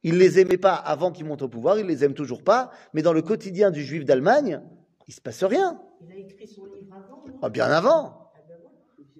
Il 0.04 0.18
les 0.18 0.38
aimait 0.38 0.56
pas 0.56 0.74
avant 0.76 1.10
qu'ils 1.10 1.24
montent 1.24 1.42
au 1.42 1.48
pouvoir, 1.48 1.80
il 1.80 1.86
les 1.86 2.04
aime 2.04 2.14
toujours 2.14 2.44
pas, 2.44 2.70
mais 2.92 3.02
dans 3.02 3.12
le 3.12 3.22
quotidien 3.22 3.72
du 3.72 3.82
Juif 3.82 4.04
d'Allemagne, 4.04 4.62
il 5.06 5.14
se 5.14 5.20
passe 5.20 5.44
rien. 5.44 5.80
Il 6.02 6.12
a 6.12 6.16
écrit 6.16 6.48
son 6.48 6.64
livre 6.66 6.94
avant 6.94 7.24
Ah, 7.42 7.48
bien 7.48 7.66
avant. 7.66 8.30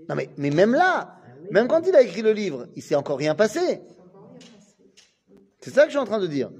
Non 0.09 0.14
mais, 0.14 0.28
mais 0.37 0.51
même 0.51 0.72
là, 0.72 1.18
même 1.51 1.68
quand 1.68 1.87
il 1.87 1.95
a 1.95 2.03
écrit 2.03 2.22
le 2.22 2.32
livre, 2.32 2.68
il 2.74 2.82
s'est 2.82 2.95
encore 2.95 3.18
rien 3.18 3.35
passé. 3.35 3.80
C'est 5.61 5.70
ça 5.70 5.82
que 5.82 5.89
je 5.89 5.93
suis 5.93 5.99
en 5.99 6.05
train 6.05 6.20
de 6.20 6.26
dire. 6.26 6.51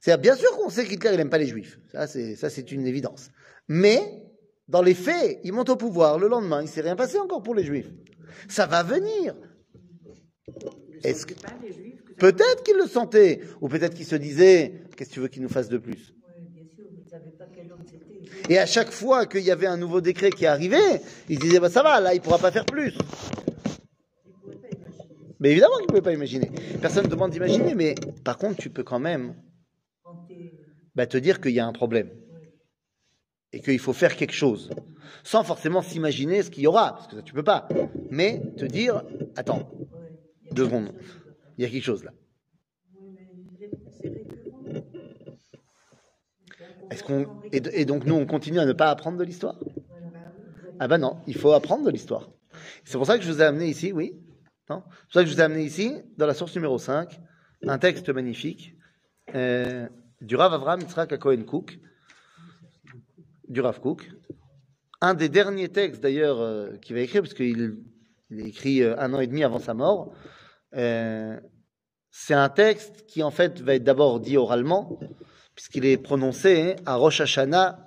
C'est 0.00 0.18
bien 0.20 0.34
sûr 0.34 0.50
qu'on 0.56 0.70
sait 0.70 0.84
qu'Hitler 0.84 1.10
il 1.12 1.16
n'aime 1.18 1.30
pas 1.30 1.38
les 1.38 1.46
Juifs. 1.46 1.78
Ça 1.92 2.06
c'est 2.06 2.72
une 2.72 2.86
évidence. 2.86 3.30
Mais 3.68 4.24
dans 4.66 4.82
les 4.82 4.94
faits, 4.94 5.40
il 5.44 5.52
monte 5.52 5.68
au 5.68 5.76
pouvoir 5.76 6.18
le 6.18 6.28
lendemain, 6.28 6.62
il 6.62 6.68
s'est 6.68 6.80
rien 6.80 6.96
passé 6.96 7.18
encore 7.18 7.42
pour 7.42 7.54
les 7.54 7.64
Juifs. 7.64 7.90
Ça 8.48 8.66
va 8.66 8.82
venir. 8.82 9.36
Est-ce 11.04 11.26
que 11.26 11.34
peut-être 12.18 12.62
qu'il 12.62 12.76
le 12.76 12.86
sentait, 12.86 13.40
ou 13.60 13.68
peut-être 13.68 13.94
qu'il 13.94 14.06
se 14.06 14.16
disait 14.16 14.84
qu'est-ce 14.96 15.10
que 15.10 15.14
tu 15.14 15.20
veux 15.20 15.28
qu'il 15.28 15.42
nous 15.42 15.48
fasse 15.48 15.68
de 15.68 15.78
plus? 15.78 16.14
Et 18.48 18.58
à 18.58 18.66
chaque 18.66 18.90
fois 18.90 19.26
qu'il 19.26 19.42
y 19.42 19.50
avait 19.50 19.66
un 19.66 19.76
nouveau 19.76 20.00
décret 20.00 20.30
qui 20.30 20.46
arrivait, 20.46 21.02
il 21.28 21.36
se 21.36 21.40
disait 21.40 21.60
bah 21.60 21.70
ça 21.70 21.82
va, 21.82 22.00
là 22.00 22.14
il 22.14 22.20
pourra 22.20 22.38
pas 22.38 22.50
faire 22.50 22.66
plus. 22.66 22.94
Mais 25.40 25.52
évidemment 25.52 25.76
qu'il 25.76 25.84
ne 25.84 25.88
pouvait 25.88 26.02
pas 26.02 26.12
imaginer. 26.12 26.50
Personne 26.80 27.04
ne 27.04 27.10
demande 27.10 27.30
d'imaginer, 27.30 27.74
mais 27.74 27.94
par 28.24 28.36
contre, 28.36 28.60
tu 28.60 28.68
peux 28.68 28.82
quand 28.82 28.98
même 28.98 29.34
bah, 30.94 31.06
te 31.06 31.16
dire 31.16 31.40
qu'il 31.40 31.52
y 31.52 31.60
a 31.60 31.66
un 31.66 31.72
problème 31.72 32.10
et 33.52 33.60
qu'il 33.60 33.78
faut 33.78 33.94
faire 33.94 34.16
quelque 34.16 34.34
chose, 34.34 34.70
sans 35.24 35.42
forcément 35.42 35.82
s'imaginer 35.82 36.42
ce 36.42 36.50
qu'il 36.50 36.62
y 36.62 36.66
aura, 36.66 36.92
parce 36.92 37.06
que 37.08 37.16
ça 37.16 37.22
tu 37.22 37.32
peux 37.32 37.42
pas, 37.42 37.68
mais 38.10 38.42
te 38.56 38.64
dire, 38.64 39.02
attends, 39.34 39.70
Deux 40.52 40.64
secondes. 40.64 40.92
Il 41.58 41.64
y 41.64 41.66
a 41.66 41.70
quelque 41.70 41.84
chose 41.84 42.04
là. 42.04 42.12
Est-ce 46.90 47.04
qu'on 47.04 47.26
et, 47.52 47.84
donc 47.84 48.04
nous 48.04 48.14
on 48.14 48.26
continue 48.26 48.58
à 48.58 48.66
ne 48.66 48.72
pas 48.72 48.90
apprendre 48.90 49.18
de 49.18 49.24
l'histoire? 49.24 49.56
Ah 50.78 50.88
ben 50.88 50.98
non, 50.98 51.18
il 51.26 51.36
faut 51.36 51.52
apprendre 51.52 51.84
de 51.84 51.90
l'histoire. 51.90 52.30
C'est 52.84 52.96
pour 52.96 53.06
ça 53.06 53.18
que 53.18 53.24
je 53.24 53.30
vous 53.30 53.40
ai 53.40 53.44
amené 53.44 53.68
ici, 53.68 53.92
oui 53.92 54.14
C'est 54.68 54.74
pour 54.74 54.84
ça 55.12 55.22
que 55.22 55.28
je 55.28 55.34
vous 55.34 55.40
ai 55.40 55.44
amené 55.44 55.62
ici, 55.62 55.94
dans 56.16 56.26
la 56.26 56.34
source 56.34 56.54
numéro 56.54 56.78
5, 56.78 57.20
un 57.66 57.78
texte 57.78 58.08
magnifique 58.08 58.74
euh, 59.34 59.88
du 60.20 60.36
Rav 60.36 60.52
Avram 60.52 60.80
Yitzhak 60.80 61.16
Cohen 61.18 61.44
Cook, 61.44 61.78
du 63.48 63.60
Rav 63.60 63.80
Cook. 63.80 64.10
Un 65.00 65.14
des 65.14 65.28
derniers 65.28 65.68
textes 65.68 66.02
d'ailleurs 66.02 66.40
euh, 66.40 66.72
qu'il 66.82 66.96
va 66.96 67.02
écrire, 67.02 67.22
parce 67.22 67.34
qu'il 67.34 67.78
il 68.30 68.46
écrit 68.46 68.82
euh, 68.82 68.98
un 68.98 69.12
an 69.14 69.20
et 69.20 69.26
demi 69.26 69.44
avant 69.44 69.58
sa 69.58 69.74
mort. 69.74 70.12
C'est 70.72 72.34
un 72.34 72.48
texte 72.48 73.06
qui 73.06 73.22
en 73.22 73.30
fait 73.30 73.60
va 73.60 73.74
être 73.74 73.84
d'abord 73.84 74.18
dit 74.18 74.36
oralement, 74.36 74.98
puisqu'il 75.54 75.84
est 75.84 75.96
prononcé 75.98 76.76
à 76.86 76.96
Rosh 76.96 77.20
Hashanah 77.20 77.86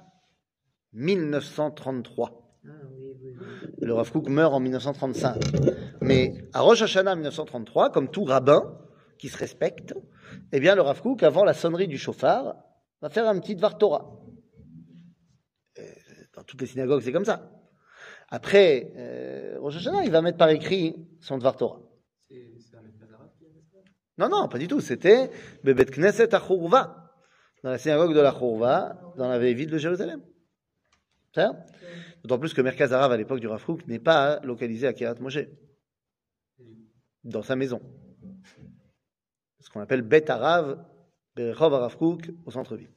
1933. 0.93 2.59
Ah 2.65 2.69
oui, 2.95 3.13
oui, 3.21 3.35
oui. 3.39 3.45
Le 3.81 3.93
Rav 3.93 4.11
Kook 4.11 4.29
meurt 4.29 4.53
en 4.53 4.59
1935. 4.59 5.41
Mais 6.01 6.33
à 6.53 6.61
Rosh 6.61 6.81
Hashanah 6.81 7.15
1933, 7.15 7.91
comme 7.91 8.09
tout 8.09 8.23
rabbin 8.23 8.77
qui 9.17 9.29
se 9.29 9.37
respecte, 9.37 9.93
eh 10.51 10.59
bien 10.59 10.75
le 10.75 10.81
Rav 10.81 11.01
Kook, 11.01 11.23
avant 11.23 11.43
la 11.43 11.53
sonnerie 11.53 11.87
du 11.87 11.97
chauffard, 11.97 12.55
va 13.01 13.09
faire 13.09 13.27
un 13.27 13.39
petit 13.39 13.55
Dvar 13.55 13.77
Torah. 13.77 14.19
Euh, 15.79 15.83
Dans 16.35 16.43
toutes 16.43 16.61
les 16.61 16.67
synagogues, 16.67 17.01
c'est 17.01 17.11
comme 17.11 17.25
ça. 17.25 17.51
Après 18.29 18.91
euh, 18.95 19.57
Rosh 19.59 19.77
Hashanah, 19.77 20.03
il 20.05 20.11
va 20.11 20.21
mettre 20.21 20.37
par 20.37 20.49
écrit 20.49 20.95
son 21.19 21.37
Dvar 21.37 21.55
Torah. 21.57 21.79
Non, 24.17 24.29
non, 24.29 24.47
pas 24.47 24.59
du 24.59 24.67
tout. 24.67 24.79
C'était 24.79 25.31
Bebet 25.63 25.85
Knesset 25.85 26.35
Achourva, 26.35 27.02
dans 27.63 27.69
la 27.69 27.77
synagogue 27.77 28.13
de 28.13 28.19
la 28.19 28.31
Chourva, 28.31 28.99
dans 29.17 29.29
la 29.29 29.39
ville 29.39 29.69
de 29.69 29.77
Jérusalem. 29.77 30.21
D'autant 31.35 32.37
plus 32.37 32.53
que 32.53 32.61
Merkaz 32.61 32.93
Arav, 32.93 33.11
à 33.11 33.17
l'époque 33.17 33.39
du 33.39 33.47
Rav 33.47 33.63
Kook, 33.65 33.87
n'est 33.87 33.99
pas 33.99 34.39
localisé 34.43 34.85
à 34.85 34.93
Kiryat 34.93 35.15
Moshe, 35.19 35.39
dans 37.23 37.41
sa 37.41 37.55
maison. 37.55 37.81
Ce 39.59 39.69
qu'on 39.69 39.79
appelle 39.79 40.01
Bet 40.01 40.29
Arav, 40.29 40.85
Berechov 41.35 41.73
Rav 41.73 41.97
Kook, 41.97 42.29
au 42.45 42.51
centre-ville. 42.51 42.91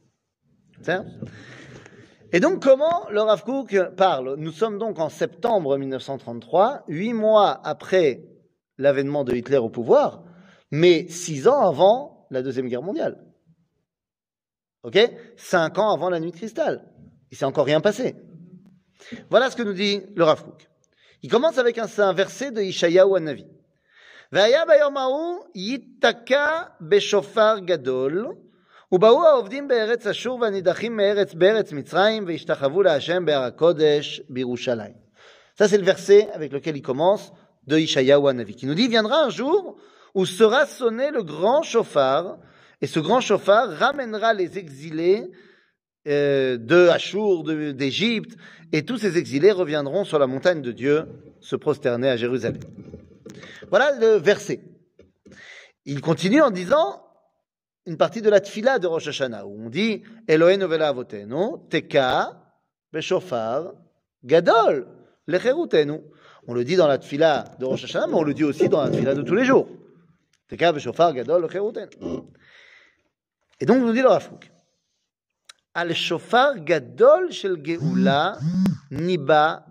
Et 2.33 2.41
donc, 2.41 2.63
comment 2.63 3.09
le 3.11 3.21
Rav 3.21 3.45
Kook 3.45 3.95
parle? 3.97 4.35
Nous 4.37 4.53
sommes 4.53 4.79
donc 4.79 4.99
en 4.99 5.09
septembre 5.09 5.79
1933, 5.79 6.85
huit 6.89 7.15
mois 7.15 7.61
après 7.65 8.29
l'avènement 8.79 9.25
de 9.25 9.35
Hitler 9.35 9.57
au 9.59 9.71
pouvoir, 9.71 10.25
mais 10.71 11.09
six 11.09 11.49
ans 11.49 11.61
avant 11.61 12.27
la 12.31 12.43
Deuxième 12.43 12.69
Guerre 12.69 12.83
mondiale. 12.83 13.26
OK 14.86 14.98
Cinq 15.38 15.78
ans 15.78 15.94
avant 15.94 16.10
la 16.10 16.20
nuit 16.20 16.32
de 16.32 16.36
cristal. 16.36 16.84
Il 17.32 17.38
s'est 17.38 17.46
encore 17.46 17.66
rien 17.66 17.82
passé. 17.82 18.16
Voilà 19.30 19.50
ce 19.50 19.56
que 19.56 19.64
nous 19.64 19.74
dit 19.74 20.02
le 20.16 20.24
Rav 20.24 20.44
Kook. 20.44 20.70
Il 21.24 21.30
commence 21.30 21.58
avec 21.58 21.78
un, 21.78 21.88
un 21.98 22.14
verset 22.14 22.52
de 22.52 22.62
Ishayahu 22.62 23.20
Navi. 23.20 23.46
והיה 24.32 24.66
ביום 24.66 24.98
ההוא 24.98 25.44
ייתקע 25.56 26.62
בשופר 26.82 27.56
גדול, 27.66 28.28
ובאו 28.92 29.28
העובדים 29.28 29.68
בארץ 29.68 30.08
אשור 30.08 30.40
והנידחים 30.40 30.98
מארץ 30.98 31.34
בארץ 31.34 31.72
מצרים, 31.72 32.24
והשתחוו 32.28 32.82
להשם 32.82 33.26
בהר 33.26 33.44
הקודש 33.44 34.22
בירושלים. 34.30 34.94
Ça, 35.56 35.68
c'est 35.68 35.78
le 35.78 35.84
verset 35.84 36.30
avec 36.34 36.54
lequel 36.54 36.78
il 36.78 36.82
commence 36.82 37.34
de 37.68 37.78
Ishayahu 37.78 38.34
Navi, 38.34 38.56
qui 38.56 38.66
nous 38.66 38.74
dit, 38.74 38.88
viendra 38.88 39.26
un 39.26 39.30
jour 39.30 39.76
où 40.16 40.26
sera 40.26 40.66
sonné 40.66 41.12
le 41.12 41.24
grand 41.24 41.62
chauffard, 41.62 42.38
et 42.81 42.87
ce 42.87 43.01
grand 43.01 43.21
chauffard 43.21 43.71
ramènera 43.71 44.35
les 44.35 44.59
exilés 44.59 45.31
euh, 46.07 46.57
de 46.57 46.89
Achour, 46.89 47.45
d'Égypte, 47.45 48.37
et 48.73 48.85
tous 48.85 48.99
ces 48.99 49.19
exilés 49.19 49.53
reviendront 49.53 50.05
sur 50.05 50.19
la 50.19 50.27
montagne 50.27 50.63
de 50.63 50.73
Dieu, 50.73 51.05
se 51.41 51.57
prosterner 51.57 52.09
à 52.09 52.17
Jérusalem. 52.17 52.61
Voilà 53.71 53.93
le 53.99 54.17
verset. 54.17 54.61
Il 55.85 56.01
continue 56.01 56.43
en 56.43 56.51
disant 56.51 57.03
une 57.87 57.97
partie 57.97 58.23
de 58.23 58.29
la 58.29 58.41
tfila 58.41 58.79
de 58.79 58.87
Rosh 58.87 59.09
Hashanah, 59.09 59.47
où 59.47 59.67
on 59.67 59.71
dit 59.71 60.03
Eloheinu 60.29 60.67
vela 60.67 60.89
avotenu, 60.89 61.59
teka, 61.71 62.43
beshofar, 62.93 63.73
gadol, 64.25 64.89
lecherutenu. 65.27 66.01
On 66.49 66.55
le 66.55 66.65
dit 66.65 66.77
dans 66.77 66.89
la 66.89 66.99
tfila 66.99 67.45
de 67.59 67.65
Rosh 67.65 67.85
Hashanah, 67.85 68.09
mais 68.09 68.15
on 68.15 68.25
le 68.25 68.35
dit 68.35 68.45
aussi 68.45 68.69
dans 68.69 68.83
la 68.83 68.91
tfila 68.91 69.15
de 69.15 69.23
tous 69.23 69.35
les 69.35 69.45
jours. 69.45 69.69
Teka, 70.49 70.73
beshofar, 70.73 71.13
gadol, 71.15 71.43
lecherutenu. 71.43 71.89
Et 73.61 73.67
donc, 73.67 73.83
nous 73.83 73.93
dit 73.93 74.03
le 74.03 74.09
Rav 74.09 74.29
Kook, 74.29 74.51
Al 75.75 75.95
shofar 75.95 76.61
gadol 76.61 77.31
shel 77.33 77.63
geoula 77.63 78.39
niba. 78.91 79.67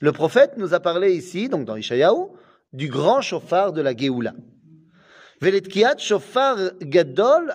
Le 0.00 0.12
prophète 0.12 0.58
nous 0.58 0.74
a 0.74 0.80
parlé 0.80 1.14
ici, 1.14 1.48
donc 1.48 1.64
dans 1.64 1.76
Ishayahu, 1.76 2.28
du 2.74 2.88
grand 2.88 3.22
chauffard 3.22 3.72
de 3.72 3.80
la 3.80 3.96
Géoula. 3.96 4.34
Veletkiat 5.40 5.96
chauffard 5.98 6.58
gadol 6.82 7.54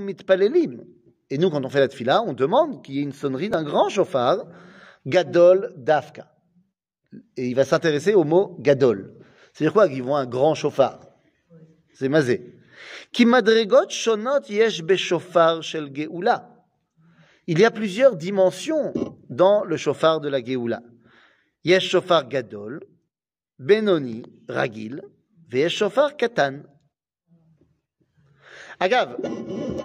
mitpalelim. 0.00 0.84
Et 1.30 1.38
nous, 1.38 1.50
quand 1.50 1.64
on 1.64 1.68
fait 1.68 1.80
la 1.80 1.88
tfila, 1.88 2.22
on 2.22 2.32
demande 2.32 2.82
qu'il 2.82 2.96
y 2.96 2.98
ait 2.98 3.02
une 3.02 3.12
sonnerie 3.12 3.48
d'un 3.48 3.62
grand 3.62 3.88
chauffard, 3.88 4.46
gadol 5.06 5.74
dafka. 5.76 6.32
Et 7.36 7.48
il 7.48 7.54
va 7.54 7.64
s'intéresser 7.64 8.14
au 8.14 8.24
mot 8.24 8.56
gadol. 8.60 9.14
C'est-à-dire 9.52 9.72
quoi? 9.72 9.88
Qu'ils 9.88 10.02
vont 10.02 10.16
un 10.16 10.26
grand 10.26 10.54
chauffard 10.54 11.00
C'est 11.94 12.08
mazé. 12.08 12.55
Il 17.48 17.58
y 17.58 17.64
a 17.64 17.70
plusieurs 17.70 18.16
dimensions 18.16 18.92
dans 19.30 19.64
le 19.64 19.76
chauffard 19.76 20.20
de 20.20 20.28
la 20.28 20.42
Géoula. 20.42 20.82
Yesh 21.64 21.88
shofar 21.90 22.28
gadol, 22.28 22.80
benoni, 23.58 24.22
ragil, 24.48 25.02
veyesh 25.48 25.76
shofar 25.76 26.16
katan. 26.16 26.62
Agave, 28.78 29.16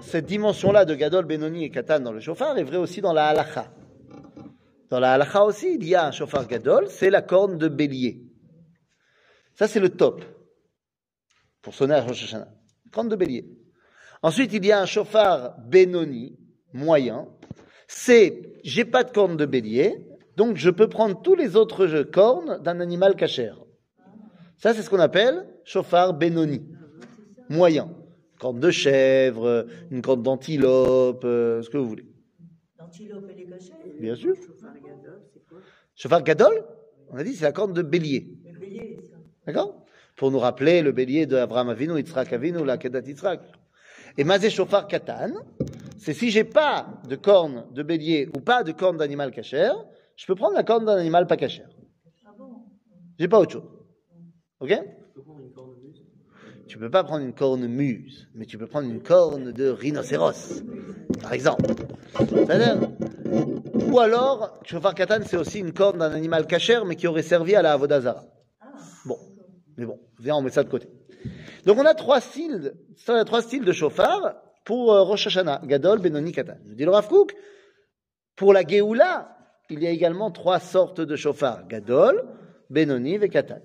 cette 0.01 0.25
dimension-là 0.25 0.85
de 0.85 0.95
gadol, 0.95 1.25
benoni 1.25 1.63
et 1.63 1.71
katan 1.71 2.01
dans 2.01 2.11
le 2.11 2.19
chauffard 2.19 2.57
est 2.57 2.63
vraie 2.63 2.77
aussi 2.77 3.01
dans 3.01 3.13
la 3.13 3.29
halacha. 3.29 3.73
Dans 4.89 4.99
la 4.99 5.13
halacha 5.13 5.43
aussi, 5.43 5.75
il 5.75 5.87
y 5.87 5.95
a 5.95 6.05
un 6.05 6.11
chauffard 6.11 6.45
gadol, 6.45 6.87
c'est 6.89 7.09
la 7.09 7.21
corne 7.21 7.57
de 7.57 7.67
bélier. 7.67 8.21
Ça, 9.55 9.67
c'est 9.67 9.79
le 9.79 9.89
top 9.89 10.23
pour 11.61 11.73
sonner 11.73 11.95
à 11.95 12.01
Rosh 12.01 12.23
Hashanah. 12.23 12.60
Corne 12.91 13.09
de 13.09 13.15
bélier. 13.15 13.45
Ensuite, 14.21 14.53
il 14.53 14.65
y 14.65 14.71
a 14.71 14.81
un 14.81 14.85
chauffard 14.85 15.55
Benoni, 15.67 16.37
moyen. 16.73 17.27
C'est, 17.87 18.53
j'ai 18.63 18.85
pas 18.85 19.03
de 19.03 19.11
corne 19.11 19.35
de 19.37 19.45
bélier, 19.45 20.05
donc 20.37 20.57
je 20.57 20.69
peux 20.69 20.87
prendre 20.87 21.21
tous 21.21 21.35
les 21.35 21.55
autres 21.55 21.87
jeux- 21.87 22.03
cornes 22.03 22.61
d'un 22.61 22.79
animal 22.79 23.15
cachère. 23.15 23.57
Ça, 24.57 24.73
c'est 24.73 24.81
ce 24.83 24.89
qu'on 24.89 24.99
appelle 24.99 25.45
chauffard 25.65 26.13
Benoni, 26.13 26.61
moyen. 27.49 27.91
Corne 28.39 28.59
de 28.59 28.71
chèvre, 28.71 29.67
une 29.91 30.01
corne 30.01 30.23
d'antilope, 30.23 31.23
euh, 31.25 31.61
ce 31.61 31.69
que 31.69 31.77
vous 31.77 31.87
voulez. 31.87 32.05
L'antilope 32.79 33.29
et 33.29 33.35
les 33.35 33.45
gâchettes 33.45 33.99
Bien 33.99 34.15
sûr. 34.15 34.33
Chauffard 35.95 36.23
gadol, 36.23 36.63
on 37.09 37.17
a 37.17 37.23
dit, 37.23 37.35
c'est 37.35 37.43
la 37.45 37.51
corne 37.51 37.73
de 37.73 37.81
bélier. 37.81 38.27
Le 38.51 38.59
bélier, 38.59 38.97
ça. 39.09 39.17
D'accord? 39.45 39.85
Pour 40.21 40.29
nous 40.29 40.37
rappeler 40.37 40.83
le 40.83 40.91
bélier 40.91 41.25
de 41.25 41.35
Abraham 41.35 41.69
Avinu, 41.69 41.97
Yitzhak 41.97 42.31
Avinu, 42.31 42.63
la 42.63 42.77
Kedat 42.77 43.01
Yitzhak. 43.01 43.41
Et 44.19 44.23
Mazé 44.23 44.51
Chauffard 44.51 44.87
Katan, 44.87 45.31
c'est 45.97 46.13
si 46.13 46.29
j'ai 46.29 46.43
pas 46.43 47.01
de 47.09 47.15
corne 47.15 47.65
de 47.73 47.81
bélier 47.81 48.29
ou 48.35 48.39
pas 48.39 48.63
de 48.63 48.71
corne 48.71 48.97
d'animal 48.97 49.31
cachère, 49.31 49.73
je 50.15 50.27
peux 50.27 50.35
prendre 50.35 50.53
la 50.53 50.61
corne 50.61 50.85
d'un 50.85 50.97
animal 50.97 51.25
pas 51.25 51.37
cachère. 51.37 51.71
J'ai 53.17 53.27
pas 53.27 53.39
autre 53.39 53.53
chose. 53.53 53.63
Ok? 54.59 54.79
Tu 56.67 56.77
peux 56.77 56.91
pas 56.91 57.03
prendre 57.03 57.25
une 57.25 57.33
corne 57.33 57.65
muse, 57.65 58.29
mais 58.35 58.45
tu 58.45 58.59
peux 58.59 58.67
prendre 58.67 58.87
une 58.87 59.01
corne 59.01 59.51
de 59.51 59.69
rhinocéros, 59.69 60.61
par 61.19 61.33
exemple. 61.33 61.65
Ou 63.91 63.97
alors, 63.97 64.59
chauffard 64.65 64.93
katan, 64.93 65.21
c'est 65.25 65.37
aussi 65.37 65.57
une 65.57 65.73
corne 65.73 65.97
d'un 65.97 66.11
animal 66.11 66.45
cachère, 66.45 66.85
mais 66.85 66.95
qui 66.95 67.07
aurait 67.07 67.23
servi 67.23 67.55
à 67.55 67.63
la 67.63 67.73
avodazara. 67.73 68.23
Bon, 69.07 69.17
mais 69.77 69.85
bon, 69.85 69.99
on 70.25 70.41
met 70.41 70.49
ça 70.49 70.63
de 70.63 70.69
côté. 70.69 70.87
Donc 71.65 71.77
on 71.77 71.85
a 71.85 71.93
trois 71.93 72.19
styles, 72.19 72.73
trois 73.25 73.41
styles 73.41 73.63
de 73.63 73.71
chauffard 73.71 74.35
pour 74.65 74.93
euh, 74.93 75.03
Rosh 75.03 75.27
Hashanah, 75.27 75.61
Gadol, 75.63 75.99
Benoni, 75.99 76.31
Katan. 76.31 76.57
Je 76.67 76.73
dis 76.73 76.85
le 76.85 76.91
Rav 76.91 77.07
Kook, 77.07 77.35
pour 78.35 78.53
la 78.53 78.65
Géoula, 78.65 79.37
il 79.69 79.81
y 79.81 79.87
a 79.87 79.91
également 79.91 80.31
trois 80.31 80.59
sortes 80.59 81.01
de 81.01 81.15
chauffards, 81.15 81.67
Gadol, 81.67 82.27
Benoni 82.69 83.15
et 83.15 83.29
Katan. 83.29 83.61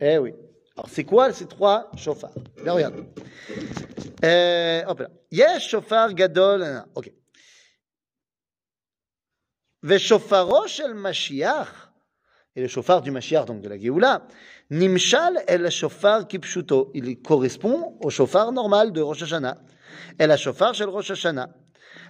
Eh 0.00 0.18
oui. 0.18 0.34
Alors 0.76 0.88
c'est 0.88 1.04
quoi 1.04 1.32
ces 1.32 1.46
trois 1.46 1.90
chauffards? 1.96 2.34
Là 2.64 2.72
regarde. 2.72 3.04
Euh, 4.24 4.82
hop 4.86 5.00
là. 5.00 5.10
Yes, 5.30 5.62
chauffard, 5.62 6.14
Gadol, 6.14 6.84
ok. 6.94 7.12
Ve 9.82 9.98
shofaro 9.98 10.66
shel 10.66 10.94
et 12.56 12.62
le 12.62 12.68
chauffard 12.68 13.00
du 13.00 13.10
Mashiach, 13.10 13.46
donc 13.46 13.62
de 13.62 13.68
la 13.68 13.78
Géoula, 13.78 14.26
Nimshal 14.71 15.33
el 15.47 15.69
shofar 15.69 16.27
kipshuto. 16.27 16.91
Il 16.93 17.21
correspond 17.21 17.97
au 18.03 18.09
shofar 18.09 18.51
normal 18.51 18.91
de 18.91 19.01
Rosh 19.01 19.23
Hashanah. 19.23 19.55
El 20.19 20.31
shofar 20.37 20.73
shel 20.73 20.89
Rosh 20.89 21.11
Hashanah. 21.11 21.47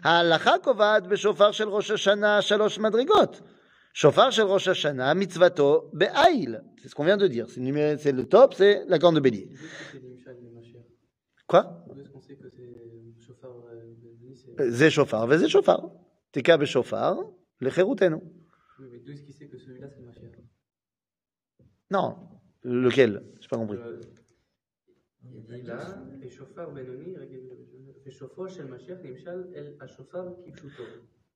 ההלכה 0.03 0.51
קובעת 0.63 1.07
בשופר 1.07 1.51
של 1.51 1.69
ראש 1.69 1.91
השנה 1.91 2.41
שלוש 2.41 2.79
מדרגות. 2.79 3.41
שופר 3.93 4.29
של 4.29 4.41
ראש 4.43 4.67
השנה, 4.67 5.13
מצוותו 5.13 5.89
בעיל. 5.93 6.55
C'est 6.81 6.89
ce 6.89 6.95
qu'on 6.95 7.03
vient 7.05 7.17
de 7.17 7.27
dire. 7.27 7.45
C'est 7.49 7.59
le 7.59 7.65
numéro- 7.65 7.97
c'est 7.97 8.11
le 8.11 8.25
top, 8.25 8.53
c'est 8.53 8.83
la 8.87 8.99
corne 8.99 9.15
de 9.15 9.19
bélier. 9.19 9.45
D'où 9.45 9.53
est-ce 9.55 9.63
que 9.63 9.91
c'est 9.91 10.01
Nimshal 10.03 10.35
et 10.43 10.55
Mashiach 10.55 10.85
Quoi 11.47 11.61
D'où 11.87 12.01
est-ce 12.01 12.09
qu'on 12.09 12.21
sait 12.21 12.35
que 12.35 12.49
c'est 12.49 13.25
chauffard 13.25 13.51
euh, 13.71 13.93
Benoni, 14.03 14.35
c'est- 14.35 14.69
זה 14.69 14.91
שופר 14.91 15.25
וזה 15.29 15.49
שופר. 15.49 15.77
תקע 16.31 16.57
בשופר 16.57 17.13
לחירותנו. 17.61 18.17
Oui, 18.17 18.85
mais 18.91 18.99
d'où 19.05 19.11
est-ce 19.13 19.23
qu'il 19.23 19.33
sait 19.33 19.47
que 19.47 19.57
celui-là 19.57 19.87
c'est 19.95 20.03
Mashiach 20.05 20.35
Non. 21.91 22.09
Lequel? 22.62 23.22
Je 23.40 23.44
n'ai 23.44 23.48
pas 23.48 23.56
compris. 23.56 23.78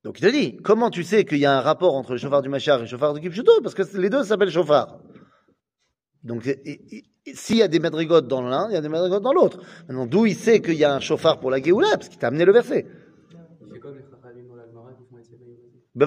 Donc 0.04 0.20
il 0.20 0.26
te 0.26 0.30
dit, 0.30 0.56
comment 0.58 0.90
tu 0.90 1.02
sais 1.02 1.24
qu'il 1.24 1.38
y 1.38 1.46
a 1.46 1.56
un 1.56 1.60
rapport 1.60 1.94
entre 1.94 2.12
le 2.12 2.18
chauffard 2.18 2.42
du 2.42 2.48
Machar 2.48 2.78
et 2.78 2.82
le 2.82 2.86
chauffard 2.86 3.14
du 3.14 3.20
Kipchuto 3.20 3.60
Parce 3.62 3.74
que 3.74 3.96
les 3.96 4.10
deux 4.10 4.22
s'appellent 4.22 4.50
chauffard. 4.50 5.00
Donc 6.22 6.42
s'il 7.32 7.56
y 7.56 7.62
a 7.62 7.68
des 7.68 7.78
madrigotes 7.78 8.28
dans 8.28 8.42
l'un, 8.42 8.68
il 8.68 8.74
y 8.74 8.76
a 8.76 8.82
des 8.82 8.88
madrigotes 8.88 9.22
dans 9.22 9.32
l'autre. 9.32 9.60
Maintenant, 9.88 10.06
d'où 10.06 10.26
il 10.26 10.34
sait 10.34 10.60
qu'il 10.60 10.74
y 10.74 10.84
a 10.84 10.94
un 10.94 11.00
chauffard 11.00 11.40
pour 11.40 11.50
la 11.50 11.62
Géoula? 11.62 11.88
Parce 11.92 12.08
qu'il 12.08 12.18
t'a 12.18 12.28
amené 12.28 12.44
le 12.44 12.52
verset. 12.52 12.86
Ben, 15.94 16.06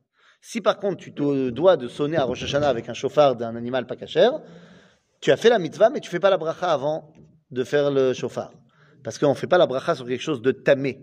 Si 0.40 0.60
par 0.60 0.78
contre 0.78 0.98
tu 0.98 1.14
te 1.14 1.50
dois 1.50 1.76
de 1.76 1.88
sonner 1.88 2.16
à 2.16 2.24
Rosh 2.24 2.44
Hashanah 2.44 2.68
avec 2.68 2.88
un 2.88 2.94
chauffard 2.94 3.36
d'un 3.36 3.56
animal 3.56 3.86
pas 3.86 3.96
kasher, 3.96 4.30
tu 5.20 5.32
as 5.32 5.36
fait 5.36 5.48
la 5.48 5.58
mitzvah 5.58 5.90
mais 5.90 6.00
tu 6.00 6.10
fais 6.10 6.20
pas 6.20 6.30
la 6.30 6.38
bracha 6.38 6.72
avant 6.72 7.12
de 7.50 7.64
faire 7.64 7.90
le 7.90 8.12
chauffard. 8.12 8.52
Parce 9.02 9.18
qu'on 9.18 9.30
ne 9.30 9.34
fait 9.34 9.46
pas 9.46 9.58
la 9.58 9.66
bracha 9.66 9.94
sur 9.94 10.06
quelque 10.06 10.22
chose 10.22 10.42
de 10.42 10.52
tamé. 10.52 11.00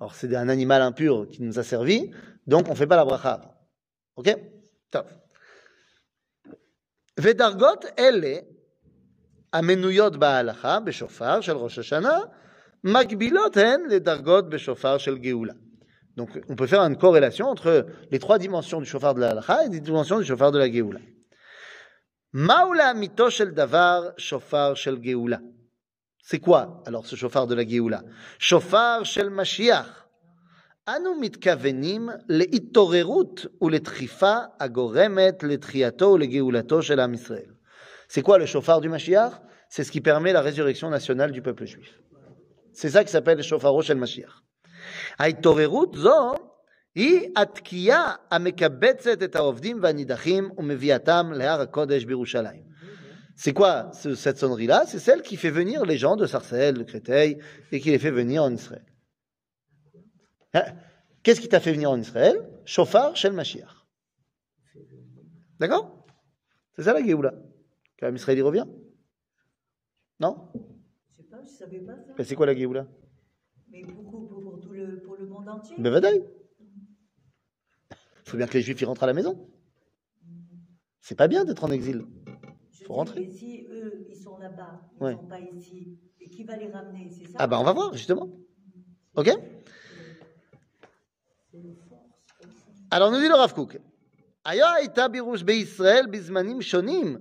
Alors 0.00 0.14
c'est 0.14 0.34
un 0.34 0.48
animal 0.48 0.82
impur 0.82 1.28
qui 1.30 1.42
nous 1.42 1.58
a 1.58 1.62
servi, 1.62 2.10
donc 2.46 2.66
on 2.68 2.72
ne 2.72 2.76
fait 2.76 2.86
pas 2.86 2.96
la 2.96 3.04
bracha 3.04 3.32
avant. 3.32 3.54
Ok 4.16 4.36
Top. 4.90 5.06
ודרגות 7.20 7.84
אלה, 7.98 8.36
המנויות 9.52 10.16
בהלכה, 10.16 10.80
בשופר 10.80 11.40
של 11.40 11.56
ראש 11.56 11.78
השנה, 11.78 12.18
מקבילות 12.84 13.56
הן 13.56 13.80
לדרגות 13.90 14.48
בשופר 14.48 14.98
של 14.98 15.18
גאולה. 15.18 15.52
Donc, 16.16 16.30
on 16.48 16.56
peut 16.56 16.66
faire 16.66 16.82
une 16.82 16.96
corrélation 16.96 17.46
entre 17.46 17.86
les 18.10 18.18
trois 18.18 18.38
dimensions 18.38 18.80
du 18.80 18.86
chauffard 18.86 19.14
de 19.14 19.20
la 19.20 19.30
halakha 19.30 19.64
et 19.64 19.68
les 19.68 19.80
dimensions 19.80 20.18
du 20.18 20.24
chauffard 20.24 20.52
de 20.52 20.58
la 20.58 20.70
Géoula. 20.70 21.00
מהו 22.34 22.74
לאמיתו 22.74 23.30
של 23.30 23.50
דבר 23.50 24.10
שופר 24.16 24.74
של 24.74 24.98
גאולה? 24.98 25.36
C'est 26.24 26.38
quoi 26.38 26.82
alors 26.86 27.04
ce 27.06 27.16
chauffard 27.16 27.46
de 27.46 27.54
la 27.54 27.64
Géoula? 27.64 28.00
שופר 28.38 29.04
של 29.04 29.28
משיח. 29.28 30.04
אנו 30.88 31.20
מתכוונים 31.20 32.08
להתעוררות 32.28 33.46
ולדחיפה 33.62 34.36
הגורמת 34.60 35.42
לתחייתו 35.42 36.06
ולגאולתו 36.06 36.82
של 36.82 37.00
עם 37.00 37.14
ישראל. 37.14 37.52
C'est 38.08 38.22
quoi 38.22 38.38
le 38.38 38.46
chauffard 38.46 38.80
du 38.80 38.88
Mashiach 38.88 39.32
C'est 39.68 39.84
ce 39.84 39.92
qui 39.92 40.00
permet 40.00 40.32
la 40.32 40.42
résurrection 40.42 40.90
nationale 40.90 41.32
du 41.32 41.40
peuple 41.40 41.64
juif. 41.64 41.98
C'est 42.72 42.90
ça 42.90 43.04
qui 43.04 43.10
s'appelle 43.10 43.38
le 43.38 43.42
chauffaro 43.42 43.80
shel 43.82 43.96
Mashiach. 43.96 44.42
ההתעוררות 45.18 45.94
זו 45.94 46.34
היא 46.94 47.28
התקיעה 47.36 48.14
המקבצת 48.30 49.22
את 49.22 49.36
העובדים 49.36 49.78
והנידחים 49.82 50.50
ומביאתם 50.58 51.32
להר 51.34 51.60
הקודש 51.60 52.04
בירושלים. 52.04 52.72
C'est 53.36 53.54
quoi 53.54 53.90
ce- 53.92 54.14
cette 54.14 54.38
sonnerie-là 54.38 54.84
C'est 54.86 54.98
celle 54.98 55.22
qui 55.22 55.36
fait 55.36 55.50
venir 55.50 55.84
les 55.86 55.96
gens 55.96 56.16
de 56.16 56.26
Sarcelles, 56.26 56.76
de 56.76 56.84
Créteil, 56.84 57.38
et 57.72 57.80
qui 57.80 57.90
les 57.90 57.98
fait 57.98 58.10
venir 58.10 58.42
en 58.42 58.52
Israël. 58.52 58.84
Hein 60.54 60.64
Qu'est-ce 61.22 61.40
qui 61.40 61.48
t'a 61.48 61.60
fait 61.60 61.72
venir 61.72 61.90
en 61.90 61.98
Israël 61.98 62.36
Chauffard 62.66 63.16
shel 63.16 63.32
Mashiach. 63.32 63.74
D'accord 65.60 66.04
C'est 66.74 66.82
ça 66.82 66.92
la 66.92 67.02
Géoula. 67.04 67.32
Quand 67.98 68.14
Israël 68.14 68.38
y 68.38 68.42
revient 68.42 68.66
Non 70.20 70.34
Je 71.10 71.16
sais 71.16 71.28
pas, 71.30 71.40
je 71.42 71.48
savais 71.48 71.80
pas 71.80 71.96
ça. 72.06 72.12
Ben, 72.16 72.24
C'est 72.24 72.34
quoi 72.34 72.46
la 72.46 72.54
Géoula 72.54 72.86
Mais 73.70 73.82
beaucoup 73.84 74.02
pour, 74.10 74.20
pour 74.20 74.25
tout 74.25 74.25
le, 75.46 75.46
pour 75.46 75.46
le 75.46 75.46
monde 75.46 75.48
entier. 75.56 75.76
Ben 75.78 75.90
vadaï. 75.90 76.18
Il 78.24 78.28
faut 78.30 78.36
bien 78.36 78.46
que 78.46 78.54
les 78.54 78.62
Juifs 78.62 78.80
y 78.80 78.84
rentrent 78.84 79.02
à 79.02 79.06
la 79.06 79.12
maison. 79.14 79.34
C'est 81.00 81.16
pas 81.16 81.28
bien 81.28 81.44
d'être 81.44 81.64
en 81.64 81.70
exil. 81.70 82.06
Je 82.70 82.84
faut 82.84 82.92
dis, 82.94 82.98
rentrer. 83.00 83.22
Et 83.22 83.30
si 83.30 83.66
eux, 83.70 84.06
ils 84.08 84.16
sont 84.16 84.38
là-bas, 84.38 84.80
ils 84.96 85.02
Ouais. 85.04 85.14
ne 85.14 85.18
sont 85.18 85.26
pas 85.26 85.40
ici, 85.40 85.98
et 86.20 86.28
qui 86.30 86.44
va 86.44 86.56
les 86.56 86.70
ramener 86.70 87.08
C'est 87.10 87.26
ça 87.26 87.38
Ah 87.40 87.46
ben 87.46 87.58
on 87.58 87.64
va 87.64 87.72
voir 87.72 87.92
justement. 87.94 88.28
Ok 89.14 89.28
Alors 92.90 93.10
nous 93.10 93.20
dit 93.20 93.28
le 93.28 93.34
Rav 93.34 93.52
Kook. 93.54 93.78
היה 94.44 94.72
הייתה 94.74 95.08
בירוש 95.08 95.42
בישראל 95.42 96.06
בזמנים 96.10 96.62
שונים, 96.62 97.16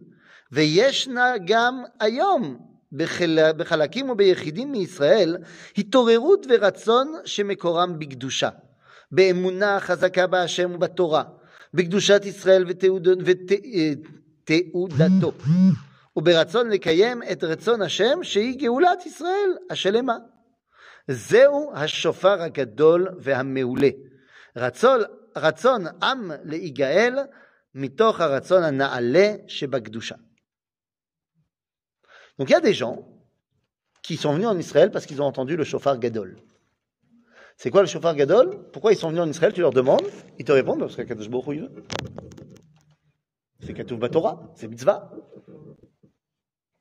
וישנה 0.51 1.33
גם 1.47 1.83
היום 1.99 2.67
בחל... 2.92 3.52
בחלקים 3.56 4.10
וביחידים 4.10 4.72
מישראל 4.72 5.36
התעוררות 5.78 6.46
ורצון 6.48 7.14
שמקורם 7.24 7.98
בקדושה, 7.98 8.48
באמונה 9.12 9.80
חזקה 9.80 10.26
בהשם 10.26 10.74
ובתורה, 10.74 11.22
בקדושת 11.74 12.22
ישראל 12.24 12.64
ותעוד... 12.68 13.08
ותעודתו, 14.44 15.32
וברצון 16.16 16.70
לקיים 16.70 17.22
את 17.32 17.44
רצון 17.44 17.82
השם 17.82 18.18
שהיא 18.22 18.58
גאולת 18.58 19.06
ישראל 19.06 19.50
השלמה. 19.70 20.16
זהו 21.08 21.72
השופר 21.74 22.42
הגדול 22.42 23.08
והמעולה. 23.18 23.90
רצון, 24.56 25.00
רצון 25.36 25.84
עם 26.02 26.30
להיגאל 26.44 27.18
מתוך 27.74 28.20
הרצון 28.20 28.62
הנעלה 28.62 29.34
שבקדושה. 29.46 30.14
Donc 32.38 32.48
il 32.48 32.52
y 32.52 32.56
a 32.56 32.60
des 32.60 32.74
gens 32.74 33.06
qui 34.02 34.16
sont 34.16 34.32
venus 34.32 34.46
en 34.46 34.58
Israël 34.58 34.90
parce 34.90 35.06
qu'ils 35.06 35.20
ont 35.22 35.26
entendu 35.26 35.56
le 35.56 35.64
chauffard 35.64 35.98
Gadol. 35.98 36.36
C'est 37.56 37.70
quoi 37.70 37.80
le 37.80 37.88
chauffard 37.88 38.14
Gadol? 38.14 38.70
Pourquoi 38.72 38.92
ils 38.92 38.96
sont 38.96 39.08
venus 39.08 39.22
en 39.22 39.28
Israël? 39.28 39.52
Tu 39.52 39.62
leur 39.62 39.72
demandes, 39.72 40.06
ils 40.38 40.44
te 40.44 40.52
répondent 40.52 40.80
parce 40.80 40.94
qu'Akadosh 40.96 41.30
Baruch. 41.30 41.70
C'est 43.60 43.72
Katuv 43.72 43.98
Batorah, 43.98 44.52
c'est 44.54 44.68
mitzvah. 44.68 45.10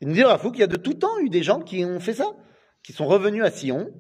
Il 0.01 0.09
nous 0.09 0.13
dit 0.13 0.23
Kook 0.23 0.51
qu'il 0.51 0.59
y 0.59 0.63
a 0.63 0.67
de 0.67 0.75
tout 0.75 0.93
temps 0.93 1.17
eu 1.19 1.29
des 1.29 1.41
gens 1.41 1.61
qui 1.61 1.85
ont 1.85 1.99
fait 1.99 2.13
ça, 2.13 2.31
qui 2.83 2.91
sont 2.93 3.07
revenus 3.07 3.43
à 3.43 3.49
Sion 3.49 3.91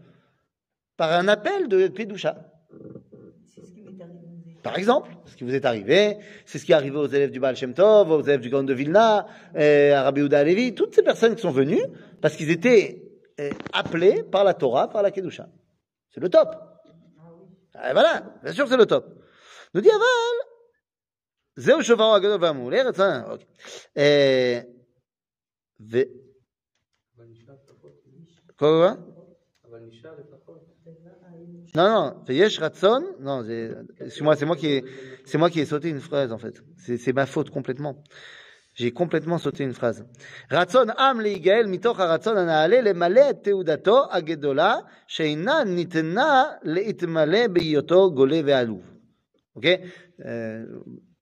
par 0.97 1.11
un 1.13 1.27
appel 1.27 1.67
de 1.67 1.87
Kedusha. 1.87 2.51
C'est 3.47 3.65
ce 3.65 3.71
qui 3.71 3.81
m'est 3.81 4.03
arrivé. 4.03 4.54
Par 4.64 4.76
exemple, 4.76 5.10
ce 5.26 5.36
qui 5.36 5.44
vous 5.44 5.54
est 5.54 5.64
arrivé, 5.64 6.18
c'est 6.44 6.58
ce 6.58 6.64
qui 6.64 6.72
est 6.72 6.74
arrivé 6.74 6.96
aux 6.96 7.06
élèves 7.06 7.30
du 7.30 7.40
Baal 7.40 7.56
Shem 7.56 7.72
Tov, 7.72 8.10
aux 8.10 8.22
élèves 8.22 8.40
du 8.40 8.50
Gaon 8.50 8.62
de 8.62 8.74
Vilna, 8.74 9.26
euh, 9.56 9.94
à 9.94 10.02
Rabbi 10.02 10.20
Yehuda 10.20 10.44
Levi, 10.44 10.74
toutes 10.74 10.94
ces 10.94 11.02
personnes 11.02 11.34
qui 11.34 11.42
sont 11.42 11.50
venues 11.50 11.82
parce 12.20 12.36
qu'ils 12.36 12.50
étaient 12.50 13.02
euh, 13.40 13.50
appelés 13.72 14.22
par 14.22 14.44
la 14.44 14.54
Torah, 14.54 14.88
par 14.88 15.02
la 15.02 15.10
Kedusha. 15.10 15.48
C'est 16.10 16.20
le 16.20 16.28
top. 16.28 16.48
Ah, 17.74 17.92
voilà, 17.92 18.22
bien 18.42 18.52
sûr 18.52 18.64
que 18.64 18.70
c'est 18.70 18.76
le 18.76 18.86
top. 18.86 19.06
Nous 19.72 19.80
dit 19.80 19.90
Aval, 19.90 20.50
זהו 21.56 21.82
שופרו 21.82 22.14
הגדול 22.14 22.44
והמעולה, 22.44 22.82
רצון, 22.82 23.22
אוקיי. 23.26 23.46
אה, 23.96 24.60
ו... 25.80 25.98
אבל 29.64 29.80
נשאר 29.86 30.12
לפחות. 30.18 30.33
Non, 31.75 31.89
non, 31.89 32.23
c'est 32.25 32.35
Yesh 32.35 32.59
Ratson. 32.59 33.03
Non, 33.19 33.43
c'est 33.45 34.21
moi, 34.21 34.35
c'est 34.35 34.45
moi 34.45 34.55
qui 34.55 34.67
ai, 34.67 34.85
c'est 35.25 35.37
moi 35.37 35.49
qui 35.49 35.59
ai 35.59 35.65
sauté 35.65 35.89
une 35.89 35.99
phrase, 35.99 36.31
en 36.31 36.37
fait. 36.37 36.63
C'est 36.77 37.13
ma 37.13 37.25
faute 37.25 37.49
complètement. 37.49 38.01
J'ai 38.75 38.91
complètement 38.91 39.37
sauté 39.37 39.63
une 39.63 39.73
phrase. 39.73 40.05
Ratson 40.49 40.87
am 40.97 41.21
leigael 41.21 41.67
mitoch 41.67 41.97
haratson 41.97 42.35
anaale 42.35 42.81
lemale 42.83 43.23
et 43.31 43.41
teudato 43.41 44.03
agedola 44.11 44.85
sheina 45.07 45.63
nitna 45.63 46.59
leitmale 46.63 47.47
beyoto 47.47 48.11
gole 48.11 48.41
ve'alouv. 48.41 48.83
Ok? 49.55 49.79
Euh, 50.25 50.65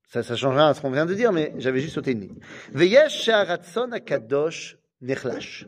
ça, 0.10 0.24
ça 0.24 0.36
change 0.36 0.56
rien 0.56 0.68
à 0.68 0.74
ce 0.74 0.82
qu'on 0.82 0.90
vient 0.90 1.06
de 1.06 1.14
dire, 1.14 1.32
mais 1.32 1.54
j'avais 1.58 1.80
juste 1.80 1.94
sauté 1.94 2.12
une 2.12 2.22
ligne. 2.22 2.40
Veyesh 2.74 3.30
haratson 3.30 3.92
akadosh 3.92 4.78
nechlash. 5.02 5.68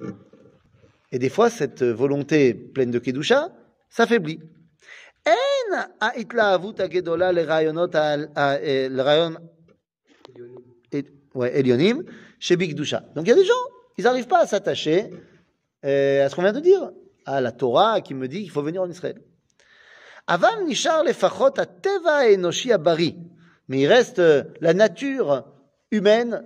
Et 1.12 1.20
des 1.20 1.30
fois, 1.30 1.52
cette 1.52 1.84
volonté 1.84 2.56
pleine 2.56 2.90
de 2.90 2.98
kedusha 2.98 3.50
s'affaiblit. 3.90 4.40
Elionim, 11.44 12.04
chez 12.40 12.56
Bigdusha. 12.56 13.04
Donc 13.16 13.26
il 13.26 13.30
y 13.30 13.34
a 13.34 13.36
des 13.36 13.46
gens, 13.46 13.54
ils 13.98 14.04
n'arrivent 14.04 14.28
pas 14.28 14.42
à 14.42 14.48
s'attacher 14.48 15.12
euh, 15.86 16.26
à 16.26 16.30
ce 16.30 16.36
qu'on 16.36 16.42
vient 16.42 16.54
de 16.54 16.60
dire, 16.60 16.92
à 17.26 17.42
la 17.42 17.52
Torah 17.52 18.02
qui 18.02 18.14
me 18.14 18.28
dit 18.28 18.42
qu'il 18.42 18.52
faut 18.52 18.62
venir 18.62 18.82
en 18.82 18.90
Israël. 18.90 19.22
Avam 20.28 20.66
nishar 20.66 21.04
lefachot 21.04 21.52
teva 21.82 22.30
enoshi 22.30 22.72
abari. 22.72 23.18
Mais 23.68 23.82
il 23.82 23.88
reste 23.88 24.20
euh, 24.20 24.44
la 24.62 24.74
nature 24.74 25.46
humaine 25.92 26.44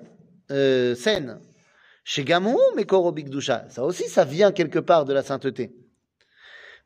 euh, 0.51 0.95
saine. 0.95 1.39
Gamou, 2.17 2.57
Mekoro 2.75 3.11
Bigdusha. 3.11 3.65
Ça 3.69 3.83
aussi, 3.83 4.07
ça 4.09 4.25
vient 4.25 4.51
quelque 4.51 4.79
part 4.79 5.05
de 5.05 5.13
la 5.13 5.21
sainteté. 5.21 5.71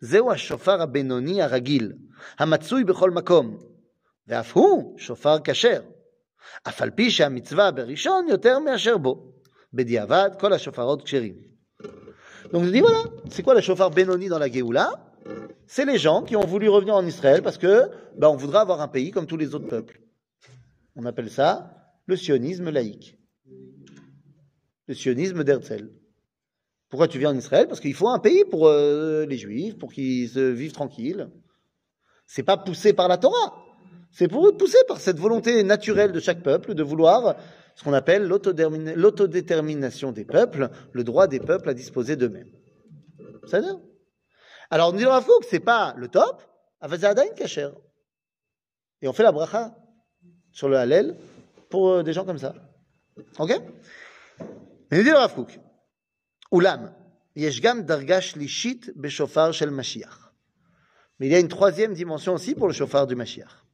זהו 0.00 0.30
השופר 0.30 0.82
הבינוני 0.82 1.42
הרגיל, 1.42 1.92
המצוי 2.38 2.84
בכל 2.84 3.10
מקום, 3.10 3.58
ואף 4.28 4.56
הוא 4.56 4.98
שופר 4.98 5.36
כשר. 5.44 5.80
אף 6.68 6.82
על 6.82 6.90
פי 6.90 7.10
שהמצווה 7.10 7.70
בראשון 7.70 8.26
יותר 8.28 8.58
מאשר 8.58 8.96
בו. 8.98 9.32
בדיעבד, 9.72 10.30
כל 10.40 10.52
השופרות 10.52 11.02
כשרים. 11.02 11.34
Donc 12.52 12.64
je 12.64 12.70
dis 12.70 12.80
voilà, 12.80 13.02
c'est 13.30 13.42
quoi 13.42 13.54
le 13.54 13.60
chauffard 13.60 13.90
Benoni 13.90 14.28
dans 14.28 14.38
la 14.38 14.48
Géoula 14.48 14.88
C'est 15.66 15.84
les 15.84 15.98
gens 15.98 16.22
qui 16.22 16.36
ont 16.36 16.46
voulu 16.46 16.68
revenir 16.68 16.94
en 16.94 17.04
Israël 17.04 17.42
parce 17.42 17.58
que 17.58 17.90
bah, 18.16 18.30
on 18.30 18.36
voudra 18.36 18.60
avoir 18.60 18.80
un 18.80 18.88
pays 18.88 19.10
comme 19.10 19.26
tous 19.26 19.36
les 19.36 19.54
autres 19.54 19.66
peuples. 19.66 20.00
On 20.94 21.04
appelle 21.04 21.30
ça 21.30 21.50
le 22.06 22.16
sionisme 22.16 22.70
laïque. 22.70 23.18
Le 24.86 24.94
sionisme 24.94 25.42
d'Herzl. 25.42 25.90
Pourquoi 26.91 27.07
tu 27.07 27.17
viens 27.17 27.31
en 27.31 27.37
Israël? 27.37 27.67
Parce 27.67 27.79
qu'il 27.79 27.93
faut 27.93 28.09
un 28.09 28.19
pays 28.19 28.43
pour 28.45 28.67
euh, 28.67 29.25
les 29.25 29.37
juifs, 29.37 29.77
pour 29.77 29.91
qu'ils 29.93 30.27
vivent 30.27 30.73
tranquilles. 30.73 31.29
C'est 32.27 32.43
pas 32.43 32.57
poussé 32.57 32.91
par 32.93 33.07
la 33.07 33.17
Torah. 33.17 33.55
C'est 34.11 34.27
pour 34.27 34.45
eux 34.45 34.51
poussé 34.51 34.77
par 34.89 34.99
cette 34.99 35.17
volonté 35.17 35.63
naturelle 35.63 36.11
de 36.11 36.19
chaque 36.19 36.43
peuple 36.43 36.73
de 36.73 36.83
vouloir 36.83 37.37
ce 37.75 37.83
qu'on 37.85 37.93
appelle 37.93 38.27
l'autodétermina- 38.27 38.93
l'autodétermination 38.93 40.11
des 40.11 40.25
peuples, 40.25 40.69
le 40.91 41.03
droit 41.05 41.27
des 41.27 41.39
peuples 41.39 41.69
à 41.69 41.73
disposer 41.73 42.17
d'eux-mêmes. 42.17 42.51
Ça 43.47 43.61
dire 43.61 43.79
Alors 44.69 44.89
on 44.89 44.97
dit 44.97 45.05
dans 45.05 45.13
la 45.13 45.21
que 45.21 45.45
c'est 45.49 45.61
pas 45.61 45.93
le 45.97 46.09
top, 46.09 46.41
Avazadain 46.81 47.29
Kacher. 47.35 47.69
Et 49.01 49.07
on 49.07 49.13
fait 49.13 49.23
la 49.23 49.31
bracha 49.31 49.75
sur 50.51 50.67
le 50.67 50.75
Hallel 50.75 51.15
pour 51.69 51.89
euh, 51.89 52.03
des 52.03 52.11
gens 52.11 52.25
comme 52.25 52.37
ça. 52.37 52.53
Ok? 53.39 53.53
Mais 54.91 54.97
il 54.99 55.03
dit 55.05 55.09
le 55.09 55.15
Rav 55.15 55.33
Oulam, 56.54 56.80
יש 57.36 57.60
גם 57.60 57.82
דרגה 57.82 58.20
שלישית 58.20 58.86
בשופר 58.96 59.52
של 59.52 59.70
משיח. 59.70 60.30
Mais 61.20 61.26
il 61.26 61.32
y 61.32 61.34
a 61.34 61.40
une 61.40 61.48
troisième 61.48 61.94
dimension 61.94 62.34
aussi 62.34 62.54
pour 62.54 62.68
le 62.68 62.74
chauffard 62.74 63.06
du 63.06 63.16
Mashiach. 63.16 63.66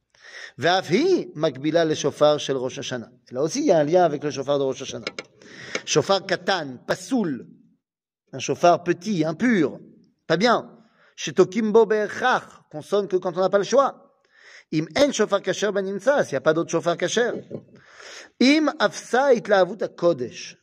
ואף 0.57 0.85
היא 0.89 1.27
מקבילה 1.35 1.83
לשופר 1.83 2.37
של 2.37 2.57
ראש 2.57 2.79
השנה. 2.79 3.05
Là 3.31 3.41
aussi, 3.41 3.59
il 3.59 3.65
y 3.65 3.71
a 3.71 3.79
un 3.79 3.83
lien 3.83 4.03
avec 4.03 4.23
le 4.23 4.31
chauffard 4.31 4.59
de 4.59 4.63
Rosh 4.63 4.81
Hashanah. 4.81 5.05
chauffard 5.85 6.25
katan, 6.25 6.77
pasoul, 6.87 7.47
un 8.31 8.39
chauffard 8.39 8.83
petit, 8.83 9.25
impur, 9.25 9.79
pas 10.27 10.37
bien. 10.37 10.65
שתוקים 11.15 11.73
בו 11.73 11.85
בהכרח, 11.85 12.61
qu'on 12.71 12.81
sonne 12.81 13.07
que 13.07 13.17
quand 13.17 13.37
on 13.37 13.41
n'a 13.41 13.49
pas 13.49 13.57
le 13.57 13.63
choix. 13.63 13.91
אם 14.73 14.85
אין 14.95 15.13
שופר 15.13 15.37
כשר 15.43 15.71
בנמצא, 15.71 16.21
s'il 16.23 16.31
n'y 16.31 16.37
a 16.37 16.41
pas 16.41 16.53
d'autre 16.53 16.71
chauffard 16.71 16.97
כשר. 16.97 17.33
אם 18.41 18.67
אפסה 18.77 19.27
התלהבות 19.27 19.81
הקודש 19.81 20.57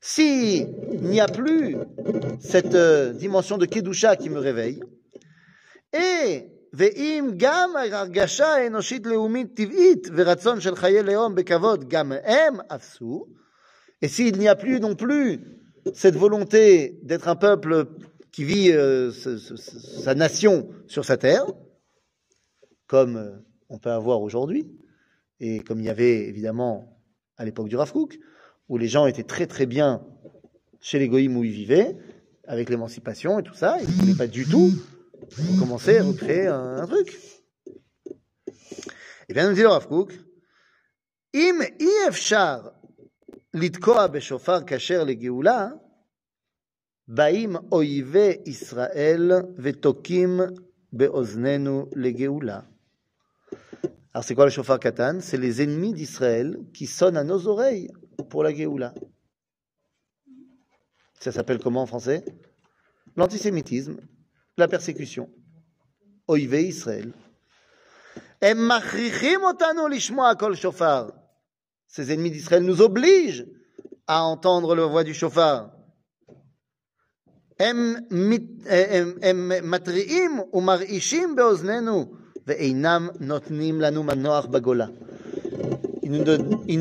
si 0.00 0.64
il 0.92 1.02
n'y 1.02 1.20
a 1.20 1.26
plus 1.26 1.76
cette 2.40 2.74
euh, 2.74 3.12
dimension 3.12 3.58
de 3.58 3.66
kedusha 3.66 4.16
qui 4.16 4.30
me 4.30 4.38
réveille, 4.38 4.80
et 5.92 6.44
ואם 6.72 7.30
גם 7.36 7.70
ההרגשה 7.76 8.46
האנושית 8.46 9.06
לאומית 9.06 9.56
טבעית 9.56 10.08
ורצון 10.16 10.60
של 10.60 10.76
חיי 10.76 11.02
לאום 11.02 11.34
בכבוד 11.34 11.88
גם 11.88 12.12
הם 12.24 12.60
אפסו, 12.74 13.26
et 14.04 14.08
s'il 14.08 14.38
n'y 14.38 14.48
a 14.48 14.54
plus 14.54 14.78
non 14.80 14.94
plus 14.94 15.40
cette 15.94 16.14
volonté 16.16 16.98
d'être 17.02 17.26
un 17.28 17.34
peuple 17.36 17.86
qui 18.32 18.44
vit 18.44 18.70
euh, 18.70 19.10
ce- 19.10 19.38
ce- 19.38 19.56
ce- 19.56 19.80
sa 20.04 20.14
nation 20.14 20.68
sur 20.86 21.04
sa 21.04 21.16
terre, 21.16 21.46
comme 22.86 23.16
euh, 23.16 23.30
on 23.68 23.78
peut 23.78 23.90
avoir 23.90 24.20
aujourd'hui, 24.22 24.68
et 25.42 25.60
comme 25.60 25.80
il 25.80 25.86
y 25.86 25.90
avait 25.90 26.28
évidemment 26.28 27.00
à 27.36 27.44
l'époque 27.44 27.68
du 27.68 27.76
Rav 27.76 27.92
Kook, 27.92 28.18
où 28.68 28.76
les 28.78 28.88
gens 28.88 29.06
étaient 29.06 29.22
très 29.22 29.46
très 29.46 29.66
bien 29.66 30.04
chez 30.80 30.98
les 30.98 31.08
goïms 31.08 31.36
où 31.36 31.44
ils 31.44 31.52
vivaient, 31.52 31.96
avec 32.46 32.70
l'émancipation 32.70 33.38
et 33.38 33.42
tout 33.42 33.54
ça, 33.54 33.78
ils 33.80 33.88
ne 33.88 33.92
voulaient 33.92 34.14
pas 34.14 34.26
du 34.26 34.46
tout 34.46 34.72
commencer 35.58 35.98
à 35.98 36.04
recréer 36.04 36.46
un, 36.46 36.76
un 36.78 36.86
truc. 36.86 37.18
Et 39.28 39.34
bien, 39.34 39.48
nous 39.48 39.54
dit 39.54 39.62
le 39.62 39.68
Rav 39.68 39.86
Kook, 39.86 40.12
אם 41.34 41.58
אי 41.80 42.08
אפשר 42.08 42.68
לתקוע 43.54 44.06
בשופר 44.06 44.58
כשר 44.66 45.04
לגאולה, 45.04 45.68
באים 47.08 47.56
אויבי 47.72 48.36
ישראל 48.46 49.32
ותוקעים 49.56 50.40
באוזנינו 50.92 51.86
לגאולה. 51.96 52.60
Alors 54.14 54.24
c'est 54.24 54.34
quoi 54.34 54.44
le 54.44 54.50
chauffard 54.50 54.80
katan 54.80 55.20
C'est 55.20 55.36
les 55.36 55.62
ennemis 55.62 55.92
d'Israël 55.92 56.58
qui 56.74 56.86
sonnent 56.86 57.16
à 57.16 57.24
nos 57.24 57.46
oreilles 57.46 57.88
pour 58.30 58.42
la 58.42 58.52
Géoula. 58.54 58.94
Ça 61.20 61.32
s'appelle 61.32 61.58
comment 61.58 61.82
en 61.82 61.86
français 61.86 62.24
L'antisémitisme, 63.16 63.96
la 64.56 64.68
persécution. 64.68 65.28
Oive 66.28 66.54
Israël. 66.54 67.12
הם 68.42 68.68
מכריחים 68.68 69.40
אותנו 69.44 69.88
לשמוע 69.88 70.34
קול 70.34 70.54
שופר. 70.54 71.08
Ces 71.88 72.12
ennemis 72.12 72.30
d'Israël 72.30 72.62
nous 72.62 72.80
obligent 72.82 73.46
à 74.06 74.22
entendre 74.22 74.74
la 74.76 74.84
voix 74.86 75.04
du 75.04 75.14
chauffard. 75.14 75.70
הם, 77.58 77.94
מת- 78.10 78.66
הם, 78.66 79.18
הם 79.22 79.70
מתריעים 79.70 80.30
ומרעישים 80.52 81.36
באוזנינו 81.36 82.12
Il 82.47 82.81
ne, 82.81 83.09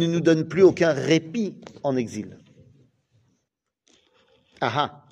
nous 0.07 0.21
donne 0.21 0.49
plus 0.49 0.63
aucun 0.63 0.93
répit 0.93 1.55
en 1.83 1.97
exil. 1.97 2.39
Aha. 4.61 5.07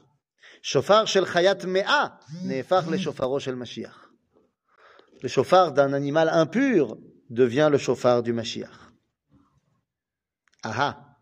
Shofar 0.62 1.06
shel 1.06 1.26
chayat 1.26 1.58
le 5.22 5.28
shofaro 5.28 5.70
d'un 5.70 5.92
animal 5.92 6.28
impur 6.30 6.96
devient 7.28 7.68
le 7.70 7.78
shofar 7.78 8.22
du 8.22 8.32
Mashiach. 8.32 8.90
Aha. 10.62 11.16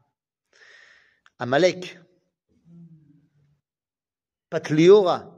Amalek. 1.38 1.98
Patliora. 4.50 5.34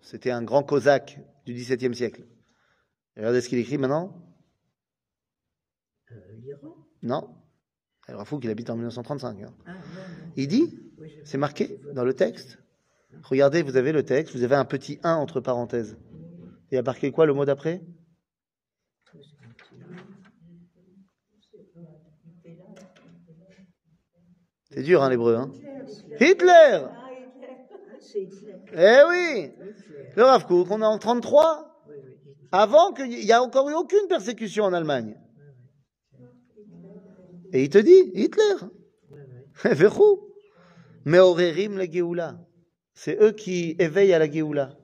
C'était 0.00 0.30
un 0.30 0.42
grand 0.42 0.62
cosaque 0.62 1.18
du 1.44 1.54
XVIIe 1.54 1.94
siècle. 1.94 2.24
Regardez 3.16 3.40
ce 3.40 3.48
qu'il 3.48 3.58
écrit 3.58 3.78
maintenant. 3.78 4.12
Euh, 6.10 6.14
L'Iran 6.42 6.74
Non. 7.02 7.34
Alors, 8.06 8.22
il 8.22 8.26
faut 8.26 8.38
qu'il 8.38 8.50
habite 8.50 8.68
en 8.70 8.74
1935. 8.74 9.42
hein. 9.42 9.54
Ah, 9.66 9.72
non, 9.72 9.78
non. 9.78 10.32
Il 10.36 10.48
dit, 10.48 10.78
Oui, 10.98 11.12
c'est 11.24 11.38
marqué 11.38 11.80
dans 11.94 12.04
le 12.04 12.14
texte. 12.14 12.58
Regardez, 13.22 13.62
vous 13.62 13.76
avez 13.76 13.92
le 13.92 14.04
texte, 14.04 14.34
vous 14.34 14.42
avez 14.42 14.56
un 14.56 14.64
petit 14.64 14.98
1 15.04 15.14
entre 15.14 15.40
parenthèses. 15.40 15.96
Et 16.70 16.76
a 16.76 16.82
marqué 16.82 17.12
quoi 17.12 17.26
le 17.26 17.32
mot 17.34 17.44
d'après? 17.44 17.80
C'est 24.70 24.82
dur, 24.82 25.02
hein, 25.02 25.10
l'hébreu. 25.10 25.36
Hein 25.36 25.50
Hitler 26.20 26.52
Ah, 26.82 27.10
Hitler. 28.14 28.54
Eh 28.72 28.98
oui. 29.08 29.52
Le 30.16 30.22
Rav 30.24 30.46
Kook, 30.46 30.68
on 30.70 30.80
est 30.82 30.84
en 30.86 30.98
33 30.98 31.40
Oui, 31.40 31.60
oui, 31.60 31.62
Hitler. 31.62 31.73
Avant 32.56 32.92
qu'il 32.92 33.08
n'y 33.08 33.32
a 33.32 33.42
encore 33.42 33.68
eu 33.68 33.74
aucune 33.74 34.06
persécution 34.08 34.62
en 34.62 34.72
Allemagne. 34.72 35.16
Et 37.52 37.64
il 37.64 37.68
te 37.68 37.78
dit, 37.78 38.12
Hitler, 38.14 38.54
Verrou, 39.64 40.20
Meorerim 41.04 41.76
le 41.76 41.90
Géoula. 41.90 42.38
C'est 42.92 43.20
eux 43.20 43.32
qui 43.32 43.74
éveillent 43.80 44.12
à 44.12 44.20
la 44.20 44.30
Géoula. 44.30 44.78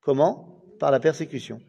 Comment? 0.00 0.62
Par 0.80 0.90
la 0.90 0.98
persécution. 0.98 1.60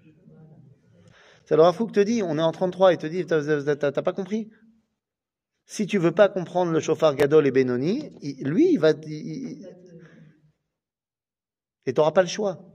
C'est 1.43 1.55
alors 1.55 1.65
Rafouk 1.65 1.91
te 1.91 1.99
dit, 1.99 2.23
on 2.23 2.37
est 2.39 2.41
en 2.41 2.53
33, 2.53 2.93
il 2.93 2.97
te 2.97 3.05
dit, 3.05 3.25
t'as 3.25 3.91
pas 3.91 4.13
compris? 4.13 4.49
Si 5.65 5.85
tu 5.85 5.97
veux 5.97 6.13
pas 6.13 6.29
comprendre 6.29 6.71
le 6.71 6.79
chauffard 6.79 7.13
Gadol 7.13 7.45
et 7.45 7.51
Benoni, 7.51 8.09
lui, 8.39 8.71
il 8.71 8.79
va... 8.79 8.91
il- 9.05 9.67
et 11.85 11.93
tu 11.93 11.99
n'auras 11.99 12.13
pas 12.13 12.21
le 12.21 12.29
choix. 12.29 12.74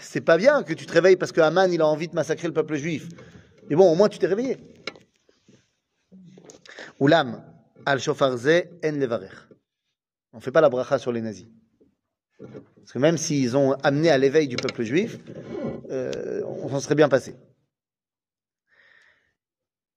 C'est 0.00 0.20
pas 0.20 0.36
bien 0.36 0.62
que 0.62 0.72
tu 0.72 0.86
te 0.86 0.92
réveilles 0.92 1.16
parce 1.16 1.32
que 1.32 1.40
Haman 1.40 1.72
il 1.72 1.80
a 1.80 1.86
envie 1.86 2.08
de 2.08 2.14
massacrer 2.14 2.48
le 2.48 2.54
peuple 2.54 2.76
juif. 2.76 3.08
Mais 3.68 3.76
bon, 3.76 3.90
au 3.90 3.94
moins 3.94 4.08
tu 4.08 4.18
t'es 4.18 4.26
réveillé. 4.26 4.58
Oulam, 7.00 7.42
al 7.86 8.00
shofar 8.00 8.36
ze 8.36 8.64
en 8.84 8.92
levarech. 8.92 9.32
On 10.32 10.40
fait 10.40 10.52
pas 10.52 10.60
la 10.60 10.68
bracha 10.68 10.98
sur 10.98 11.12
les 11.12 11.20
nazis. 11.20 11.48
Parce 12.38 12.92
que 12.92 12.98
même 12.98 13.16
s'ils 13.16 13.56
ont 13.56 13.72
amené 13.82 14.10
à 14.10 14.18
l'éveil 14.18 14.48
du 14.48 14.56
peuple 14.56 14.82
juif, 14.82 15.18
euh, 15.90 16.42
on 16.44 16.68
s'en 16.68 16.80
serait 16.80 16.94
bien 16.94 17.08
passé. 17.08 17.36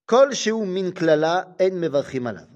Kol 0.06 0.34
sheu 0.34 0.56
min 0.66 0.92
klala 0.92 1.56
en 1.60 1.72
mevarchim 1.72 2.28
alav. 2.28 2.48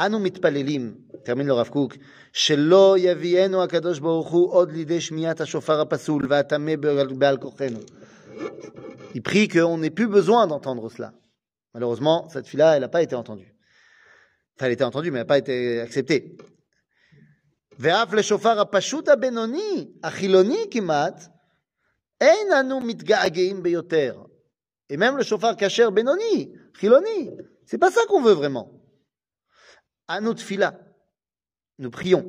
אנו 0.00 0.18
מתפללים, 0.18 0.94
termine 1.24 1.46
le 1.46 1.52
Rav 1.52 1.70
Kook, 1.70 1.96
שלא 2.32 2.96
יביאנו 2.98 3.62
הקדוש 3.62 3.98
ברוך 3.98 4.30
הוא 4.30 4.52
עוד 4.52 4.72
לידי 4.72 5.00
שמיעת 5.00 5.40
השופר 5.40 5.80
הפסול 5.80 6.26
והטמא 6.28 6.76
בעל 6.76 7.12
בעל 7.12 7.36
כוחנו. 7.36 7.80
Il 9.14 9.22
prie 9.22 9.48
qu'on 9.48 9.78
n'ait 9.78 9.94
plus 9.98 10.08
besoin 10.08 10.46
d'entendre 10.46 10.90
cela. 10.90 11.14
Malheureusement, 11.74 12.28
cette 12.28 12.46
fille-là, 12.46 12.76
elle 12.76 12.82
n'a 12.82 12.88
pas 12.88 13.02
été 13.02 13.14
entendue. 13.14 13.54
Enfin, 14.56 14.66
elle 14.66 14.70
a 14.70 14.72
été 14.72 14.84
entendue, 14.84 15.10
mais 15.10 15.18
elle 15.18 15.22
n'a 15.22 15.28
pas 15.34 15.38
été 15.38 15.80
acceptée. 15.80 16.36
ואף 17.78 18.12
לשופר 18.12 18.60
הפשוט 18.60 19.08
הבינוני, 19.08 19.88
החילוני 20.02 20.66
כמעט, 20.70 21.28
אין 22.20 22.52
אנו 22.60 22.80
מתגעגעים 22.80 23.62
ביותר. 23.62 24.22
Et 24.88 24.96
même 24.96 25.16
le 25.16 25.24
chauffard 25.24 25.56
kasher 25.56 25.90
benoni, 25.90 26.52
chiloni, 26.78 27.30
c'est 27.64 27.78
pas 27.78 27.90
ça 27.90 28.00
qu'on 28.08 28.22
veut 28.22 28.32
vraiment. 28.32 28.70
אנו 30.10 30.34
תפילה, 30.34 30.70
nous 31.78 31.90
prions. 31.90 32.24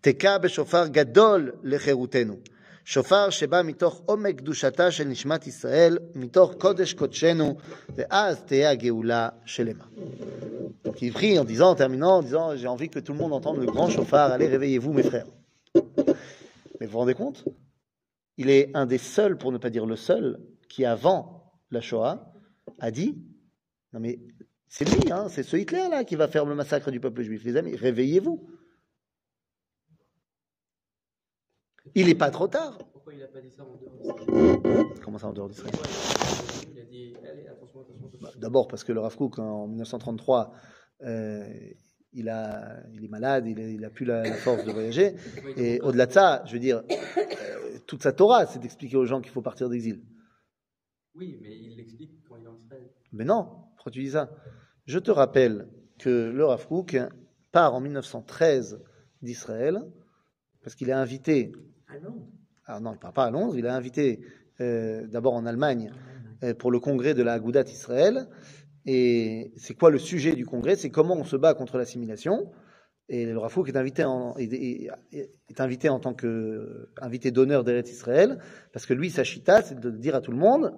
תקע 0.00 0.38
בשופר 0.38 0.86
גדול 0.86 1.52
לחירותנו. 1.62 2.36
שופר 2.84 3.30
שבא 3.30 3.62
מתוך 3.64 4.02
עומק 4.06 4.38
קדושתה 4.38 4.90
של 4.90 5.04
נשמת 5.04 5.46
ישראל, 5.46 5.98
מתוך 6.14 6.54
קודש 6.58 6.92
קודשנו, 6.94 7.56
ואז 7.96 8.42
תהיה 8.42 8.70
הגאולה 8.70 9.28
שלמה. 9.44 9.84
Donc 10.84 11.02
il 11.02 11.12
prie 11.12 11.38
en 11.38 11.44
disant, 11.44 11.70
en 11.70 11.74
terminant, 11.74 12.18
en 12.18 12.22
disant, 12.22 12.56
j'ai 12.56 12.68
envie 12.68 12.88
que 12.88 13.00
tout 13.00 13.12
le 13.12 13.18
monde 13.18 13.32
entende 13.32 13.58
le 13.58 13.66
grand 13.66 13.90
chauffard, 13.90 14.30
allez 14.30 14.46
réveillez-vous 14.46 14.92
mes 14.92 15.02
frères. 15.02 15.26
Mais 15.74 16.86
vous 16.86 16.92
vous 16.92 16.98
rendez 16.98 17.14
compte 17.14 17.44
Il 18.38 18.50
est 18.50 18.70
un 18.74 18.86
des 18.86 18.98
seuls, 18.98 19.36
pour 19.36 19.50
ne 19.50 19.58
pas 19.58 19.70
dire 19.70 19.84
le 19.84 19.96
seul, 19.96 20.38
qui 20.68 20.84
avant 20.84 21.52
la 21.72 21.80
Shoah 21.80 22.32
a 22.78 22.90
dit, 22.92 23.18
non 23.92 24.00
mais 24.00 24.20
c'est 24.73 24.85
lui, 24.85 25.11
hein, 25.11 25.27
c'est 25.27 25.43
ce 25.43 25.57
Hitler-là 25.57 26.05
qui 26.05 26.15
va 26.15 26.29
faire 26.29 26.45
le 26.45 26.55
massacre 26.55 26.91
du 26.91 27.01
peuple 27.01 27.23
juif. 27.23 27.43
Les 27.43 27.57
amis, 27.57 27.75
réveillez-vous. 27.75 28.49
Il 31.93 32.07
n'est 32.07 32.15
pas 32.15 32.31
trop 32.31 32.47
tard. 32.47 32.77
Pourquoi 32.93 33.13
il 33.13 33.19
n'a 33.19 33.27
pas 33.27 33.41
dit 33.41 33.51
ça 33.51 33.63
en 33.65 33.75
dehors 33.75 34.95
Comment 35.03 35.17
ça 35.17 35.27
en 35.27 35.33
dehors 35.33 35.49
d'Israël 35.49 35.75
a 35.75 37.51
attention. 37.51 37.85
D'abord 38.37 38.69
parce 38.69 38.85
que 38.85 38.93
le 38.93 39.01
Rav 39.01 39.17
Kook, 39.17 39.39
en 39.39 39.67
1933, 39.67 40.53
euh, 41.01 41.43
il, 42.13 42.29
a, 42.29 42.81
il 42.93 43.03
est 43.03 43.09
malade, 43.09 43.47
il 43.47 43.81
n'a 43.81 43.89
plus 43.89 44.05
la, 44.05 44.23
la 44.23 44.35
force 44.35 44.63
de 44.63 44.71
voyager. 44.71 45.15
Et 45.57 45.81
au-delà 45.81 46.05
de 46.05 46.13
ça, 46.13 46.43
je 46.45 46.53
veux 46.53 46.59
dire, 46.59 46.81
euh, 46.89 47.77
toute 47.87 48.03
sa 48.03 48.13
Torah, 48.13 48.45
c'est 48.45 48.59
d'expliquer 48.59 48.95
aux 48.95 49.05
gens 49.05 49.19
qu'il 49.19 49.33
faut 49.33 49.41
partir 49.41 49.67
d'exil. 49.67 50.01
Oui, 51.13 51.37
mais 51.41 51.57
il 51.57 51.75
l'explique 51.75 52.23
quand 52.29 52.37
il 52.37 52.45
est 52.45 52.47
en 52.47 52.57
Israël. 52.57 52.89
Mais 53.11 53.25
non, 53.25 53.49
pourquoi 53.75 53.91
tu 53.91 54.01
dis 54.01 54.11
ça? 54.11 54.29
Je 54.85 54.99
te 54.99 55.11
rappelle 55.11 55.67
que 55.99 56.09
le 56.09 56.45
Rav 56.45 56.67
Kook 56.67 56.97
part 57.51 57.73
en 57.75 57.81
1913 57.81 58.81
d'Israël 59.21 59.79
parce 60.63 60.75
qu'il 60.75 60.89
est 60.89 60.93
invité. 60.93 61.51
Ah 61.87 61.99
non 61.99 62.27
Alors 62.65 62.81
non, 62.81 62.91
il 62.91 62.95
ne 62.95 62.99
part 62.99 63.13
pas 63.13 63.25
à 63.25 63.31
Londres, 63.31 63.57
il 63.57 63.65
est 63.65 63.69
invité 63.69 64.21
euh, 64.59 65.05
d'abord 65.07 65.33
en 65.33 65.45
Allemagne 65.45 65.91
euh, 66.43 66.53
pour 66.53 66.71
le 66.71 66.79
congrès 66.79 67.13
de 67.13 67.23
la 67.23 67.33
Agudat 67.33 67.63
Israël. 67.63 68.27
Et 68.85 69.53
c'est 69.57 69.75
quoi 69.75 69.91
le 69.91 69.99
sujet 69.99 70.33
du 70.33 70.45
congrès? 70.45 70.75
C'est 70.75 70.89
comment 70.89 71.15
on 71.15 71.23
se 71.23 71.35
bat 71.35 71.53
contre 71.53 71.77
l'assimilation. 71.77 72.51
Et 73.09 73.25
le 73.25 73.37
Rav 73.37 73.53
Kook 73.53 73.69
est 73.69 73.75
invité 73.77 74.03
en, 74.05 74.35
est, 74.37 74.51
est- 74.53 74.89
est 75.49 75.61
invité 75.61 75.89
en 75.89 75.99
tant 75.99 76.13
que 76.13 76.89
invité 77.01 77.29
d'honneur 77.31 77.63
d'Eretz 77.63 77.91
Israël 77.91 78.39
parce 78.73 78.85
que 78.85 78.93
lui, 78.93 79.09
sa 79.11 79.23
chita, 79.23 79.61
c'est 79.61 79.79
de 79.79 79.91
dire 79.91 80.15
à 80.15 80.21
tout 80.21 80.31
le 80.31 80.37
monde 80.37 80.73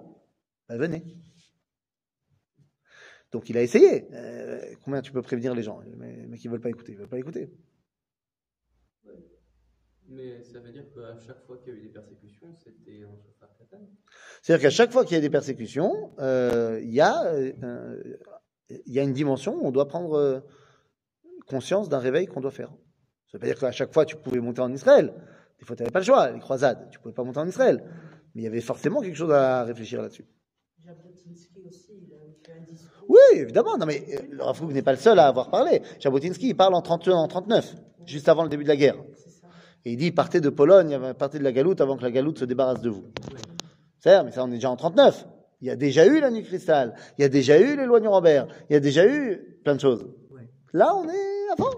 bah, 0.68 0.76
venez. 0.76 1.04
Donc 3.34 3.50
il 3.50 3.58
a 3.58 3.62
essayé. 3.62 4.06
Euh, 4.12 4.60
combien 4.84 5.02
tu 5.02 5.10
peux 5.10 5.20
prévenir 5.20 5.56
les 5.56 5.62
gens? 5.64 5.82
Mais, 5.96 6.24
mais 6.28 6.38
qui 6.38 6.46
veulent 6.46 6.60
pas 6.60 6.68
écouter, 6.70 6.92
ils 6.92 6.98
veulent 6.98 7.08
pas 7.08 7.18
écouter. 7.18 7.50
Mais 10.06 10.40
ça 10.44 10.60
veut 10.60 10.70
dire 10.70 10.84
qu'à 10.94 11.18
chaque 11.18 11.44
fois 11.44 11.58
qu'il 11.58 11.74
y 11.74 11.76
a 11.76 11.80
eu 11.80 11.82
des 11.82 11.88
persécutions, 11.88 12.54
c'était 12.62 13.02
un 13.02 13.16
chauffard 13.16 13.52
katan. 13.58 13.88
C'est-à-dire 14.40 14.62
qu'à 14.62 14.70
chaque 14.70 14.92
fois 14.92 15.04
qu'il 15.04 15.16
y 15.16 15.18
a 15.18 15.20
des 15.20 15.30
persécutions, 15.30 16.12
euh, 16.20 16.78
il 16.80 16.94
y, 16.94 17.00
a, 17.00 17.24
euh, 17.24 18.18
il 18.70 18.92
y 18.92 19.00
a 19.00 19.02
une 19.02 19.12
dimension 19.12 19.56
où 19.56 19.66
on 19.66 19.72
doit 19.72 19.88
prendre 19.88 20.44
conscience 21.48 21.88
d'un 21.88 21.98
réveil 21.98 22.26
qu'on 22.26 22.40
doit 22.40 22.52
faire. 22.52 22.70
Ça 23.26 23.38
veut 23.38 23.40
pas 23.40 23.46
dire 23.46 23.58
qu'à 23.58 23.72
chaque 23.72 23.92
fois 23.92 24.04
tu 24.04 24.14
pouvais 24.14 24.38
monter 24.38 24.60
en 24.60 24.72
Israël. 24.72 25.12
Des 25.58 25.64
fois 25.64 25.74
tu 25.74 25.82
n'avais 25.82 25.92
pas 25.92 25.98
le 25.98 26.04
choix, 26.04 26.30
les 26.30 26.38
croisades, 26.38 26.88
tu 26.90 27.00
pouvais 27.00 27.14
pas 27.14 27.24
monter 27.24 27.40
en 27.40 27.48
Israël. 27.48 27.82
Mais 28.32 28.42
il 28.42 28.44
y 28.44 28.48
avait 28.48 28.60
forcément 28.60 29.00
quelque 29.00 29.16
chose 29.16 29.32
à 29.32 29.64
réfléchir 29.64 30.00
là-dessus. 30.02 30.24
Jabotinsky 30.78 31.62
aussi, 31.66 31.94
il 32.06 32.14
a 32.14 32.18
fait 32.44 32.52
un 32.52 32.62
discours. 32.70 32.93
Oui, 33.08 33.18
évidemment. 33.34 33.76
Non, 33.76 33.86
mais 33.86 34.04
euh, 34.40 34.52
Kook 34.52 34.72
n'est 34.72 34.82
pas 34.82 34.92
le 34.92 34.98
seul 34.98 35.18
à 35.18 35.26
avoir 35.26 35.50
parlé. 35.50 35.82
Jabotinsky, 36.00 36.48
il 36.48 36.56
parle 36.56 36.74
en 36.74 36.82
31, 36.82 37.14
en 37.16 37.28
39, 37.28 37.74
juste 38.06 38.28
avant 38.28 38.42
le 38.42 38.48
début 38.48 38.64
de 38.64 38.68
la 38.68 38.76
guerre. 38.76 38.96
Et 39.84 39.92
il 39.92 39.96
dit 39.96 40.12
partez 40.12 40.40
de 40.40 40.48
Pologne, 40.48 40.98
partez 41.18 41.38
de 41.38 41.44
la 41.44 41.52
Galoute 41.52 41.80
avant 41.80 41.96
que 41.96 42.02
la 42.02 42.10
Galoute 42.10 42.38
se 42.38 42.44
débarrasse 42.44 42.80
de 42.80 42.90
vous. 42.90 43.04
C'est 44.00 44.22
mais 44.22 44.32
ça 44.32 44.44
on 44.44 44.48
est 44.48 44.54
déjà 44.54 44.70
en 44.70 44.76
39. 44.76 45.26
Il 45.60 45.68
y 45.68 45.70
a 45.70 45.76
déjà 45.76 46.06
eu 46.06 46.20
la 46.20 46.30
nuit 46.30 46.42
cristal, 46.42 46.94
il 47.18 47.22
y 47.22 47.24
a 47.24 47.28
déjà 47.28 47.58
eu 47.58 47.76
les 47.76 47.86
lois 47.86 48.00
Nuremberg, 48.00 48.48
il 48.68 48.74
y 48.74 48.76
a 48.76 48.80
déjà 48.80 49.06
eu 49.06 49.58
plein 49.62 49.74
de 49.74 49.80
choses. 49.80 50.06
Là 50.72 50.94
on 50.94 51.08
est 51.08 51.50
avant. 51.52 51.70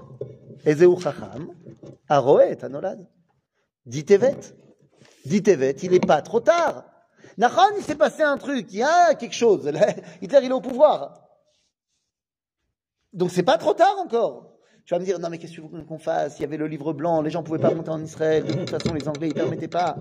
Ezeu 0.64 0.88
Chacham, 0.98 1.52
Aroet, 2.08 2.64
Anolad. 2.64 3.06
Dit 3.84 4.04
Tevet. 4.04 4.54
Dit 5.24 5.42
Tevet, 5.42 5.76
il 5.82 5.90
n'est 5.92 6.00
pas 6.00 6.22
trop 6.22 6.40
tard. 6.40 6.84
Nachon, 7.36 7.76
il 7.76 7.82
s'est 7.82 7.96
passé 7.96 8.22
un 8.22 8.38
truc, 8.38 8.66
il 8.72 8.78
y 8.78 8.82
a 8.82 9.14
quelque 9.14 9.34
chose. 9.34 9.70
Hitler, 10.22 10.40
il 10.42 10.50
est 10.50 10.54
au 10.54 10.60
pouvoir. 10.60 11.22
Donc 13.12 13.30
c'est 13.30 13.42
pas 13.42 13.58
trop 13.58 13.74
tard 13.74 13.96
encore. 13.98 14.52
Tu 14.84 14.94
vas 14.94 15.00
me 15.00 15.04
dire, 15.04 15.18
non 15.18 15.28
mais 15.30 15.38
qu'est-ce 15.38 15.56
que 15.56 15.60
tu 15.60 15.68
veux 15.68 15.82
qu'on 15.82 15.98
fasse? 15.98 16.38
Il 16.38 16.42
y 16.42 16.44
avait 16.44 16.56
le 16.56 16.68
livre 16.68 16.92
blanc, 16.92 17.20
les 17.20 17.30
gens 17.30 17.42
pouvaient 17.42 17.58
pas 17.58 17.74
monter 17.74 17.90
en 17.90 18.02
Israël, 18.02 18.44
de 18.44 18.52
toute 18.52 18.70
façon 18.70 18.94
les 18.94 19.08
Anglais 19.08 19.28
ils 19.28 19.34
permettaient 19.34 19.68
pas. 19.68 19.96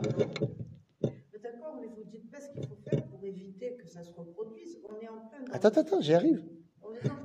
D'accord, 1.01 1.79
mais 1.81 1.87
vous 1.87 2.03
dites 2.05 2.31
pas 2.31 2.39
ce 2.39 2.51
qu'il 2.51 2.67
faut 2.67 2.77
faire 2.87 3.03
pour 3.07 3.23
éviter 3.23 3.77
que 3.77 3.87
ça 3.87 4.03
se 4.03 4.11
reproduise. 4.11 4.77
On 4.87 5.01
est 5.03 5.09
en 5.09 5.27
plein. 5.27 5.53
Attends, 5.53 5.69
attends, 5.69 5.81
attends, 5.81 6.01
j'y 6.01 6.13
arrive. 6.13 6.43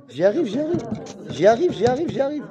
J'y 0.09 0.23
arrive, 0.23 0.45
j'y 0.45 0.59
arrive. 0.59 0.83
J'y 1.29 1.45
arrive, 1.47 1.71
j'y 1.71 1.85
arrive, 1.85 2.09
j'y 2.09 2.21
arrive. 2.21 2.45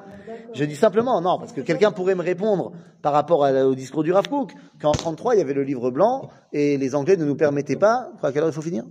Je 0.55 0.65
dis 0.65 0.77
simplement, 0.77 1.21
non, 1.21 1.39
parce 1.39 1.53
que 1.53 1.61
quelqu'un 1.61 1.93
pourrait 1.93 2.15
me 2.15 2.23
répondre 2.23 2.73
par 3.03 3.13
rapport 3.13 3.45
à- 3.45 3.53
au 3.67 3.75
discours 3.75 4.03
du 4.03 4.13
Rav 4.13 4.29
Kook, 4.29 4.53
qu'en 4.81 4.97
33, 4.97 5.35
il 5.35 5.39
y 5.39 5.41
avait 5.41 5.55
le 5.55 5.63
livre 5.63 5.91
blanc 5.91 6.29
et 6.53 6.77
les 6.77 6.95
Anglais 6.95 7.17
ne 7.17 7.25
nous 7.25 7.37
permettaient 7.37 7.77
pas. 7.77 8.11
À 8.23 8.33
quelle 8.33 8.43
heure 8.43 8.49
il 8.49 8.55
faut 8.55 8.63
finir 8.63 8.85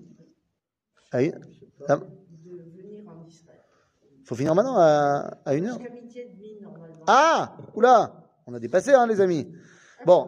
À 1.12 1.22
une 1.24 1.39
Ah, 1.88 1.95
en 1.95 3.26
Israël. 3.28 3.60
faut 4.26 4.36
finir 4.36 4.53
maintenant 4.55 4.76
à, 4.78 5.38
à 5.45 5.53
une 5.55 5.66
heure. 5.68 5.80
Ah 7.07 7.57
Oula 7.76 8.14
On 8.47 8.53
a 8.53 8.60
dépassé, 8.60 8.93
hein, 8.93 9.07
les 9.07 9.20
amis. 9.22 9.47
Ah, 9.99 10.03
Bon. 10.05 10.28